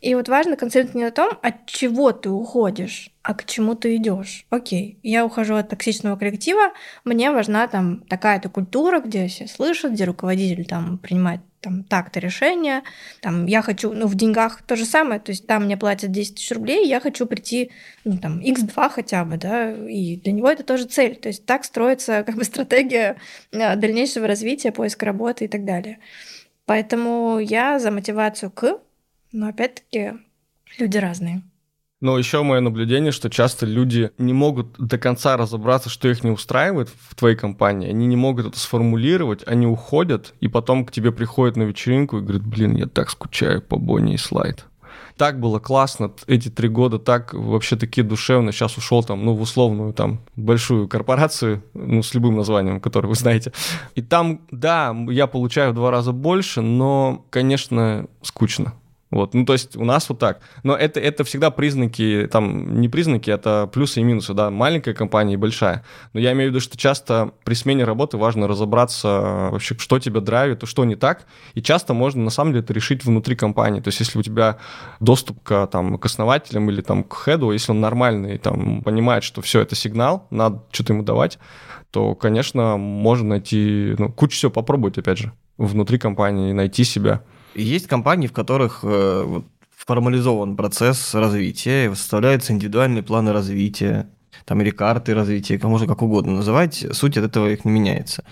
И 0.00 0.14
вот 0.14 0.28
важно 0.28 0.56
концентрироваться 0.56 0.98
не 0.98 1.04
на 1.04 1.10
том, 1.10 1.38
от 1.42 1.66
чего 1.66 2.12
ты 2.12 2.30
уходишь, 2.30 3.10
а 3.22 3.34
к 3.34 3.44
чему 3.44 3.74
ты 3.74 3.96
идешь. 3.96 4.46
Окей, 4.50 4.98
я 5.02 5.24
ухожу 5.24 5.54
от 5.54 5.68
токсичного 5.68 6.16
коллектива, 6.16 6.72
мне 7.04 7.30
важна 7.30 7.66
там 7.68 8.00
такая-то 8.08 8.48
культура, 8.48 9.00
где 9.00 9.26
все 9.26 9.46
слышат, 9.46 9.92
где 9.92 10.04
руководитель 10.04 10.64
там 10.64 10.98
принимает 10.98 11.40
там 11.60 11.82
так-то 11.82 12.20
решение, 12.20 12.82
там 13.20 13.46
я 13.46 13.62
хочу, 13.62 13.92
ну 13.92 14.06
в 14.06 14.14
деньгах 14.14 14.62
то 14.62 14.76
же 14.76 14.84
самое, 14.84 15.18
то 15.20 15.32
есть 15.32 15.46
там 15.46 15.64
мне 15.64 15.76
платят 15.76 16.12
10 16.12 16.36
тысяч 16.36 16.52
рублей, 16.52 16.86
я 16.86 17.00
хочу 17.00 17.26
прийти, 17.26 17.72
ну 18.04 18.16
там 18.18 18.40
x2 18.40 18.90
хотя 18.90 19.24
бы, 19.24 19.36
да, 19.36 19.72
и 19.72 20.16
для 20.16 20.32
него 20.32 20.48
это 20.48 20.62
тоже 20.62 20.84
цель, 20.84 21.16
то 21.16 21.28
есть 21.28 21.46
так 21.46 21.64
строится 21.64 22.22
как 22.22 22.36
бы 22.36 22.44
стратегия 22.44 23.16
э, 23.50 23.76
дальнейшего 23.76 24.28
развития, 24.28 24.70
поиска 24.70 25.06
работы 25.06 25.46
и 25.46 25.48
так 25.48 25.64
далее. 25.64 25.98
Поэтому 26.64 27.38
я 27.38 27.78
за 27.78 27.90
мотивацию 27.90 28.50
к, 28.50 28.80
но 29.32 29.48
опять-таки 29.48 30.12
люди 30.78 30.98
разные. 30.98 31.42
Но 32.00 32.16
еще 32.16 32.44
мое 32.44 32.60
наблюдение, 32.60 33.10
что 33.10 33.28
часто 33.28 33.66
люди 33.66 34.12
не 34.18 34.32
могут 34.32 34.78
до 34.78 34.98
конца 34.98 35.36
разобраться, 35.36 35.90
что 35.90 36.08
их 36.08 36.22
не 36.22 36.30
устраивает 36.30 36.88
в 36.88 37.16
твоей 37.16 37.34
компании. 37.34 37.88
Они 37.88 38.06
не 38.06 38.14
могут 38.14 38.46
это 38.46 38.58
сформулировать, 38.58 39.42
они 39.46 39.66
уходят, 39.66 40.32
и 40.40 40.46
потом 40.46 40.86
к 40.86 40.92
тебе 40.92 41.10
приходят 41.10 41.56
на 41.56 41.64
вечеринку 41.64 42.18
и 42.18 42.20
говорят, 42.20 42.46
блин, 42.46 42.76
я 42.76 42.86
так 42.86 43.10
скучаю 43.10 43.60
по 43.60 43.76
Бонни 43.76 44.14
и 44.14 44.18
Слайд. 44.18 44.64
Так 45.16 45.40
было 45.40 45.58
классно, 45.58 46.12
эти 46.28 46.48
три 46.48 46.68
года 46.68 47.00
так 47.00 47.34
вообще 47.34 47.74
такие 47.74 48.04
душевно. 48.04 48.52
Сейчас 48.52 48.76
ушел 48.76 49.02
там, 49.02 49.24
ну, 49.24 49.34
в 49.34 49.40
условную 49.40 49.92
там 49.92 50.20
большую 50.36 50.86
корпорацию, 50.86 51.64
ну, 51.74 52.04
с 52.04 52.14
любым 52.14 52.36
названием, 52.36 52.80
которое 52.80 53.08
вы 53.08 53.16
знаете. 53.16 53.52
И 53.96 54.02
там, 54.02 54.42
да, 54.52 54.96
я 55.08 55.26
получаю 55.26 55.72
в 55.72 55.74
два 55.74 55.90
раза 55.90 56.12
больше, 56.12 56.60
но, 56.60 57.26
конечно, 57.30 58.06
скучно. 58.22 58.74
Вот, 59.10 59.32
ну, 59.32 59.46
то 59.46 59.54
есть 59.54 59.76
у 59.76 59.84
нас 59.84 60.08
вот 60.08 60.18
так. 60.18 60.40
Но 60.62 60.76
это, 60.76 61.00
это 61.00 61.24
всегда 61.24 61.50
признаки, 61.50 62.28
там, 62.30 62.80
не 62.80 62.88
признаки, 62.88 63.30
это 63.30 63.68
плюсы 63.72 64.00
и 64.00 64.02
минусы, 64.02 64.34
да, 64.34 64.50
маленькая 64.50 64.92
компания 64.92 65.34
и 65.34 65.36
большая. 65.36 65.84
Но 66.12 66.20
я 66.20 66.32
имею 66.32 66.50
в 66.50 66.52
виду, 66.52 66.60
что 66.60 66.76
часто 66.76 67.32
при 67.44 67.54
смене 67.54 67.84
работы 67.84 68.18
важно 68.18 68.46
разобраться 68.46 69.48
вообще, 69.52 69.76
что 69.78 69.98
тебя 69.98 70.20
драйвит, 70.20 70.62
что 70.66 70.84
не 70.84 70.94
так. 70.94 71.26
И 71.54 71.62
часто 71.62 71.94
можно, 71.94 72.22
на 72.22 72.30
самом 72.30 72.52
деле, 72.52 72.64
это 72.64 72.74
решить 72.74 73.04
внутри 73.04 73.34
компании. 73.34 73.80
То 73.80 73.88
есть 73.88 74.00
если 74.00 74.18
у 74.18 74.22
тебя 74.22 74.58
доступ 75.00 75.42
к, 75.42 75.66
там, 75.68 75.96
к 75.98 76.04
основателям 76.04 76.68
или 76.68 76.82
там, 76.82 77.02
к 77.02 77.24
хеду, 77.24 77.50
если 77.52 77.72
он 77.72 77.80
нормальный, 77.80 78.36
там, 78.36 78.82
понимает, 78.82 79.24
что 79.24 79.40
все, 79.40 79.60
это 79.60 79.74
сигнал, 79.74 80.26
надо 80.30 80.62
что-то 80.70 80.92
ему 80.92 81.02
давать, 81.02 81.38
то, 81.90 82.14
конечно, 82.14 82.76
можно 82.76 83.30
найти, 83.30 83.94
ну, 83.98 84.12
кучу 84.12 84.36
всего 84.36 84.50
попробовать, 84.50 84.98
опять 84.98 85.18
же, 85.18 85.32
внутри 85.56 85.98
компании, 85.98 86.52
найти 86.52 86.84
себя. 86.84 87.22
Есть 87.54 87.86
компании, 87.86 88.26
в 88.26 88.32
которых 88.32 88.80
э, 88.82 89.42
формализован 89.88 90.56
процесс 90.56 91.14
развития, 91.14 91.94
составляются 91.94 92.52
индивидуальные 92.52 93.02
планы 93.02 93.32
развития, 93.32 94.08
там 94.44 94.60
или 94.60 94.70
карты 94.70 95.14
развития, 95.14 95.58
можно 95.62 95.86
как 95.86 96.02
угодно 96.02 96.32
называть, 96.32 96.84
суть 96.92 97.16
от 97.16 97.24
этого 97.24 97.48
их 97.48 97.64
не 97.64 97.70
меняется. 97.70 98.24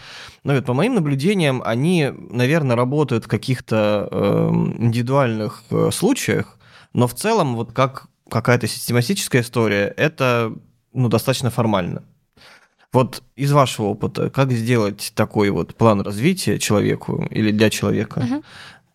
Но 0.45 0.55
вот 0.55 0.65
по 0.65 0.75
моим 0.75 0.95
наблюдениям, 0.95 1.63
они, 1.65 2.13
наверное, 2.31 2.77
работают 2.77 3.25
в 3.25 3.29
каких-то 3.29 4.09
э, 4.11 4.49
индивидуальных 4.79 5.63
э, 5.71 5.91
случаях, 5.93 6.59
но 6.93 7.07
в 7.07 7.15
целом 7.15 7.57
вот 7.57 7.73
как 7.73 8.09
какая-то 8.29 8.67
систематическая 8.67 9.43
история, 9.43 9.93
это 9.97 10.53
ну, 10.93 11.09
достаточно 11.09 11.51
формально. 11.51 12.03
Вот 12.93 13.23
из 13.35 13.53
вашего 13.53 13.87
опыта, 13.87 14.31
как 14.31 14.53
сделать 14.53 15.13
такой 15.15 15.51
вот 15.51 15.75
план 15.75 16.01
развития 16.01 16.59
человеку 16.59 17.27
или 17.31 17.51
для 17.51 17.69
человека, 17.69 18.19
угу 18.19 18.43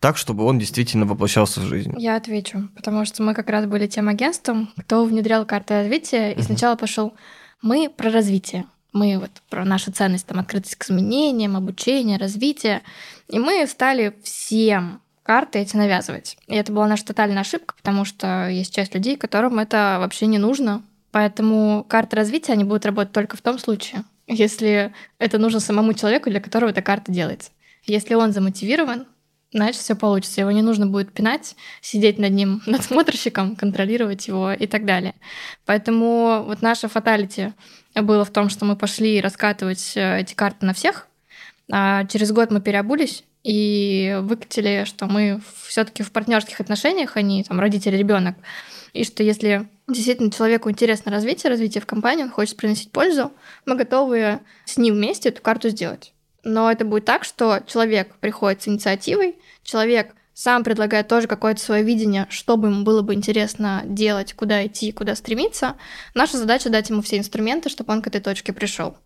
так, 0.02 0.16
чтобы 0.16 0.44
он 0.44 0.58
действительно 0.58 1.06
воплощался 1.06 1.60
в 1.60 1.64
жизнь? 1.64 1.94
Я 1.96 2.16
отвечу, 2.16 2.68
потому 2.74 3.04
что 3.04 3.22
мы 3.22 3.34
как 3.34 3.48
раз 3.48 3.66
были 3.66 3.86
тем 3.86 4.08
агентством, 4.08 4.68
кто 4.76 5.04
внедрял 5.04 5.46
карты 5.46 5.74
развития, 5.74 6.32
и 6.32 6.42
сначала 6.42 6.74
пошел 6.74 7.14
мы 7.62 7.88
про 7.88 8.10
развитие. 8.10 8.64
Мы 8.92 9.16
вот 9.18 9.30
про 9.48 9.64
нашу 9.64 9.92
ценность, 9.92 10.26
там, 10.26 10.40
открытость 10.40 10.74
к 10.74 10.84
изменениям, 10.84 11.56
обучение, 11.56 12.18
развитие. 12.18 12.82
И 13.28 13.38
мы 13.38 13.64
стали 13.68 14.14
всем 14.24 15.00
карты 15.22 15.60
эти 15.60 15.76
навязывать. 15.76 16.36
И 16.48 16.56
это 16.56 16.72
была 16.72 16.88
наша 16.88 17.04
тотальная 17.04 17.42
ошибка, 17.42 17.76
потому 17.76 18.04
что 18.04 18.48
есть 18.48 18.74
часть 18.74 18.94
людей, 18.94 19.16
которым 19.16 19.60
это 19.60 19.98
вообще 20.00 20.26
не 20.26 20.38
нужно. 20.38 20.82
Поэтому 21.12 21.86
карты 21.88 22.16
развития, 22.16 22.54
они 22.54 22.64
будут 22.64 22.84
работать 22.84 23.12
только 23.12 23.36
в 23.36 23.40
том 23.40 23.56
случае, 23.56 24.02
если 24.26 24.92
это 25.18 25.38
нужно 25.38 25.60
самому 25.60 25.94
человеку, 25.94 26.28
для 26.28 26.40
которого 26.40 26.70
эта 26.70 26.82
карта 26.82 27.12
делается. 27.12 27.52
Если 27.84 28.14
он 28.14 28.32
замотивирован, 28.32 29.06
значит, 29.52 29.80
все 29.80 29.94
получится. 29.94 30.40
Его 30.40 30.50
не 30.50 30.62
нужно 30.62 30.86
будет 30.86 31.12
пинать, 31.12 31.56
сидеть 31.80 32.18
над 32.18 32.32
ним 32.32 32.62
надсмотрщиком, 32.66 33.56
контролировать 33.56 34.26
его 34.28 34.52
и 34.52 34.66
так 34.66 34.84
далее. 34.84 35.14
Поэтому 35.64 36.44
вот 36.46 36.62
наша 36.62 36.88
фаталити 36.88 37.52
было 37.94 38.24
в 38.24 38.30
том, 38.30 38.48
что 38.48 38.64
мы 38.64 38.76
пошли 38.76 39.20
раскатывать 39.20 39.92
э, 39.96 40.20
эти 40.20 40.34
карты 40.34 40.66
на 40.66 40.72
всех. 40.72 41.08
А 41.70 42.04
через 42.06 42.32
год 42.32 42.50
мы 42.50 42.60
переобулись 42.60 43.24
и 43.44 44.18
выкатили, 44.22 44.84
что 44.86 45.06
мы 45.06 45.40
все-таки 45.66 46.02
в 46.02 46.12
партнерских 46.12 46.60
отношениях, 46.60 47.16
а 47.16 47.44
там 47.44 47.60
родители, 47.60 47.96
ребенок. 47.96 48.36
И 48.92 49.04
что 49.04 49.22
если 49.22 49.68
действительно 49.88 50.30
человеку 50.30 50.70
интересно 50.70 51.10
развитие, 51.10 51.50
развитие 51.50 51.80
в 51.80 51.86
компании, 51.86 52.24
он 52.24 52.30
хочет 52.30 52.56
приносить 52.56 52.92
пользу, 52.92 53.32
мы 53.66 53.76
готовы 53.76 54.40
с 54.64 54.76
ним 54.76 54.94
вместе 54.94 55.30
эту 55.30 55.42
карту 55.42 55.70
сделать 55.70 56.12
но 56.44 56.70
это 56.70 56.84
будет 56.84 57.04
так, 57.04 57.24
что 57.24 57.60
человек 57.66 58.14
приходит 58.16 58.62
с 58.62 58.68
инициативой, 58.68 59.36
человек 59.62 60.14
сам 60.34 60.64
предлагает 60.64 61.08
тоже 61.08 61.26
какое-то 61.28 61.60
свое 61.60 61.84
видение, 61.84 62.26
что 62.30 62.56
бы 62.56 62.68
ему 62.68 62.84
было 62.84 63.02
бы 63.02 63.14
интересно 63.14 63.82
делать, 63.84 64.32
куда 64.32 64.66
идти, 64.66 64.92
куда 64.92 65.14
стремиться. 65.14 65.76
Наша 66.14 66.38
задача 66.38 66.70
дать 66.70 66.88
ему 66.90 67.02
все 67.02 67.18
инструменты, 67.18 67.68
чтобы 67.68 67.92
он 67.92 68.02
к 68.02 68.06
этой 68.06 68.20
точке 68.20 68.52
пришел. 68.52 68.96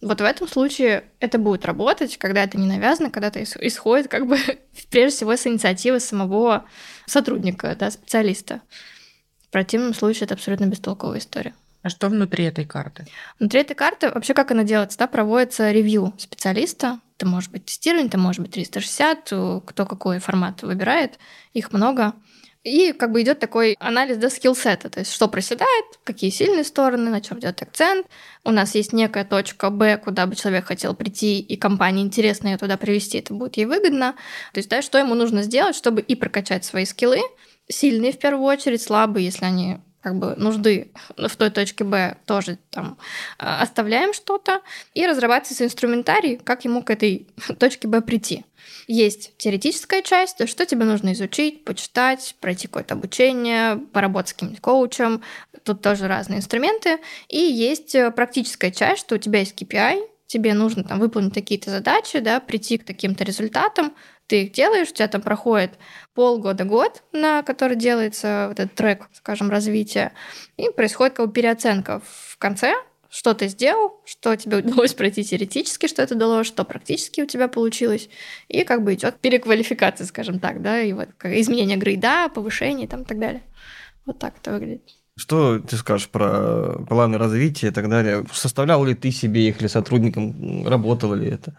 Вот 0.00 0.20
в 0.20 0.24
этом 0.24 0.46
случае 0.46 1.04
это 1.20 1.38
будет 1.38 1.64
работать, 1.64 2.18
когда 2.18 2.44
это 2.44 2.58
не 2.58 2.66
навязано, 2.66 3.10
когда 3.10 3.28
это 3.28 3.42
исходит 3.42 4.08
как 4.08 4.26
бы 4.26 4.38
прежде 4.90 5.16
всего 5.16 5.36
с 5.36 5.46
инициативы 5.46 6.00
самого 6.00 6.66
сотрудника, 7.06 7.74
да, 7.78 7.90
специалиста. 7.90 8.60
В 9.48 9.50
противном 9.50 9.94
случае 9.94 10.24
это 10.24 10.34
абсолютно 10.34 10.66
бестолковая 10.66 11.20
история. 11.20 11.54
А 11.84 11.90
что 11.90 12.08
внутри 12.08 12.46
этой 12.46 12.64
карты? 12.64 13.06
Внутри 13.38 13.60
этой 13.60 13.74
карты 13.74 14.10
вообще 14.10 14.32
как 14.32 14.50
она 14.50 14.64
делается? 14.64 14.96
Да, 14.96 15.06
проводится 15.06 15.70
ревью 15.70 16.14
специалиста. 16.16 16.98
Это 17.18 17.26
может 17.26 17.52
быть 17.52 17.66
тестирование, 17.66 18.08
это 18.08 18.16
может 18.16 18.40
быть 18.40 18.52
360, 18.52 19.24
кто 19.66 19.86
какой 19.86 20.18
формат 20.18 20.62
выбирает. 20.62 21.18
Их 21.52 21.74
много. 21.74 22.14
И 22.62 22.94
как 22.94 23.12
бы 23.12 23.20
идет 23.20 23.38
такой 23.38 23.76
анализ 23.78 24.16
до 24.16 24.30
скиллсета, 24.30 24.88
то 24.88 25.00
есть 25.00 25.12
что 25.12 25.28
проседает, 25.28 25.84
какие 26.02 26.30
сильные 26.30 26.64
стороны, 26.64 27.10
на 27.10 27.20
чем 27.20 27.38
делать 27.38 27.60
акцент. 27.60 28.06
У 28.44 28.50
нас 28.50 28.74
есть 28.74 28.94
некая 28.94 29.26
точка 29.26 29.68
Б, 29.68 29.98
куда 29.98 30.24
бы 30.24 30.34
человек 30.34 30.64
хотел 30.64 30.94
прийти, 30.94 31.38
и 31.40 31.58
компания 31.58 32.00
интересно 32.00 32.48
ее 32.48 32.56
туда 32.56 32.78
привести, 32.78 33.18
это 33.18 33.34
будет 33.34 33.58
ей 33.58 33.66
выгодно. 33.66 34.14
То 34.54 34.58
есть, 34.60 34.70
да, 34.70 34.80
что 34.80 34.96
ему 34.96 35.14
нужно 35.14 35.42
сделать, 35.42 35.76
чтобы 35.76 36.00
и 36.00 36.14
прокачать 36.14 36.64
свои 36.64 36.86
скиллы, 36.86 37.20
сильные 37.68 38.12
в 38.12 38.18
первую 38.18 38.44
очередь, 38.46 38.80
слабые, 38.80 39.26
если 39.26 39.44
они 39.44 39.76
как 40.04 40.16
бы 40.16 40.34
нужды 40.36 40.92
в 41.16 41.34
той 41.34 41.48
точке 41.48 41.82
Б 41.82 42.18
тоже 42.26 42.58
там 42.70 42.98
а, 43.38 43.62
оставляем 43.62 44.12
что-то, 44.12 44.60
и 44.92 45.06
разрабатывается 45.06 45.64
инструментарий, 45.64 46.36
как 46.36 46.66
ему 46.66 46.82
к 46.82 46.90
этой 46.90 47.26
точке 47.58 47.88
Б 47.88 48.02
прийти. 48.02 48.44
Есть 48.86 49.34
теоретическая 49.38 50.02
часть, 50.02 50.36
то 50.36 50.46
что 50.46 50.66
тебе 50.66 50.84
нужно 50.84 51.14
изучить, 51.14 51.64
почитать, 51.64 52.36
пройти 52.38 52.66
какое-то 52.66 52.94
обучение, 52.94 53.76
поработать 53.94 54.28
с 54.28 54.32
каким-нибудь 54.34 54.60
коучем, 54.60 55.22
тут 55.62 55.80
тоже 55.80 56.06
разные 56.06 56.40
инструменты. 56.40 56.98
И 57.28 57.38
есть 57.38 57.94
э, 57.94 58.10
практическая 58.10 58.70
часть, 58.70 59.00
что 59.00 59.14
у 59.14 59.18
тебя 59.18 59.38
есть 59.38 59.58
KPI, 59.58 60.02
тебе 60.26 60.52
нужно 60.52 60.84
там 60.84 61.00
выполнить 61.00 61.32
какие-то 61.32 61.70
задачи, 61.70 62.18
да, 62.18 62.40
прийти 62.40 62.76
к 62.76 62.84
таким-то 62.84 63.24
результатам, 63.24 63.94
ты 64.26 64.44
их 64.44 64.52
делаешь, 64.52 64.90
у 64.90 64.94
тебя 64.94 65.08
там 65.08 65.22
проходит 65.22 65.72
полгода-год, 66.14 67.02
на 67.12 67.42
который 67.42 67.76
делается 67.76 68.46
вот 68.48 68.60
этот 68.60 68.74
трек, 68.74 69.08
скажем, 69.12 69.50
развития, 69.50 70.12
и 70.56 70.70
происходит 70.70 71.14
как 71.14 71.26
бы 71.26 71.32
переоценка 71.32 72.00
в 72.04 72.38
конце, 72.38 72.74
что 73.10 73.32
ты 73.34 73.46
сделал, 73.48 74.00
что 74.04 74.34
тебе 74.36 74.58
удалось 74.58 74.94
пройти 74.94 75.22
теоретически, 75.22 75.86
что 75.86 76.02
это 76.02 76.14
дало, 76.14 76.42
что 76.42 76.64
практически 76.64 77.20
у 77.20 77.26
тебя 77.26 77.48
получилось, 77.48 78.08
и 78.48 78.64
как 78.64 78.82
бы 78.82 78.94
идет 78.94 79.20
переквалификация, 79.20 80.06
скажем 80.06 80.40
так, 80.40 80.62
да, 80.62 80.80
и 80.80 80.92
вот 80.92 81.10
изменение 81.22 81.76
грейда, 81.76 82.28
повышение 82.34 82.88
там 82.88 83.02
и 83.02 83.04
так 83.04 83.18
далее. 83.18 83.42
Вот 84.06 84.18
так 84.18 84.34
это 84.40 84.52
выглядит. 84.52 84.82
Что 85.16 85.60
ты 85.60 85.76
скажешь 85.76 86.08
про 86.08 86.76
планы 86.88 87.18
развития 87.18 87.68
и 87.68 87.70
так 87.70 87.88
далее? 87.88 88.24
Составлял 88.32 88.84
ли 88.84 88.94
ты 88.94 89.12
себе 89.12 89.48
их 89.48 89.60
или 89.60 89.68
сотрудникам, 89.68 90.66
работало 90.66 91.14
ли 91.14 91.28
это? 91.30 91.56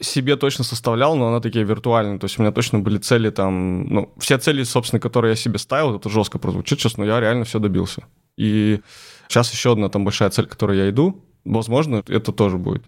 Себе 0.00 0.36
точно 0.36 0.64
составлял, 0.64 1.16
но 1.16 1.28
она 1.28 1.40
такие 1.40 1.64
виртуальные. 1.64 2.18
То 2.18 2.24
есть 2.24 2.38
у 2.38 2.42
меня 2.42 2.52
точно 2.52 2.80
были 2.80 2.98
цели 2.98 3.30
там... 3.30 3.86
Ну, 3.86 4.14
все 4.18 4.38
цели, 4.38 4.62
собственно, 4.64 5.00
которые 5.00 5.30
я 5.30 5.36
себе 5.36 5.58
ставил, 5.58 5.96
это 5.96 6.08
жестко 6.08 6.38
прозвучит 6.38 6.80
сейчас, 6.80 6.96
но 6.96 7.04
я 7.04 7.20
реально 7.20 7.44
все 7.44 7.58
добился. 7.58 8.04
И 8.36 8.80
сейчас 9.28 9.52
еще 9.52 9.72
одна 9.72 9.88
там 9.88 10.04
большая 10.04 10.30
цель, 10.30 10.46
к 10.46 10.50
которой 10.50 10.78
я 10.78 10.90
иду, 10.90 11.22
Возможно, 11.44 12.02
это 12.08 12.32
тоже 12.32 12.56
будет. 12.56 12.84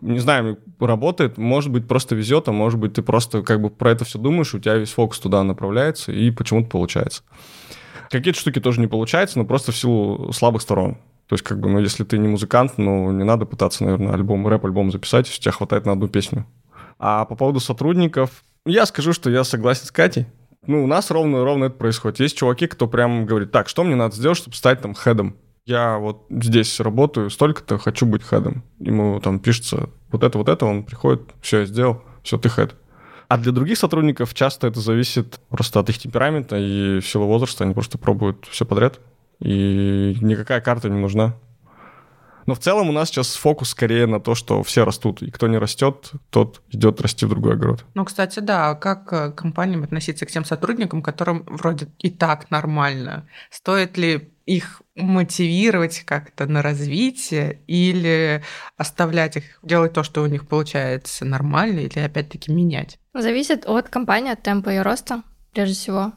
Не 0.00 0.18
знаю, 0.18 0.58
работает, 0.80 1.38
может 1.38 1.70
быть, 1.70 1.86
просто 1.86 2.16
везет, 2.16 2.48
а 2.48 2.52
может 2.52 2.80
быть, 2.80 2.94
ты 2.94 3.02
просто 3.02 3.42
как 3.42 3.60
бы 3.62 3.70
про 3.70 3.92
это 3.92 4.04
все 4.04 4.18
думаешь, 4.18 4.52
у 4.54 4.58
тебя 4.58 4.74
весь 4.74 4.90
фокус 4.90 5.20
туда 5.20 5.44
направляется, 5.44 6.10
и 6.10 6.32
почему-то 6.32 6.68
получается. 6.68 7.22
Какие-то 8.12 8.38
штуки 8.38 8.60
тоже 8.60 8.78
не 8.78 8.88
получаются, 8.88 9.38
но 9.38 9.46
просто 9.46 9.72
в 9.72 9.76
силу 9.76 10.32
слабых 10.34 10.60
сторон. 10.60 10.96
То 11.28 11.34
есть, 11.34 11.42
как 11.42 11.58
бы, 11.58 11.70
ну, 11.70 11.78
если 11.78 12.04
ты 12.04 12.18
не 12.18 12.28
музыкант, 12.28 12.74
ну, 12.76 13.10
не 13.10 13.24
надо 13.24 13.46
пытаться, 13.46 13.84
наверное, 13.84 14.12
альбом, 14.12 14.46
рэп-альбом 14.46 14.92
записать, 14.92 15.28
если 15.28 15.40
тебя 15.40 15.52
хватает 15.52 15.86
на 15.86 15.92
одну 15.92 16.08
песню. 16.08 16.44
А 16.98 17.24
по 17.24 17.36
поводу 17.36 17.58
сотрудников, 17.58 18.44
я 18.66 18.84
скажу, 18.84 19.14
что 19.14 19.30
я 19.30 19.44
согласен 19.44 19.86
с 19.86 19.90
Катей. 19.90 20.26
Ну, 20.66 20.84
у 20.84 20.86
нас 20.86 21.10
ровно-ровно 21.10 21.64
это 21.64 21.76
происходит. 21.76 22.20
Есть 22.20 22.36
чуваки, 22.36 22.66
кто 22.66 22.86
прям 22.86 23.24
говорит, 23.24 23.50
так, 23.50 23.70
что 23.70 23.82
мне 23.82 23.96
надо 23.96 24.14
сделать, 24.14 24.36
чтобы 24.36 24.56
стать 24.56 24.82
там 24.82 24.92
хедом? 24.92 25.34
Я 25.64 25.96
вот 25.96 26.26
здесь 26.28 26.80
работаю, 26.80 27.30
столько-то 27.30 27.78
хочу 27.78 28.04
быть 28.04 28.22
хедом. 28.22 28.62
Ему 28.78 29.20
там 29.20 29.38
пишется 29.38 29.88
вот 30.10 30.22
это, 30.22 30.36
вот 30.36 30.50
это, 30.50 30.66
он 30.66 30.84
приходит, 30.84 31.22
все, 31.40 31.60
я 31.60 31.64
сделал, 31.64 32.02
все, 32.22 32.36
ты 32.36 32.50
хед. 32.50 32.74
А 33.28 33.38
для 33.38 33.52
других 33.52 33.78
сотрудников 33.78 34.34
часто 34.34 34.66
это 34.66 34.80
зависит 34.80 35.40
просто 35.48 35.80
от 35.80 35.88
их 35.88 35.98
темперамента 35.98 36.56
и 36.56 37.00
в 37.00 37.06
силу 37.06 37.26
возраста 37.26 37.64
они 37.64 37.74
просто 37.74 37.98
пробуют 37.98 38.46
все 38.50 38.64
подряд 38.64 39.00
и 39.40 40.16
никакая 40.20 40.60
карта 40.60 40.88
не 40.88 40.98
нужна. 40.98 41.34
Но 42.46 42.54
в 42.54 42.58
целом 42.58 42.88
у 42.88 42.92
нас 42.92 43.08
сейчас 43.08 43.34
фокус 43.36 43.70
скорее 43.70 44.06
на 44.06 44.20
то, 44.20 44.34
что 44.34 44.62
все 44.62 44.84
растут, 44.84 45.22
и 45.22 45.30
кто 45.30 45.46
не 45.46 45.58
растет, 45.58 46.10
тот 46.30 46.60
идет 46.70 47.00
расти 47.00 47.24
в 47.24 47.28
другой 47.28 47.54
огород. 47.54 47.84
Ну, 47.94 48.04
кстати, 48.04 48.40
да, 48.40 48.74
как 48.74 49.12
э, 49.12 49.30
компаниям 49.30 49.84
относиться 49.84 50.26
к 50.26 50.30
тем 50.30 50.44
сотрудникам, 50.44 51.02
которым 51.02 51.44
вроде 51.46 51.88
и 51.98 52.10
так 52.10 52.50
нормально? 52.50 53.28
Стоит 53.50 53.96
ли 53.96 54.31
их 54.46 54.82
мотивировать 54.94 56.00
как-то 56.00 56.46
на 56.46 56.62
развитие 56.62 57.60
или 57.66 58.42
оставлять 58.76 59.36
их 59.36 59.58
делать 59.62 59.92
то, 59.92 60.02
что 60.02 60.22
у 60.22 60.26
них 60.26 60.46
получается 60.48 61.24
нормально, 61.24 61.80
или 61.80 61.98
опять-таки 61.98 62.52
менять? 62.52 62.98
Зависит 63.14 63.66
от 63.66 63.88
компании, 63.88 64.32
от 64.32 64.42
темпа 64.42 64.70
ее 64.70 64.82
роста, 64.82 65.22
прежде 65.52 65.74
всего. 65.74 66.12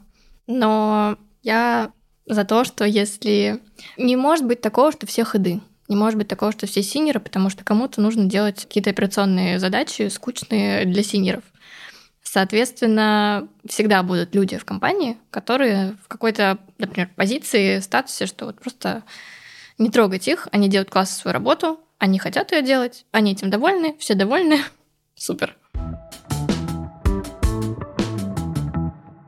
Но 0.46 1.18
я 1.42 1.92
за 2.26 2.44
то, 2.44 2.64
что 2.64 2.84
если... 2.84 3.60
Не 3.96 4.16
может 4.16 4.46
быть 4.46 4.60
такого, 4.60 4.92
что 4.92 5.06
все 5.06 5.24
ходы. 5.24 5.60
Не 5.88 5.96
может 5.96 6.18
быть 6.18 6.28
такого, 6.28 6.52
что 6.52 6.66
все 6.66 6.82
синеры, 6.82 7.20
потому 7.20 7.50
что 7.50 7.64
кому-то 7.64 8.00
нужно 8.00 8.24
делать 8.24 8.64
какие-то 8.64 8.90
операционные 8.90 9.60
задачи, 9.60 10.08
скучные 10.08 10.84
для 10.84 11.02
синеров. 11.02 11.44
Соответственно, 12.36 13.48
всегда 13.66 14.02
будут 14.02 14.34
люди 14.34 14.58
в 14.58 14.66
компании, 14.66 15.16
которые 15.30 15.96
в 16.04 16.06
какой-то, 16.06 16.58
например, 16.76 17.08
позиции, 17.16 17.80
статусе, 17.80 18.26
что 18.26 18.44
вот 18.44 18.60
просто 18.60 19.04
не 19.78 19.88
трогать 19.88 20.28
их, 20.28 20.46
они 20.52 20.68
делают 20.68 20.90
классно 20.90 21.16
свою 21.16 21.32
работу, 21.32 21.80
они 21.96 22.18
хотят 22.18 22.52
ее 22.52 22.60
делать, 22.60 23.06
они 23.10 23.32
этим 23.32 23.48
довольны, 23.48 23.96
все 23.98 24.12
довольны. 24.14 24.58
Супер. 25.14 25.56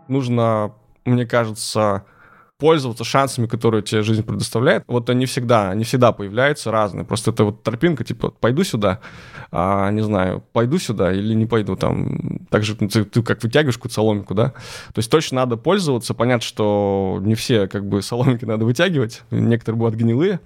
Нужно, 0.07 0.75
мне 1.07 1.25
кажется, 1.25 2.05
пользоваться 2.59 3.05
шансами, 3.05 3.47
которые 3.47 3.83
тебе 3.83 4.03
жизнь 4.03 4.25
предоставляет. 4.25 4.83
Вот 4.89 5.09
они 5.11 5.27
всегда, 5.27 5.71
они 5.71 5.85
всегда 5.85 6.11
появляются 6.11 6.73
разные. 6.73 7.05
Просто 7.05 7.31
это 7.31 7.45
вот 7.45 7.63
тропинка, 7.63 8.03
типа, 8.03 8.31
пойду 8.31 8.65
сюда, 8.65 8.99
а, 9.53 9.91
не 9.91 10.03
знаю, 10.03 10.43
пойду 10.53 10.79
сюда 10.79 11.13
или 11.13 11.35
не 11.35 11.47
пойду. 11.47 11.77
Там, 11.77 12.41
так 12.51 12.65
же 12.65 12.75
ты, 12.75 13.05
ты 13.05 13.23
как 13.23 13.43
вытягиваешь 13.45 13.77
какую-то 13.77 13.95
соломинку, 13.95 14.35
да? 14.35 14.51
То 14.93 14.99
есть 14.99 15.11
точно 15.11 15.37
надо 15.37 15.57
пользоваться. 15.57 16.15
Понятно, 16.15 16.45
что 16.45 17.21
не 17.23 17.37
все 17.37 17.69
как 17.69 17.87
бы 17.89 18.03
соломинки 18.03 18.45
надо 18.45 18.65
вытягивать. 18.65 19.23
Некоторые 19.31 19.79
будут 19.79 19.95
гнилые. 19.95 20.41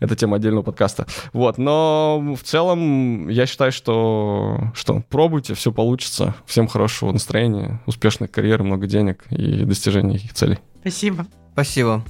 Это 0.00 0.16
тема 0.16 0.36
отдельного 0.36 0.64
подкаста. 0.64 1.06
Вот, 1.32 1.58
но 1.58 2.34
в 2.38 2.42
целом 2.42 3.28
я 3.28 3.46
считаю, 3.46 3.72
что, 3.72 4.72
что 4.74 5.02
пробуйте, 5.08 5.54
все 5.54 5.72
получится. 5.72 6.34
Всем 6.44 6.66
хорошего 6.66 7.12
настроения, 7.12 7.80
успешной 7.86 8.28
карьеры, 8.28 8.64
много 8.64 8.86
денег 8.86 9.24
и 9.30 9.64
достижений 9.64 10.28
целей. 10.34 10.58
Спасибо. 10.86 11.26
Спасибо. 11.52 12.04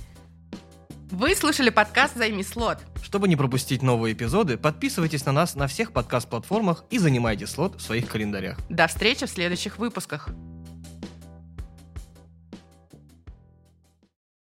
Вы 1.11 1.35
слушали 1.35 1.71
подкаст 1.71 2.15
«Займи 2.15 2.43
слот». 2.43 2.77
Чтобы 3.03 3.27
не 3.27 3.35
пропустить 3.35 3.81
новые 3.81 4.13
эпизоды, 4.13 4.59
подписывайтесь 4.59 5.25
на 5.25 5.33
нас 5.33 5.55
на 5.55 5.67
всех 5.67 5.93
подкаст-платформах 5.93 6.85
и 6.91 6.99
занимайте 6.99 7.47
слот 7.47 7.77
в 7.77 7.81
своих 7.81 8.07
календарях. 8.07 8.59
До 8.69 8.87
встречи 8.87 9.25
в 9.25 9.31
следующих 9.31 9.79
выпусках. 9.79 10.29